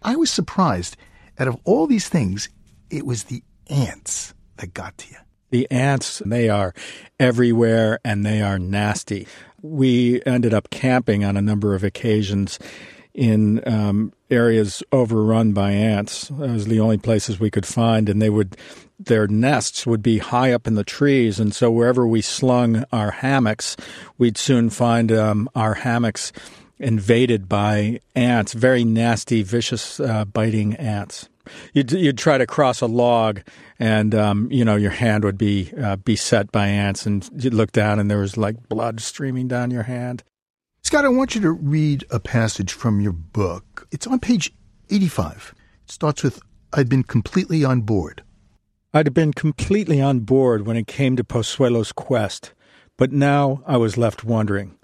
I 0.03 0.15
was 0.15 0.29
surprised. 0.29 0.97
Out 1.39 1.47
of 1.47 1.57
all 1.63 1.87
these 1.87 2.09
things, 2.09 2.49
it 2.89 3.05
was 3.05 3.25
the 3.25 3.43
ants 3.69 4.33
that 4.57 4.73
got 4.73 4.97
to 4.99 5.11
you. 5.11 5.17
The 5.49 5.69
ants, 5.71 6.21
they 6.25 6.49
are 6.49 6.73
everywhere 7.19 7.99
and 8.03 8.25
they 8.25 8.41
are 8.41 8.59
nasty 8.59 9.27
we 9.61 10.21
ended 10.25 10.53
up 10.53 10.69
camping 10.69 11.23
on 11.23 11.37
a 11.37 11.41
number 11.41 11.75
of 11.75 11.83
occasions 11.83 12.59
in 13.13 13.67
um, 13.67 14.13
areas 14.29 14.83
overrun 14.91 15.51
by 15.53 15.71
ants. 15.71 16.29
It 16.29 16.37
was 16.37 16.65
the 16.65 16.79
only 16.79 16.97
places 16.97 17.39
we 17.39 17.49
could 17.49 17.65
find, 17.65 18.09
and 18.09 18.21
they 18.21 18.29
would 18.29 18.55
their 18.99 19.27
nests 19.27 19.85
would 19.85 20.01
be 20.01 20.17
high 20.17 20.51
up 20.51 20.65
in 20.65 20.73
the 20.73 20.83
trees, 20.83 21.39
and 21.39 21.53
so 21.53 21.69
wherever 21.69 22.07
we 22.07 22.21
slung 22.21 22.83
our 22.91 23.11
hammocks, 23.11 23.77
we'd 24.17 24.37
soon 24.37 24.71
find 24.71 25.11
um, 25.11 25.47
our 25.53 25.75
hammocks 25.75 26.31
invaded 26.79 27.49
by 27.49 27.99
ants, 28.15 28.53
very 28.53 28.83
nasty, 28.83 29.43
vicious, 29.43 29.99
uh, 29.99 30.25
biting 30.25 30.75
ants. 30.75 31.29
You'd, 31.73 31.91
you'd 31.91 32.17
try 32.17 32.37
to 32.37 32.45
cross 32.45 32.81
a 32.81 32.87
log, 32.87 33.41
and 33.79 34.13
um, 34.13 34.51
you 34.51 34.65
know 34.65 34.75
your 34.75 34.91
hand 34.91 35.23
would 35.23 35.37
be 35.37 35.71
uh, 35.81 35.95
beset 35.95 36.51
by 36.51 36.67
ants, 36.67 37.05
and 37.05 37.27
you'd 37.37 37.53
look 37.53 37.71
down, 37.71 37.99
and 37.99 38.11
there 38.11 38.19
was 38.19 38.37
like 38.37 38.67
blood 38.67 38.99
streaming 38.99 39.47
down 39.47 39.71
your 39.71 39.83
hand. 39.83 40.23
Scott, 40.83 41.05
I 41.05 41.09
want 41.09 41.35
you 41.35 41.41
to 41.41 41.51
read 41.51 42.05
a 42.11 42.19
passage 42.19 42.73
from 42.73 43.01
your 43.01 43.13
book. 43.13 43.87
It's 43.91 44.07
on 44.07 44.19
page 44.19 44.53
85. 44.89 45.53
It 45.83 45.91
starts 45.91 46.23
with 46.23 46.41
I'd 46.73 46.89
been 46.89 47.03
completely 47.03 47.63
on 47.63 47.81
board. 47.81 48.23
I'd 48.93 49.13
been 49.13 49.33
completely 49.33 50.01
on 50.01 50.21
board 50.21 50.65
when 50.65 50.77
it 50.77 50.87
came 50.87 51.15
to 51.15 51.23
Possuelo's 51.23 51.91
quest, 51.91 52.53
but 52.97 53.11
now 53.11 53.61
I 53.65 53.77
was 53.77 53.97
left 53.97 54.23
wondering 54.23 54.76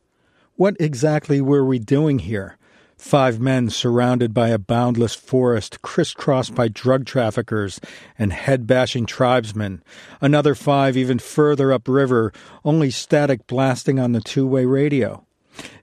what 0.56 0.76
exactly 0.80 1.42
were 1.42 1.66
we 1.66 1.80
doing 1.80 2.20
here? 2.20 2.58
Five 2.96 3.40
men 3.40 3.70
surrounded 3.70 4.34
by 4.34 4.50
a 4.50 4.58
boundless 4.58 5.16
forest, 5.16 5.82
crisscrossed 5.82 6.54
by 6.54 6.68
drug 6.68 7.06
traffickers 7.06 7.82
and 8.18 8.32
head 8.32 8.66
bashing 8.68 9.06
tribesmen. 9.06 9.84
Another 10.22 10.56
five 10.56 10.96
even 10.96 11.20
further 11.20 11.74
upriver, 11.74 12.32
only 12.64 12.92
static 12.92 13.46
blasting 13.48 14.00
on 14.00 14.12
the 14.12 14.22
two 14.22 14.48
way 14.48 14.66
radio. 14.66 15.26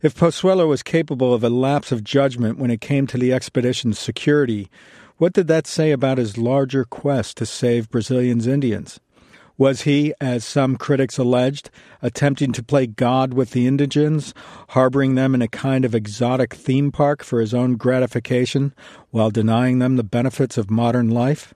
If 0.03 0.15
Possuelo 0.15 0.67
was 0.67 0.83
capable 0.83 1.35
of 1.35 1.45
a 1.45 1.51
lapse 1.51 1.93
of 1.93 2.05
judgment 2.05 2.59
when 2.59 2.71
it 2.71 2.81
came 2.81 3.07
to 3.09 3.19
the 3.19 3.33
expedition's 3.33 3.99
security, 3.99 4.71
what 5.17 5.33
did 5.33 5.49
that 5.49 5.67
say 5.67 5.91
about 5.91 6.19
his 6.19 6.39
larger 6.39 6.85
quest 6.85 7.37
to 7.37 7.47
save 7.47 7.91
Brazilian's 7.91 8.47
Indians? 8.47 9.01
Was 9.61 9.83
he, 9.83 10.15
as 10.23 10.43
some 10.43 10.77
critics 10.77 11.19
alleged, 11.19 11.69
attempting 12.01 12.51
to 12.53 12.63
play 12.63 12.87
God 12.87 13.35
with 13.35 13.51
the 13.51 13.67
indigents, 13.67 14.33
harboring 14.71 15.17
them 15.17 15.35
in 15.35 15.43
a 15.43 15.49
kind 15.49 15.85
of 15.85 15.95
exotic 15.95 16.55
theme 16.55 16.91
park 16.91 17.23
for 17.23 17.43
his 17.43 17.53
own 17.53 17.77
gratification, 17.77 18.73
while 19.11 19.31
denying 19.31 19.79
them 19.79 19.97
the 19.97 20.03
benefits 20.03 20.57
of 20.57 20.71
modern 20.71 21.11
life? 21.11 21.53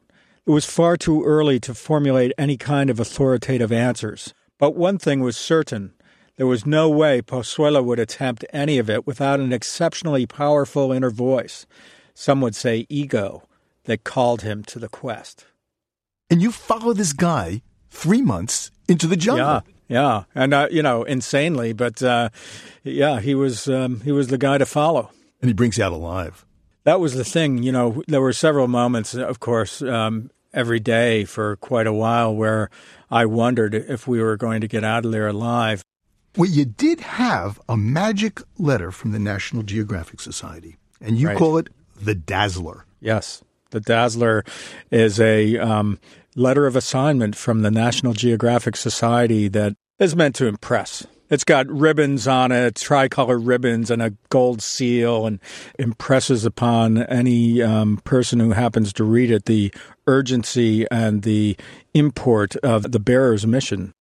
It 0.47 0.51
was 0.51 0.67
far 0.67 0.99
too 0.99 1.25
early 1.25 1.59
to 1.61 1.73
formulate 1.73 2.35
any 2.37 2.59
kind 2.59 2.91
of 2.91 3.01
authoritative 3.01 3.73
answers. 3.73 4.35
But 4.59 4.77
one 4.77 4.99
thing 4.99 5.21
was 5.21 5.35
certain 5.35 5.95
there 6.37 6.47
was 6.47 6.67
no 6.67 6.91
way 6.91 7.23
Possuelo 7.23 7.83
would 7.83 7.99
attempt 7.99 8.45
any 8.53 8.77
of 8.77 8.91
it 8.91 9.07
without 9.07 9.41
an 9.41 9.51
exceptionally 9.51 10.27
powerful 10.27 10.93
inner 10.93 11.09
voice, 11.09 11.65
some 12.13 12.43
would 12.43 12.55
say 12.55 12.85
ego, 12.91 13.45
that 13.85 14.05
called 14.05 14.43
him 14.43 14.63
to 14.65 14.79
the 14.79 14.91
quest. 14.91 15.47
And 16.29 16.43
you 16.43 16.53
follow 16.53 16.93
this 16.93 17.15
guy 17.15 17.63
three 17.95 18.23
months 18.23 18.71
into 18.89 19.07
the 19.07 19.17
jungle. 19.17 19.47
Yeah. 19.47 19.61
Yeah, 19.87 20.25
and 20.35 20.55
uh, 20.55 20.69
you 20.71 20.83
know, 20.83 21.03
insanely, 21.03 21.75
but 21.75 22.03
uh, 22.03 22.31
yeah, 22.85 23.21
he 23.21 23.35
was 23.35 23.69
um, 23.69 24.01
he 24.01 24.13
was 24.13 24.29
the 24.29 24.39
guy 24.39 24.57
to 24.57 24.65
follow, 24.65 25.11
and 25.43 25.49
he 25.51 25.53
brings 25.53 25.77
you 25.77 25.85
out 25.85 25.93
alive. 25.93 26.47
That 26.85 27.01
was 27.01 27.15
the 27.15 27.25
thing, 27.25 27.63
you 27.63 27.71
know. 27.71 28.03
There 28.09 28.23
were 28.23 28.33
several 28.33 28.67
moments, 28.67 29.15
of 29.15 29.41
course, 29.41 29.83
um, 29.83 30.31
every 30.55 30.81
day 30.81 31.27
for 31.27 31.57
quite 31.57 31.87
a 31.87 31.93
while 31.93 32.35
where 32.35 32.71
I 33.11 33.27
wondered 33.27 33.75
if 33.75 34.09
we 34.09 34.23
were 34.23 34.39
going 34.39 34.63
to 34.63 34.69
get 34.69 34.85
out 34.85 35.05
of 35.05 35.13
there 35.13 35.29
alive. 35.29 35.85
Well, 36.35 36.49
you 36.49 36.65
did 36.65 37.01
have 37.01 37.61
a 37.69 37.77
magic 37.77 38.41
letter 38.59 38.91
from 38.91 39.13
the 39.13 39.19
National 39.19 39.63
Geographic 39.63 40.21
Society, 40.21 40.79
and 41.03 41.19
you 41.19 41.29
right. 41.29 41.37
call 41.37 41.59
it 41.59 41.69
the 42.01 42.15
Dazzler. 42.15 42.87
Yes, 43.01 43.43
the 43.69 43.81
Dazzler 43.81 44.45
is 44.91 45.21
a 45.21 45.59
um, 45.59 45.99
letter 46.35 46.67
of 46.67 46.77
assignment 46.77 47.37
from 47.37 47.63
the 47.63 47.71
National 47.71 48.13
Geographic 48.13 48.77
Society 48.77 49.49
that 49.49 49.75
is 49.99 50.17
meant 50.17 50.35
to 50.37 50.47
impress. 50.47 51.07
It's 51.31 51.45
got 51.45 51.67
ribbons 51.69 52.29
on 52.29 52.53
it, 52.53 52.77
tricolor 52.77 53.39
ribbons, 53.39 53.91
and 53.91 54.03
a 54.03 54.13
gold 54.29 54.63
seal, 54.63 55.27
and 55.27 55.41
impresses 55.79 56.45
upon 56.45 57.03
any 57.05 57.63
um, 57.63 57.97
person 58.05 58.41
who 58.41 58.53
happens 58.53 58.93
to 58.95 59.05
read 59.05 59.31
it 59.31 59.47
the 59.47 59.73
urgency 60.07 60.87
and 60.91 61.23
the 61.23 61.57
import 61.95 62.57
of 62.57 62.93
the 62.93 63.01
bearer's 63.01 63.47
mission. 63.47 63.93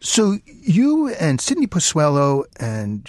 So 0.00 0.38
you 0.46 1.08
and 1.20 1.40
Sydney 1.40 1.66
Possuelo 1.66 2.44
and 2.58 3.08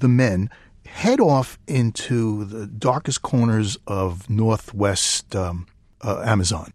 the 0.00 0.08
men 0.08 0.50
head 0.84 1.20
off 1.20 1.58
into 1.68 2.44
the 2.44 2.66
darkest 2.66 3.22
corners 3.22 3.78
of 3.86 4.28
northwest 4.28 5.34
um, 5.36 5.66
uh, 6.02 6.22
Amazon. 6.26 6.72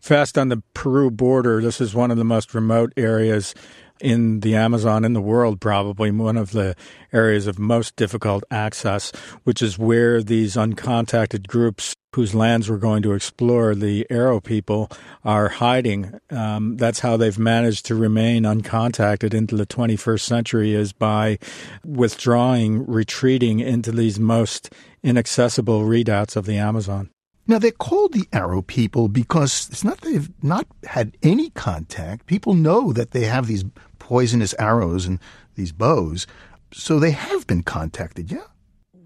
Fast 0.00 0.38
on 0.38 0.48
the 0.48 0.62
Peru 0.74 1.10
border, 1.10 1.60
this 1.60 1.80
is 1.80 1.94
one 1.94 2.10
of 2.10 2.16
the 2.16 2.24
most 2.24 2.54
remote 2.54 2.92
areas 2.96 3.54
in 4.00 4.40
the 4.40 4.54
Amazon 4.54 5.04
in 5.04 5.12
the 5.12 5.20
world, 5.20 5.60
probably 5.60 6.10
one 6.10 6.38
of 6.38 6.52
the 6.52 6.74
areas 7.12 7.46
of 7.46 7.58
most 7.58 7.96
difficult 7.96 8.42
access, 8.50 9.12
which 9.44 9.60
is 9.60 9.78
where 9.78 10.22
these 10.22 10.56
uncontacted 10.56 11.46
groups 11.46 11.94
whose 12.16 12.34
lands 12.34 12.68
we're 12.68 12.78
going 12.78 13.02
to 13.02 13.12
explore, 13.12 13.74
the 13.74 14.06
Arrow 14.10 14.40
people, 14.40 14.90
are 15.22 15.48
hiding. 15.48 16.18
Um, 16.30 16.76
that's 16.76 17.00
how 17.00 17.16
they've 17.16 17.38
managed 17.38 17.86
to 17.86 17.94
remain 17.94 18.44
uncontacted 18.44 19.32
into 19.32 19.54
the 19.54 19.66
21st 19.66 20.20
century 20.20 20.74
is 20.74 20.92
by 20.92 21.38
withdrawing, 21.84 22.84
retreating 22.86 23.60
into 23.60 23.92
these 23.92 24.18
most 24.18 24.72
inaccessible 25.02 25.84
redoubts 25.84 26.36
of 26.36 26.46
the 26.46 26.56
Amazon. 26.56 27.10
Now 27.46 27.58
they're 27.58 27.72
called 27.72 28.12
the 28.12 28.28
Arrow 28.32 28.62
people 28.62 29.08
because 29.08 29.68
it's 29.70 29.84
not 29.84 30.00
they've 30.02 30.30
not 30.42 30.66
had 30.84 31.16
any 31.22 31.50
contact. 31.50 32.26
People 32.26 32.54
know 32.54 32.92
that 32.92 33.10
they 33.10 33.24
have 33.24 33.46
these 33.46 33.64
poisonous 33.98 34.54
arrows 34.58 35.06
and 35.06 35.18
these 35.56 35.72
bows, 35.72 36.26
so 36.72 36.98
they 36.98 37.10
have 37.10 37.46
been 37.46 37.62
contacted. 37.62 38.30
Yeah. 38.30 38.44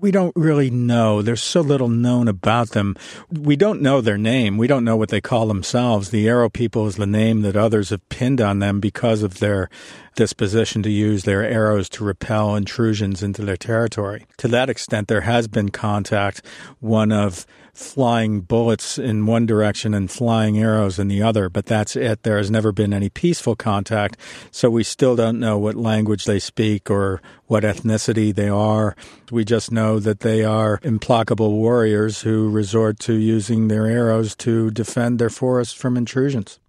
We 0.01 0.11
don't 0.11 0.37
really 0.37 0.68
know. 0.68 1.22
There's 1.22 1.43
so 1.43 1.62
little 1.62 1.89
known 1.89 2.28
about 2.28 2.70
them. 2.70 2.95
We 3.30 3.57
don't 3.57 3.80
know 3.80 4.03
their 4.03 4.18
name. 4.18 4.59
We 4.59 4.66
don't 4.66 4.85
know 4.85 4.97
what 4.97 5.09
they 5.09 5.22
call 5.22 5.47
themselves. 5.47 6.11
The 6.11 6.28
Arrow 6.28 6.51
people 6.51 6.87
is 6.87 6.97
the 6.97 7.07
name 7.07 7.41
that 7.41 7.57
others 7.57 7.89
have 7.89 8.07
pinned 8.11 8.43
on 8.43 8.59
them 8.59 8.80
because 8.80 9.22
of 9.22 9.39
their 9.39 9.70
disposition 10.14 10.82
to 10.82 10.91
use 10.91 11.24
their 11.24 11.43
arrows 11.43 11.89
to 11.91 12.05
repel 12.05 12.55
intrusions 12.55 13.22
into 13.22 13.47
their 13.47 13.57
territory. 13.57 14.26
To 14.39 14.49
that 14.49 14.68
extent, 14.68 15.09
there 15.09 15.22
has 15.22 15.49
been 15.49 15.70
contact, 15.70 16.45
one 16.80 17.11
of 17.11 17.47
flying 17.74 18.40
bullets 18.40 18.98
in 18.98 19.26
one 19.26 19.44
direction 19.44 19.92
and 19.92 20.10
flying 20.10 20.58
arrows 20.58 20.98
in 20.98 21.08
the 21.08 21.20
other, 21.20 21.48
but 21.48 21.66
that's 21.66 21.96
it. 21.96 22.22
There 22.22 22.38
has 22.38 22.50
never 22.50 22.72
been 22.72 22.94
any 22.94 23.10
peaceful 23.10 23.56
contact, 23.56 24.16
so 24.50 24.70
we 24.70 24.84
still 24.84 25.16
don't 25.16 25.40
know 25.40 25.58
what 25.58 25.74
language 25.74 26.24
they 26.24 26.38
speak 26.38 26.90
or 26.90 27.20
what 27.46 27.64
ethnicity 27.64 28.34
they 28.34 28.48
are. 28.48 28.96
We 29.30 29.44
just 29.44 29.72
know 29.72 29.98
that 29.98 30.20
they 30.20 30.44
are 30.44 30.78
implacable 30.82 31.52
warriors 31.52 32.22
who 32.22 32.48
resort 32.48 32.98
to 33.00 33.14
using 33.14 33.68
their 33.68 33.86
arrows 33.86 34.36
to 34.36 34.70
defend 34.70 35.18
their 35.18 35.30
forests 35.30 35.74
from 35.74 35.96
intrusions. 35.96 36.60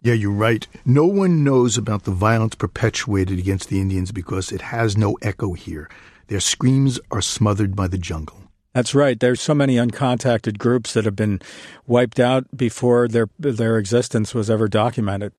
Yeah, 0.00 0.14
you're 0.14 0.32
right. 0.32 0.66
No 0.84 1.06
one 1.06 1.44
knows 1.44 1.76
about 1.76 2.04
the 2.04 2.10
violence 2.10 2.54
perpetuated 2.56 3.38
against 3.38 3.68
the 3.68 3.80
Indians 3.80 4.10
because 4.10 4.50
it 4.50 4.60
has 4.60 4.96
no 4.96 5.16
echo 5.22 5.52
here. 5.52 5.88
Their 6.26 6.40
screams 6.40 6.98
are 7.10 7.22
smothered 7.22 7.76
by 7.76 7.88
the 7.88 7.98
jungle. 7.98 8.41
That's 8.74 8.94
right. 8.94 9.18
There's 9.18 9.40
so 9.40 9.54
many 9.54 9.76
uncontacted 9.76 10.58
groups 10.58 10.94
that 10.94 11.04
have 11.04 11.16
been 11.16 11.40
wiped 11.86 12.18
out 12.18 12.56
before 12.56 13.06
their 13.08 13.28
their 13.38 13.78
existence 13.78 14.34
was 14.34 14.48
ever 14.48 14.68
documented. 14.68 15.32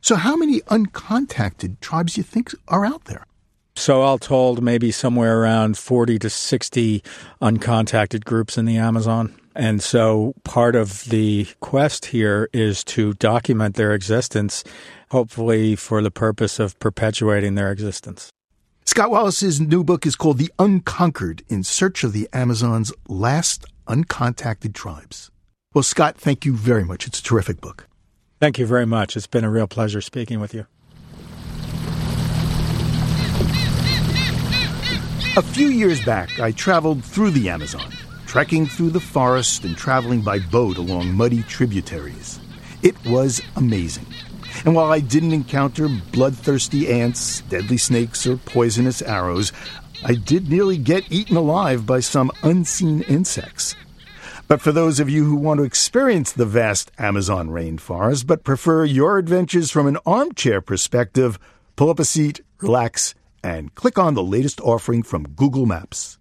So 0.00 0.16
how 0.16 0.36
many 0.36 0.60
uncontacted 0.62 1.80
tribes 1.80 2.14
do 2.14 2.20
you 2.20 2.24
think 2.24 2.52
are 2.68 2.84
out 2.84 3.04
there? 3.06 3.26
So 3.76 4.02
all 4.02 4.18
told, 4.18 4.62
maybe 4.62 4.92
somewhere 4.92 5.40
around 5.40 5.78
40 5.78 6.18
to 6.20 6.30
60 6.30 7.02
uncontacted 7.42 8.24
groups 8.24 8.56
in 8.56 8.66
the 8.66 8.76
Amazon. 8.76 9.34
And 9.56 9.82
so 9.82 10.34
part 10.44 10.76
of 10.76 11.04
the 11.06 11.48
quest 11.60 12.06
here 12.06 12.48
is 12.52 12.84
to 12.84 13.14
document 13.14 13.76
their 13.76 13.94
existence, 13.94 14.62
hopefully 15.10 15.74
for 15.74 16.02
the 16.02 16.10
purpose 16.10 16.58
of 16.58 16.78
perpetuating 16.78 17.54
their 17.54 17.72
existence. 17.72 18.30
Scott 18.86 19.10
Wallace's 19.10 19.62
new 19.62 19.82
book 19.82 20.04
is 20.04 20.14
called 20.14 20.36
The 20.36 20.52
Unconquered 20.58 21.42
In 21.48 21.64
Search 21.64 22.04
of 22.04 22.12
the 22.12 22.28
Amazon's 22.34 22.92
Last 23.08 23.64
Uncontacted 23.88 24.74
Tribes. 24.74 25.30
Well, 25.72 25.82
Scott, 25.82 26.18
thank 26.18 26.44
you 26.44 26.54
very 26.54 26.84
much. 26.84 27.06
It's 27.06 27.18
a 27.18 27.22
terrific 27.22 27.62
book. 27.62 27.88
Thank 28.40 28.58
you 28.58 28.66
very 28.66 28.84
much. 28.84 29.16
It's 29.16 29.26
been 29.26 29.42
a 29.42 29.50
real 29.50 29.66
pleasure 29.66 30.02
speaking 30.02 30.38
with 30.38 30.52
you. 30.52 30.66
A 35.36 35.42
few 35.42 35.68
years 35.68 36.04
back, 36.04 36.38
I 36.38 36.52
traveled 36.52 37.02
through 37.02 37.30
the 37.30 37.48
Amazon, 37.48 37.90
trekking 38.26 38.66
through 38.66 38.90
the 38.90 39.00
forest 39.00 39.64
and 39.64 39.74
traveling 39.76 40.20
by 40.20 40.38
boat 40.38 40.76
along 40.76 41.14
muddy 41.14 41.42
tributaries. 41.44 42.38
It 42.82 42.94
was 43.06 43.40
amazing. 43.56 44.13
And 44.64 44.74
while 44.74 44.90
I 44.90 45.00
didn't 45.00 45.32
encounter 45.32 45.88
bloodthirsty 46.12 46.90
ants, 46.90 47.42
deadly 47.42 47.76
snakes, 47.76 48.26
or 48.26 48.38
poisonous 48.38 49.02
arrows, 49.02 49.52
I 50.02 50.14
did 50.14 50.48
nearly 50.48 50.78
get 50.78 51.10
eaten 51.12 51.36
alive 51.36 51.84
by 51.84 52.00
some 52.00 52.30
unseen 52.42 53.02
insects. 53.02 53.74
But 54.48 54.60
for 54.60 54.72
those 54.72 55.00
of 55.00 55.10
you 55.10 55.24
who 55.24 55.36
want 55.36 55.58
to 55.58 55.64
experience 55.64 56.32
the 56.32 56.46
vast 56.46 56.92
Amazon 56.98 57.48
rainforest 57.48 58.26
but 58.26 58.44
prefer 58.44 58.84
your 58.84 59.18
adventures 59.18 59.70
from 59.70 59.86
an 59.86 59.98
armchair 60.04 60.60
perspective, 60.60 61.38
pull 61.76 61.90
up 61.90 61.98
a 61.98 62.04
seat, 62.04 62.40
relax, 62.60 63.14
and 63.42 63.74
click 63.74 63.98
on 63.98 64.14
the 64.14 64.22
latest 64.22 64.60
offering 64.62 65.02
from 65.02 65.28
Google 65.28 65.66
Maps. 65.66 66.18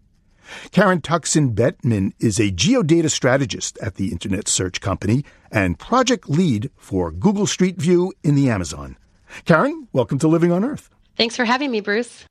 Karin 0.71 1.01
Tuxen 1.01 1.53
Bettman 1.53 2.13
is 2.19 2.39
a 2.39 2.51
geodata 2.51 3.09
strategist 3.09 3.77
at 3.79 3.95
the 3.95 4.11
Internet 4.11 4.47
Search 4.47 4.81
Company 4.81 5.23
and 5.51 5.79
project 5.79 6.29
lead 6.29 6.69
for 6.75 7.11
Google 7.11 7.47
Street 7.47 7.77
View 7.77 8.13
in 8.23 8.35
the 8.35 8.49
Amazon. 8.49 8.97
Karin, 9.45 9.87
welcome 9.93 10.19
to 10.19 10.27
Living 10.27 10.51
on 10.51 10.63
Earth. 10.63 10.89
Thanks 11.17 11.35
for 11.35 11.45
having 11.45 11.71
me, 11.71 11.81
Bruce. 11.81 12.25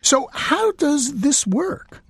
So, 0.00 0.28
how 0.32 0.72
does 0.72 1.20
this 1.20 1.46
work? 1.46 2.02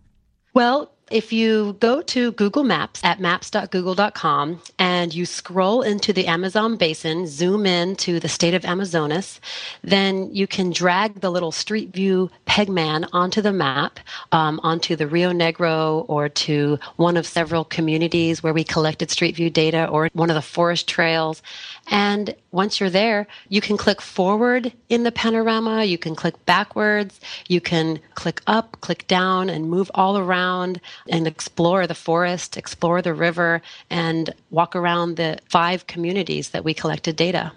Well, 0.55 0.93
if 1.13 1.33
you 1.33 1.75
go 1.75 2.01
to 2.03 2.33
Google 2.33 2.65
Maps 2.65 3.05
at 3.05 3.21
maps.google.com 3.21 4.61
and 4.79 5.15
you 5.15 5.27
scroll 5.27 5.83
into 5.83 6.13
the 6.13 6.27
Amazon 6.27 6.77
basin, 6.77 7.27
zoom 7.27 7.67
in 7.67 7.97
to 7.97 8.19
the 8.19 8.29
state 8.29 8.55
of 8.55 8.65
Amazonas, 8.65 9.41
then 9.83 10.35
you 10.35 10.47
can 10.47 10.71
drag 10.71 11.21
the 11.21 11.31
little 11.31 11.53
Street 11.53 11.93
View 11.93 12.31
pegman 12.47 13.09
onto 13.13 13.43
the 13.43 13.53
map, 13.53 14.01
um, 14.33 14.59
onto 14.63 14.97
the 14.97 15.07
Rio 15.07 15.33
Negro 15.33 16.07
or 16.09 16.29
to 16.29 16.79
one 16.97 17.17
of 17.17 17.27
several 17.27 17.65
communities 17.65 18.43
where 18.43 18.55
we 18.55 18.65
collected 18.65 19.11
Street 19.11 19.37
View 19.37 19.51
data 19.51 19.87
or 19.89 20.09
one 20.15 20.31
of 20.31 20.35
the 20.35 20.43
forest 20.43 20.89
trails. 20.89 21.43
And 21.91 22.35
once 22.53 22.79
you're 22.79 22.91
there, 22.91 23.27
you 23.49 23.61
can 23.61 23.77
click 23.77 24.01
forward 24.01 24.73
in 24.89 25.03
the 25.03 25.11
panorama, 25.11 25.85
you 25.85 25.99
can 25.99 26.15
click 26.15 26.45
backwards, 26.47 27.19
you 27.49 27.61
can 27.61 27.99
click 28.15 28.43
up, 28.47 28.81
click 28.83 29.07
down, 29.09 29.49
and 29.49 29.71
move 29.71 29.91
all 29.95 30.19
around 30.19 30.81
and 31.09 31.27
explore 31.27 31.87
the 31.87 31.95
forest, 31.95 32.57
explore 32.57 33.03
the 33.03 33.15
river, 33.15 33.63
and 33.91 34.35
walk 34.51 34.77
around 34.77 35.17
the 35.17 35.39
five 35.49 35.87
communities 35.87 36.51
that 36.51 36.65
we 36.65 36.75
collected 36.75 37.17
data. 37.17 37.53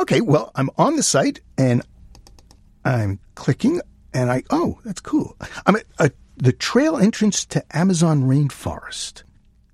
Okay, 0.00 0.20
well, 0.20 0.50
I'm 0.54 0.70
on 0.78 0.96
the 0.96 1.02
site 1.02 1.40
and 1.56 1.82
I'm 2.84 3.20
clicking 3.34 3.80
and 4.14 4.30
I, 4.30 4.42
oh, 4.50 4.78
that's 4.84 5.00
cool. 5.00 5.36
I'm 5.66 5.76
at 5.76 5.84
uh, 5.98 6.08
the 6.36 6.52
trail 6.52 6.96
entrance 6.96 7.44
to 7.46 7.64
Amazon 7.76 8.22
rainforest. 8.22 9.22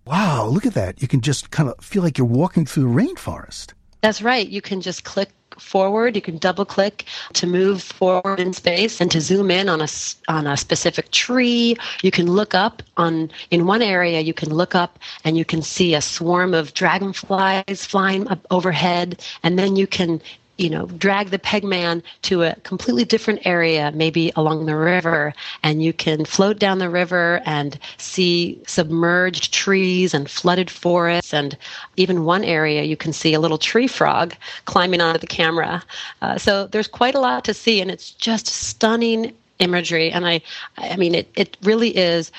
Wow, 0.05 0.47
look 0.47 0.67
at 0.67 0.75
that. 0.75 1.03
You 1.03 1.09
can 1.09 1.21
just 1.21 1.51
kind 1.51 1.69
of 1.69 1.83
feel 1.85 2.03
like 2.03 2.19
you're 2.19 2.27
walking 2.27 2.67
through 2.67 2.85
the 2.85 3.01
rainforest. 3.01 3.73
That's 4.01 4.23
right. 4.23 4.49
You 4.49 4.61
can 4.61 4.81
just 4.81 5.05
click 5.05 5.31
forward. 5.59 6.15
You 6.15 6.23
can 6.23 6.39
double 6.39 6.65
click 6.65 7.05
to 7.33 7.47
move 7.47 7.83
forward 7.83 8.39
in 8.39 8.53
space 8.53 9.01
and 9.01 9.11
to 9.11 9.21
zoom 9.21 9.51
in 9.51 9.69
on 9.69 9.81
a 9.81 9.89
on 10.29 10.47
a 10.47 10.57
specific 10.57 11.11
tree. 11.11 11.77
You 12.03 12.11
can 12.11 12.31
look 12.31 12.55
up 12.55 12.83
on 12.97 13.31
in 13.51 13.67
one 13.67 13.83
area. 13.83 14.21
You 14.21 14.35
can 14.35 14.55
look 14.55 14.75
up 14.75 14.99
and 15.25 15.37
you 15.37 15.45
can 15.45 15.63
see 15.63 15.95
a 15.95 16.01
swarm 16.01 16.55
of 16.55 16.75
dragonflies 16.75 17.85
flying 17.85 18.29
up 18.29 18.47
overhead, 18.51 19.23
and 19.43 19.59
then 19.59 19.75
you 19.75 19.87
can 19.87 20.21
you 20.59 20.69
know, 20.69 20.87
drag 20.87 21.31
the 21.31 21.39
pegman 21.39 22.03
to 22.23 22.43
a 22.43 22.55
completely 22.65 23.05
different 23.05 23.41
area, 23.47 23.93
maybe 23.95 24.33
along 24.35 24.67
the 24.67 24.77
river, 24.77 25.33
and 25.63 25.83
you 25.83 25.93
can 25.93 26.25
float 26.25 26.59
down 26.59 26.79
the 26.79 26.91
river 26.91 27.41
and 27.47 27.79
see 27.97 28.61
submerged 28.67 29.55
trees 29.55 30.13
and 30.13 30.29
flooded 30.29 30.69
forests. 30.69 31.33
And 31.33 31.57
even 31.97 32.25
one 32.25 32.43
area, 32.43 32.83
you 32.83 32.97
can 32.97 33.13
see 33.13 33.35
a 33.35 33.41
little 33.41 33.59
tree 33.59 33.87
frog 33.87 34.35
climbing 34.65 35.01
onto 35.01 35.21
the 35.21 35.29
camera. 35.29 35.83
Uh, 36.23 36.37
so 36.39 36.67
there's 36.67 36.89
quite 36.89 37.15
a 37.15 37.21
lot 37.21 37.45
to 37.45 37.55
see, 37.55 37.81
and 37.81 37.91
it's 37.91 38.11
just 38.11 38.49
stunning 38.49 39.33
imagery. 39.61 40.11
And 40.11 40.27
I, 40.27 40.43
I 40.77 40.97
mean, 40.97 41.15
it, 41.15 41.31
it 41.37 41.57
really 41.63 41.97
is 41.97 42.33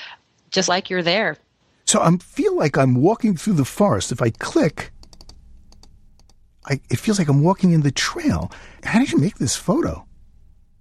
just 0.50 0.68
like 0.68 0.90
you're 0.90 1.02
there. 1.02 1.36
So 1.86 2.00
I 2.00 2.16
feel 2.18 2.54
like 2.54 2.76
I'm 2.76 2.94
walking 2.96 3.36
through 3.36 3.54
the 3.54 3.64
forest. 3.64 4.12
If 4.12 4.20
I 4.20 4.30
click, 4.30 4.92
I, 6.66 6.80
it 6.90 6.98
feels 6.98 7.18
like 7.18 7.28
I'm 7.28 7.42
walking 7.42 7.72
in 7.72 7.82
the 7.82 7.90
trail. 7.90 8.52
How 8.84 8.98
did 8.98 9.12
you 9.12 9.18
make 9.18 9.38
this 9.38 9.56
photo? 9.56 10.06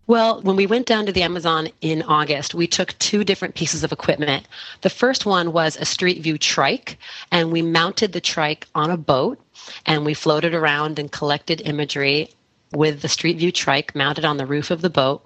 Well, 0.07 0.41
when 0.41 0.55
we 0.55 0.65
went 0.65 0.88
down 0.88 1.05
to 1.05 1.11
the 1.11 1.21
Amazon 1.21 1.69
in 1.82 2.01
August, 2.01 2.55
we 2.55 2.65
took 2.65 2.97
two 2.97 3.23
different 3.23 3.53
pieces 3.53 3.84
of 3.84 3.91
equipment. 3.91 4.47
The 4.82 4.89
first 4.89 5.27
one 5.27 5.53
was 5.53 5.77
a 5.77 5.86
Street 5.86 6.23
View 6.23 6.39
trike, 6.39 6.97
and 7.32 7.51
we 7.51 7.61
mounted 7.61 8.11
the 8.11 8.19
trike 8.19 8.67
on 8.73 8.89
a 8.89 8.97
boat 8.97 9.39
and 9.86 10.05
we 10.05 10.15
floated 10.15 10.55
around 10.55 10.97
and 10.97 11.11
collected 11.11 11.61
imagery 11.61 12.32
with 12.71 13.03
the 13.03 13.07
Street 13.07 13.38
View 13.38 13.51
trike 13.51 13.93
mounted 13.93 14.25
on 14.25 14.38
the 14.38 14.47
roof 14.47 14.71
of 14.71 14.82
the 14.82 14.89
boat. 14.89 15.23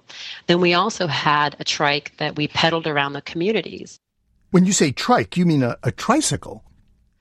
Then 0.48 0.60
we 0.60 0.74
also 0.74 1.06
had 1.06 1.56
a 1.58 1.64
trike 1.64 2.12
that 2.18 2.36
we 2.36 2.48
pedaled 2.48 2.86
around 2.86 3.14
the 3.14 3.22
communities. 3.22 3.98
When 4.50 4.66
you 4.66 4.72
say 4.72 4.92
trike, 4.92 5.38
you 5.38 5.46
mean 5.46 5.62
a, 5.62 5.78
a 5.82 5.92
tricycle? 5.92 6.62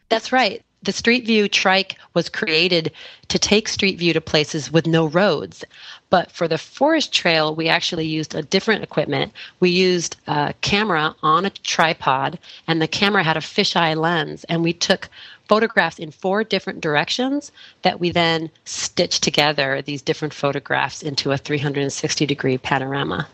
That's 0.09 0.33
right 0.33 0.61
The 0.83 0.91
Street 0.91 1.25
View 1.25 1.47
trike 1.47 1.95
was 2.13 2.27
created 2.27 2.91
to 3.29 3.39
take 3.39 3.69
Street 3.69 3.97
View 3.97 4.11
to 4.11 4.19
places 4.19 4.69
with 4.69 4.85
no 4.85 5.05
roads. 5.05 5.63
But 6.09 6.29
for 6.29 6.45
the 6.45 6.57
forest 6.57 7.13
trail, 7.13 7.55
we 7.55 7.69
actually 7.69 8.05
used 8.05 8.35
a 8.35 8.41
different 8.41 8.83
equipment. 8.83 9.31
We 9.61 9.69
used 9.69 10.17
a 10.27 10.53
camera 10.59 11.15
on 11.23 11.45
a 11.45 11.51
tripod, 11.51 12.37
and 12.67 12.81
the 12.81 12.87
camera 12.89 13.23
had 13.23 13.37
a 13.37 13.41
fisheye 13.41 13.95
lens, 13.95 14.43
and 14.49 14.61
we 14.61 14.73
took 14.73 15.07
photographs 15.47 15.99
in 15.99 16.11
four 16.11 16.43
different 16.43 16.81
directions 16.81 17.53
that 17.83 18.01
we 18.01 18.11
then 18.11 18.49
stitched 18.65 19.23
together 19.23 19.81
these 19.81 20.01
different 20.01 20.33
photographs 20.33 21.01
into 21.01 21.31
a 21.31 21.37
360 21.37 22.25
degree 22.25 22.57
panorama. 22.57 23.27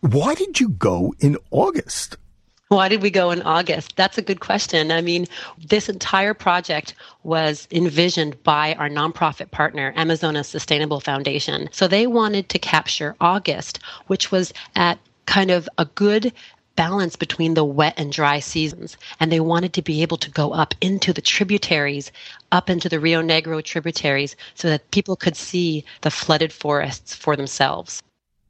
Why 0.00 0.34
did 0.34 0.58
you 0.58 0.70
go 0.70 1.14
in 1.20 1.36
August? 1.50 2.16
Why 2.68 2.88
did 2.88 3.00
we 3.00 3.10
go 3.10 3.30
in 3.30 3.40
August? 3.42 3.96
That's 3.96 4.18
a 4.18 4.22
good 4.22 4.40
question. 4.40 4.92
I 4.92 5.00
mean, 5.00 5.26
this 5.66 5.88
entire 5.88 6.34
project 6.34 6.94
was 7.22 7.66
envisioned 7.70 8.42
by 8.42 8.74
our 8.74 8.90
nonprofit 8.90 9.50
partner, 9.50 9.94
Amazonas 9.96 10.48
Sustainable 10.48 11.00
Foundation. 11.00 11.70
So 11.72 11.88
they 11.88 12.06
wanted 12.06 12.50
to 12.50 12.58
capture 12.58 13.16
August, 13.22 13.80
which 14.08 14.30
was 14.30 14.52
at 14.76 14.98
kind 15.24 15.50
of 15.50 15.66
a 15.78 15.86
good 15.86 16.30
balance 16.76 17.16
between 17.16 17.54
the 17.54 17.64
wet 17.64 17.94
and 17.96 18.12
dry 18.12 18.38
seasons. 18.38 18.98
And 19.18 19.32
they 19.32 19.40
wanted 19.40 19.72
to 19.72 19.82
be 19.82 20.02
able 20.02 20.18
to 20.18 20.30
go 20.30 20.52
up 20.52 20.74
into 20.82 21.14
the 21.14 21.22
tributaries, 21.22 22.12
up 22.52 22.68
into 22.68 22.90
the 22.90 23.00
Rio 23.00 23.22
Negro 23.22 23.64
tributaries, 23.64 24.36
so 24.54 24.68
that 24.68 24.90
people 24.90 25.16
could 25.16 25.36
see 25.36 25.86
the 26.02 26.10
flooded 26.10 26.52
forests 26.52 27.14
for 27.14 27.34
themselves. 27.34 28.02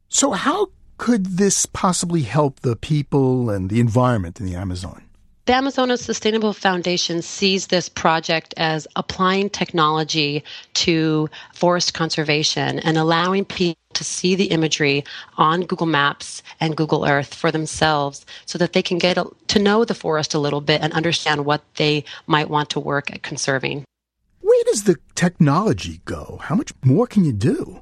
So, 0.09 0.31
how 0.31 0.67
could 0.99 1.25
this 1.37 1.65
possibly 1.65 2.21
help 2.21 2.59
the 2.59 2.75
people 2.75 3.49
and 3.49 3.69
the 3.69 3.79
environment 3.79 4.39
in 4.39 4.45
the 4.45 4.53
Amazon? 4.53 5.01
The 5.45 5.53
Amazonas 5.53 6.01
Sustainable 6.01 6.53
Foundation 6.53 7.23
sees 7.23 7.67
this 7.67 7.89
project 7.89 8.53
as 8.57 8.85
applying 8.95 9.49
technology 9.49 10.43
to 10.75 11.27
forest 11.55 11.95
conservation 11.95 12.77
and 12.79 12.97
allowing 12.97 13.45
people 13.45 13.79
to 13.93 14.03
see 14.03 14.35
the 14.35 14.51
imagery 14.51 15.03
on 15.37 15.61
Google 15.61 15.87
Maps 15.87 16.43
and 16.59 16.77
Google 16.77 17.05
Earth 17.05 17.33
for 17.33 17.49
themselves 17.49 18.25
so 18.45 18.59
that 18.59 18.73
they 18.73 18.83
can 18.83 18.99
get 18.99 19.17
to 19.47 19.57
know 19.57 19.85
the 19.85 19.95
forest 19.95 20.35
a 20.35 20.39
little 20.39 20.61
bit 20.61 20.81
and 20.81 20.93
understand 20.93 21.45
what 21.45 21.63
they 21.77 22.03
might 22.27 22.49
want 22.49 22.69
to 22.71 22.79
work 22.79 23.11
at 23.11 23.23
conserving. 23.23 23.85
Where 24.41 24.63
does 24.65 24.83
the 24.83 24.97
technology 25.15 26.01
go? 26.05 26.39
How 26.43 26.55
much 26.55 26.73
more 26.83 27.07
can 27.07 27.25
you 27.25 27.33
do? 27.33 27.81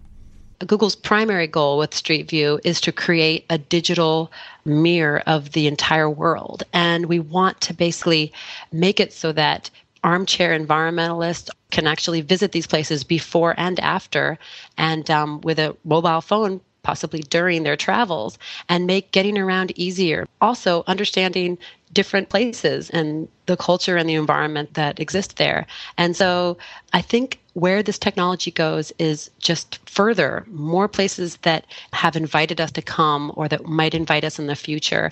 Google's 0.66 0.96
primary 0.96 1.46
goal 1.46 1.78
with 1.78 1.94
Street 1.94 2.30
View 2.30 2.60
is 2.64 2.82
to 2.82 2.92
create 2.92 3.46
a 3.50 3.60
digital 3.60 4.32
mirror 4.66 5.22
of 5.28 5.52
the 5.52 5.68
entire 5.68 6.10
world. 6.10 6.64
And 6.74 7.06
we 7.06 7.20
want 7.20 7.62
to 7.62 7.74
basically 7.74 8.34
make 8.72 9.00
it 9.00 9.14
so 9.14 9.32
that 9.34 9.70
armchair 10.04 10.58
environmentalists 10.58 11.50
can 11.70 11.86
actually 11.86 12.22
visit 12.22 12.54
these 12.54 12.66
places 12.66 13.04
before 13.04 13.54
and 13.58 13.80
after, 13.82 14.40
and 14.78 15.10
um, 15.12 15.42
with 15.42 15.60
a 15.60 15.76
mobile 15.84 16.22
phone 16.22 16.62
possibly 16.82 17.20
during 17.20 17.64
their 17.64 17.76
travels 17.76 18.40
and 18.70 18.88
make 18.88 19.12
getting 19.12 19.38
around 19.38 19.78
easier. 19.78 20.26
Also, 20.40 20.86
understanding 20.88 21.58
different 21.94 22.30
places 22.30 22.90
and 22.90 23.28
the 23.46 23.58
culture 23.58 23.98
and 23.98 24.10
the 24.10 24.16
environment 24.16 24.74
that 24.74 25.00
exist 25.00 25.38
there. 25.38 25.66
And 25.98 26.16
so 26.16 26.58
I 26.94 27.02
think 27.02 27.40
where 27.54 27.82
this 27.82 27.98
technology 27.98 28.52
goes 28.52 28.92
is 29.00 29.32
just 29.40 29.80
further, 29.90 30.46
more 30.48 30.88
places 30.88 31.38
that 31.38 31.66
have 31.94 32.16
invited 32.16 32.62
us 32.62 32.72
to 32.74 32.82
come 32.82 33.32
or 33.36 33.48
that 33.48 33.66
might 33.66 33.94
invite 33.94 34.24
us 34.24 34.38
in 34.38 34.48
the 34.48 34.56
future. 34.56 35.12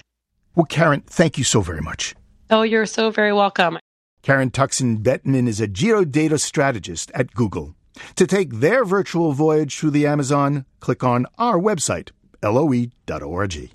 Well, 0.55 0.65
Karin, 0.65 1.01
thank 1.01 1.37
you 1.37 1.43
so 1.43 1.61
very 1.61 1.81
much. 1.81 2.15
Oh, 2.49 2.61
you're 2.61 2.85
so 2.85 3.09
very 3.09 3.33
welcome. 3.33 3.79
Karin 4.21 4.51
Tuxen 4.51 5.01
Bettman 5.01 5.47
is 5.47 5.59
a 5.59 5.67
geodata 5.67 6.39
strategist 6.39 7.11
at 7.13 7.33
Google. 7.33 7.75
To 8.15 8.27
take 8.27 8.55
their 8.55 8.83
virtual 8.83 9.31
voyage 9.31 9.77
through 9.77 9.91
the 9.91 10.07
Amazon, 10.07 10.65
click 10.79 11.03
on 11.03 11.25
our 11.37 11.57
website, 11.57 12.11
loe.org. 12.43 13.71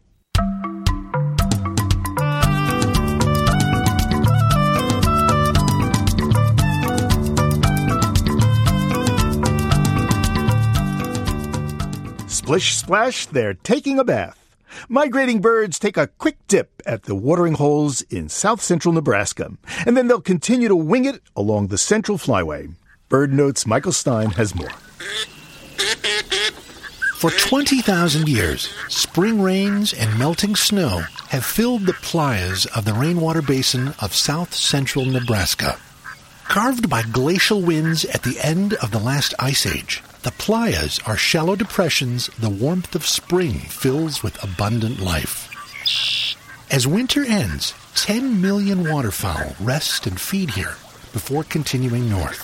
Splish 12.50 12.74
splash, 12.74 13.26
they're 13.26 13.54
taking 13.54 14.00
a 14.00 14.02
bath. 14.02 14.56
Migrating 14.88 15.40
birds 15.40 15.78
take 15.78 15.96
a 15.96 16.08
quick 16.08 16.36
dip 16.48 16.82
at 16.84 17.04
the 17.04 17.14
watering 17.14 17.54
holes 17.54 18.02
in 18.10 18.28
south 18.28 18.60
central 18.60 18.92
Nebraska, 18.92 19.52
and 19.86 19.96
then 19.96 20.08
they'll 20.08 20.20
continue 20.20 20.66
to 20.66 20.74
wing 20.74 21.04
it 21.04 21.22
along 21.36 21.68
the 21.68 21.78
Central 21.78 22.18
Flyway. 22.18 22.74
BirdNote's 23.08 23.68
Michael 23.68 23.92
Stein 23.92 24.30
has 24.30 24.52
more. 24.56 24.72
For 27.18 27.30
20,000 27.30 28.28
years, 28.28 28.68
spring 28.88 29.40
rains 29.40 29.92
and 29.92 30.18
melting 30.18 30.56
snow 30.56 31.04
have 31.28 31.44
filled 31.44 31.86
the 31.86 31.92
playas 31.92 32.66
of 32.76 32.84
the 32.84 32.94
rainwater 32.94 33.42
basin 33.42 33.94
of 34.00 34.12
south 34.12 34.54
central 34.54 35.04
Nebraska. 35.04 35.78
Carved 36.48 36.90
by 36.90 37.02
glacial 37.04 37.62
winds 37.62 38.04
at 38.06 38.24
the 38.24 38.40
end 38.42 38.74
of 38.74 38.90
the 38.90 38.98
last 38.98 39.34
ice 39.38 39.66
age, 39.66 40.02
the 40.22 40.30
playas 40.30 41.06
are 41.08 41.16
shallow 41.16 41.56
depressions 41.56 42.26
the 42.38 42.50
warmth 42.50 42.94
of 42.94 43.06
spring 43.06 43.54
fills 43.54 44.22
with 44.22 44.42
abundant 44.42 45.00
life. 45.00 45.48
As 46.70 46.86
winter 46.86 47.24
ends, 47.24 47.74
10 47.94 48.40
million 48.40 48.88
waterfowl 48.88 49.56
rest 49.60 50.06
and 50.06 50.20
feed 50.20 50.50
here 50.50 50.76
before 51.12 51.42
continuing 51.44 52.08
north. 52.08 52.42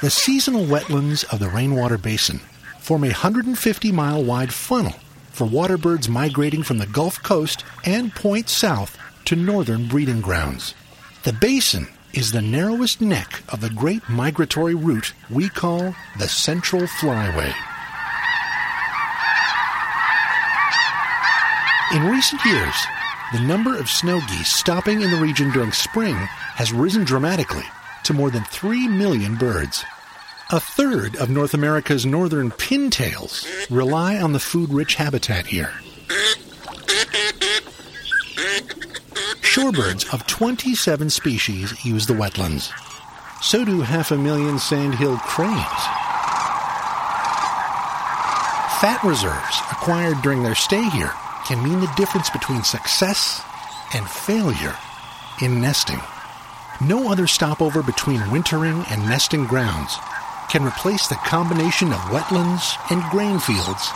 The 0.00 0.10
seasonal 0.10 0.64
wetlands 0.64 1.24
of 1.32 1.40
the 1.40 1.48
rainwater 1.48 1.98
basin 1.98 2.40
form 2.78 3.02
a 3.02 3.08
150 3.08 3.92
mile 3.92 4.22
wide 4.22 4.52
funnel 4.52 4.94
for 5.32 5.46
waterbirds 5.46 6.08
migrating 6.08 6.62
from 6.62 6.78
the 6.78 6.86
Gulf 6.86 7.22
Coast 7.22 7.64
and 7.84 8.14
point 8.14 8.48
south 8.48 8.96
to 9.24 9.36
northern 9.36 9.88
breeding 9.88 10.20
grounds. 10.20 10.74
The 11.24 11.32
basin 11.32 11.88
is 12.12 12.32
the 12.32 12.42
narrowest 12.42 13.00
neck 13.00 13.42
of 13.48 13.60
the 13.60 13.70
great 13.70 14.08
migratory 14.08 14.74
route 14.74 15.12
we 15.30 15.48
call 15.48 15.94
the 16.18 16.28
Central 16.28 16.82
Flyway. 16.82 17.52
In 21.94 22.06
recent 22.06 22.44
years, 22.44 22.74
the 23.32 23.40
number 23.40 23.78
of 23.78 23.88
snow 23.88 24.20
geese 24.28 24.52
stopping 24.52 25.02
in 25.02 25.10
the 25.10 25.20
region 25.20 25.50
during 25.50 25.72
spring 25.72 26.14
has 26.14 26.72
risen 26.72 27.04
dramatically 27.04 27.64
to 28.04 28.14
more 28.14 28.30
than 28.30 28.44
3 28.44 28.88
million 28.88 29.36
birds. 29.36 29.84
A 30.50 30.60
third 30.60 31.16
of 31.16 31.28
North 31.28 31.52
America's 31.52 32.06
northern 32.06 32.50
pintails 32.50 33.46
rely 33.70 34.18
on 34.18 34.32
the 34.32 34.38
food 34.38 34.72
rich 34.72 34.94
habitat 34.94 35.46
here. 35.46 35.72
Shorebirds 39.58 40.14
of 40.14 40.24
27 40.28 41.10
species 41.10 41.84
use 41.84 42.06
the 42.06 42.14
wetlands. 42.14 42.70
So 43.42 43.64
do 43.64 43.80
half 43.80 44.12
a 44.12 44.16
million 44.16 44.56
sandhill 44.56 45.16
cranes. 45.16 45.82
Fat 48.78 49.00
reserves 49.02 49.58
acquired 49.72 50.22
during 50.22 50.44
their 50.44 50.54
stay 50.54 50.88
here 50.90 51.10
can 51.48 51.60
mean 51.64 51.80
the 51.80 51.92
difference 51.96 52.30
between 52.30 52.62
success 52.62 53.42
and 53.94 54.08
failure 54.08 54.76
in 55.42 55.60
nesting. 55.60 56.00
No 56.80 57.10
other 57.10 57.26
stopover 57.26 57.82
between 57.82 58.30
wintering 58.30 58.84
and 58.90 59.08
nesting 59.08 59.44
grounds 59.44 59.96
can 60.52 60.64
replace 60.64 61.08
the 61.08 61.18
combination 61.26 61.88
of 61.88 61.98
wetlands 62.14 62.78
and 62.92 63.02
grain 63.10 63.40
fields 63.40 63.88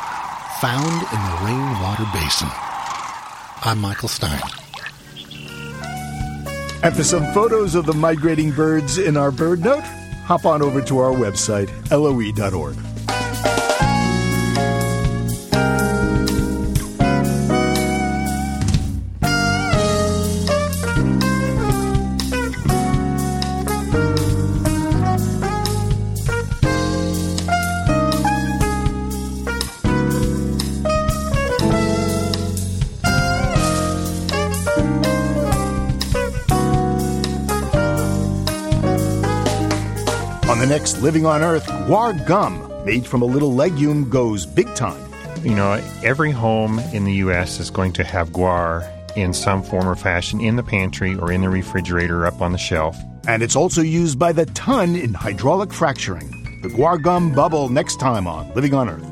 found 0.60 0.90
in 0.90 1.20
the 1.22 1.38
rainwater 1.46 2.06
basin. 2.12 2.48
I'm 3.62 3.80
Michael 3.80 4.08
Stein. 4.08 4.61
And 6.83 6.95
for 6.97 7.05
some 7.05 7.33
photos 7.33 7.74
of 7.76 7.87
the 7.87 7.93
migrating 7.93 8.51
birds 8.51 8.99
in 8.99 9.16
our 9.16 9.30
BirdNote, 9.30 9.85
hop 10.24 10.45
on 10.45 10.62
over 10.62 10.83
to 10.83 10.99
our 10.99 11.12
website, 11.12 11.70
loe.org. 11.91 12.91
next 40.83 41.01
Living 41.01 41.24
on 41.24 41.43
Earth, 41.43 41.64
guar 41.87 42.12
gum, 42.26 42.85
made 42.85 43.07
from 43.07 43.22
a 43.22 43.24
little 43.24 43.55
legume, 43.55 44.11
goes 44.11 44.45
big 44.45 44.66
time. 44.74 45.01
You 45.45 45.55
know, 45.55 45.74
every 46.03 46.33
home 46.33 46.80
in 46.93 47.05
the 47.05 47.12
U.S. 47.26 47.61
is 47.61 47.70
going 47.70 47.93
to 47.93 48.03
have 48.03 48.30
guar 48.30 48.83
in 49.16 49.33
some 49.33 49.62
form 49.62 49.87
or 49.87 49.95
fashion 49.95 50.41
in 50.41 50.57
the 50.57 50.62
pantry 50.64 51.14
or 51.14 51.30
in 51.30 51.43
the 51.43 51.49
refrigerator 51.49 52.26
up 52.26 52.41
on 52.41 52.51
the 52.51 52.59
shelf. 52.59 52.97
And 53.28 53.45
it's 53.45 53.55
also 53.55 53.80
used 53.80 54.18
by 54.18 54.33
the 54.33 54.47
ton 54.47 54.97
in 54.97 55.14
hydraulic 55.14 55.72
fracturing. 55.72 56.61
The 56.62 56.68
guar 56.68 57.01
gum 57.01 57.33
bubble 57.33 57.68
next 57.68 58.01
time 58.01 58.26
on 58.26 58.53
Living 58.55 58.74
on 58.74 58.89
Earth. 58.89 59.07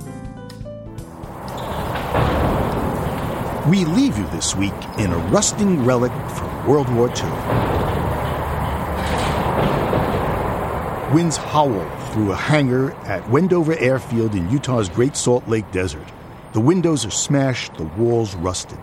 We 3.69 3.85
leave 3.85 4.19
you 4.19 4.27
this 4.31 4.57
week 4.57 4.75
in 4.99 5.13
a 5.13 5.19
rusting 5.29 5.85
relic 5.85 6.11
from 6.31 6.67
World 6.67 6.93
War 6.93 7.09
II. 7.11 7.80
Winds 11.13 11.37
howl 11.37 11.91
through 12.13 12.31
a 12.31 12.37
hangar 12.37 12.93
at 13.03 13.29
Wendover 13.29 13.77
Airfield 13.77 14.37
in 14.37 14.49
Utah's 14.49 14.89
Great 14.89 15.17
Salt 15.17 15.49
Lake 15.49 15.69
Desert. 15.73 16.07
The 16.53 16.61
windows 16.61 17.05
are 17.05 17.11
smashed, 17.11 17.75
the 17.75 17.85
walls 17.85 18.37
rusted. 18.37 18.79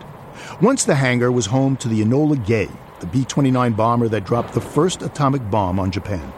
Once 0.61 0.83
the 0.83 0.95
hangar 0.95 1.31
was 1.31 1.45
home 1.45 1.77
to 1.77 1.87
the 1.87 2.03
Enola 2.03 2.45
Gay, 2.45 2.67
the 2.99 3.05
B 3.05 3.23
29 3.23 3.71
bomber 3.71 4.09
that 4.09 4.25
dropped 4.25 4.53
the 4.53 4.59
first 4.59 5.01
atomic 5.03 5.49
bomb 5.49 5.79
on 5.79 5.89
Japan. 5.89 6.33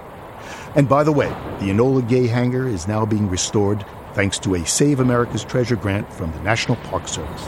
And 0.75 0.87
by 0.87 1.03
the 1.03 1.11
way, 1.11 1.29
the 1.59 1.71
Enola 1.71 2.07
Gay 2.07 2.27
hangar 2.27 2.67
is 2.67 2.87
now 2.87 3.03
being 3.03 3.27
restored 3.27 3.83
thanks 4.13 4.37
to 4.39 4.53
a 4.53 4.65
Save 4.67 4.99
America's 4.99 5.43
Treasure 5.43 5.75
grant 5.75 6.13
from 6.13 6.31
the 6.33 6.39
National 6.41 6.77
Park 6.77 7.07
Service. 7.07 7.47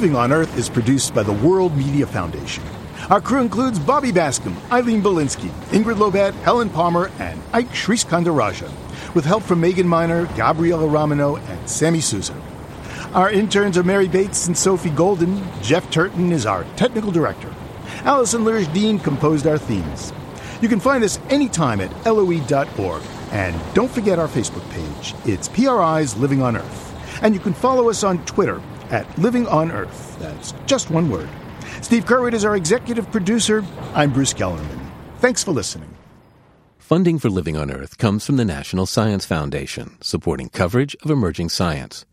Living 0.00 0.16
on 0.16 0.32
Earth 0.32 0.56
is 0.56 0.70
produced 0.70 1.12
by 1.12 1.22
the 1.22 1.34
World 1.46 1.76
Media 1.76 2.06
Foundation. 2.06 2.64
Our 3.10 3.20
crew 3.20 3.42
includes 3.42 3.78
Bobby 3.78 4.10
Bascomb, 4.10 4.56
Eileen 4.72 5.02
Bolinsky, 5.02 5.50
Ingrid 5.72 5.98
Lobet, 5.98 6.32
Helen 6.36 6.70
Palmer, 6.70 7.10
and 7.18 7.38
Ike 7.52 7.68
Sriskandarajah, 7.68 9.14
with 9.14 9.26
help 9.26 9.42
from 9.42 9.60
Megan 9.60 9.86
Miner, 9.86 10.24
Gabriella 10.38 10.86
Romano, 10.86 11.36
and 11.36 11.68
Sammy 11.68 12.00
Souza. 12.00 12.34
Our 13.12 13.30
interns 13.30 13.76
are 13.76 13.82
Mary 13.82 14.08
Bates 14.08 14.46
and 14.46 14.56
Sophie 14.56 14.88
Golden. 14.88 15.46
Jeff 15.60 15.90
Turton 15.90 16.32
is 16.32 16.46
our 16.46 16.64
technical 16.76 17.10
director. 17.10 17.54
Allison 18.04 18.40
Lirish 18.40 18.72
Dean 18.72 18.98
composed 18.98 19.46
our 19.46 19.58
themes. 19.58 20.14
You 20.62 20.70
can 20.70 20.80
find 20.80 21.04
us 21.04 21.20
anytime 21.28 21.78
at 21.82 21.92
loe.org. 22.06 23.02
And 23.32 23.74
don't 23.74 23.90
forget 23.90 24.18
our 24.18 24.28
Facebook 24.28 24.66
page. 24.70 25.14
It's 25.26 25.46
PRI's 25.46 26.16
Living 26.16 26.40
on 26.40 26.56
Earth. 26.56 27.20
And 27.22 27.34
you 27.34 27.40
can 27.40 27.52
follow 27.52 27.90
us 27.90 28.02
on 28.02 28.24
Twitter 28.24 28.62
at 28.90 29.18
Living 29.18 29.46
on 29.48 29.70
Earth. 29.72 30.16
That's 30.18 30.52
just 30.66 30.90
one 30.90 31.10
word. 31.10 31.28
Steve 31.82 32.04
Curwood 32.04 32.34
is 32.34 32.44
our 32.44 32.56
executive 32.56 33.10
producer. 33.10 33.64
I'm 33.94 34.12
Bruce 34.12 34.34
Gellerman. 34.34 34.90
Thanks 35.18 35.42
for 35.42 35.52
listening. 35.52 35.96
Funding 36.78 37.18
for 37.18 37.30
Living 37.30 37.56
on 37.56 37.70
Earth 37.70 37.98
comes 37.98 38.26
from 38.26 38.36
the 38.36 38.44
National 38.44 38.84
Science 38.84 39.24
Foundation, 39.24 39.96
supporting 40.00 40.48
coverage 40.48 40.96
of 41.04 41.10
emerging 41.10 41.48
science, 41.48 42.04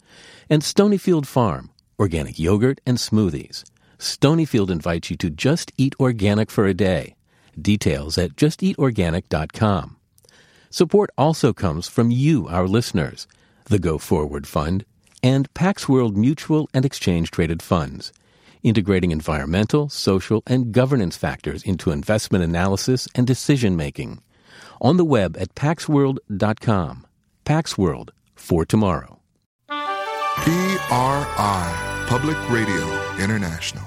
and 0.49 0.61
Stonyfield 0.61 1.25
Farm, 1.25 1.71
organic 1.99 2.37
yogurt 2.37 2.79
and 2.85 2.97
smoothies. 2.97 3.63
Stonyfield 3.97 4.69
invites 4.69 5.09
you 5.09 5.17
to 5.17 5.31
just 5.31 5.71
eat 5.77 5.95
organic 5.99 6.51
for 6.51 6.67
a 6.67 6.73
day. 6.75 7.15
Details 7.59 8.19
at 8.19 8.35
justeatorganic.com. 8.35 9.97
Support 10.69 11.09
also 11.17 11.53
comes 11.53 11.87
from 11.87 12.11
you, 12.11 12.47
our 12.47 12.67
listeners, 12.67 13.25
the 13.65 13.79
Go 13.79 13.97
Forward 13.97 14.45
Fund, 14.45 14.85
and 15.27 15.53
Pax 15.53 15.89
World 15.89 16.15
Mutual 16.15 16.69
and 16.73 16.85
Exchange 16.85 17.31
Traded 17.31 17.61
Funds, 17.61 18.13
integrating 18.63 19.11
environmental, 19.11 19.89
social, 19.89 20.41
and 20.47 20.71
governance 20.71 21.17
factors 21.17 21.63
into 21.63 21.91
investment 21.91 22.45
analysis 22.45 23.09
and 23.13 23.27
decision 23.27 23.75
making. 23.75 24.21
On 24.79 24.95
the 24.95 25.03
web 25.03 25.35
at 25.37 25.53
paxworld.com. 25.53 27.05
Pax 27.43 27.77
World 27.77 28.13
for 28.35 28.65
tomorrow. 28.65 29.19
PRI, 30.37 32.05
Public 32.07 32.37
Radio 32.49 32.85
International. 33.19 33.86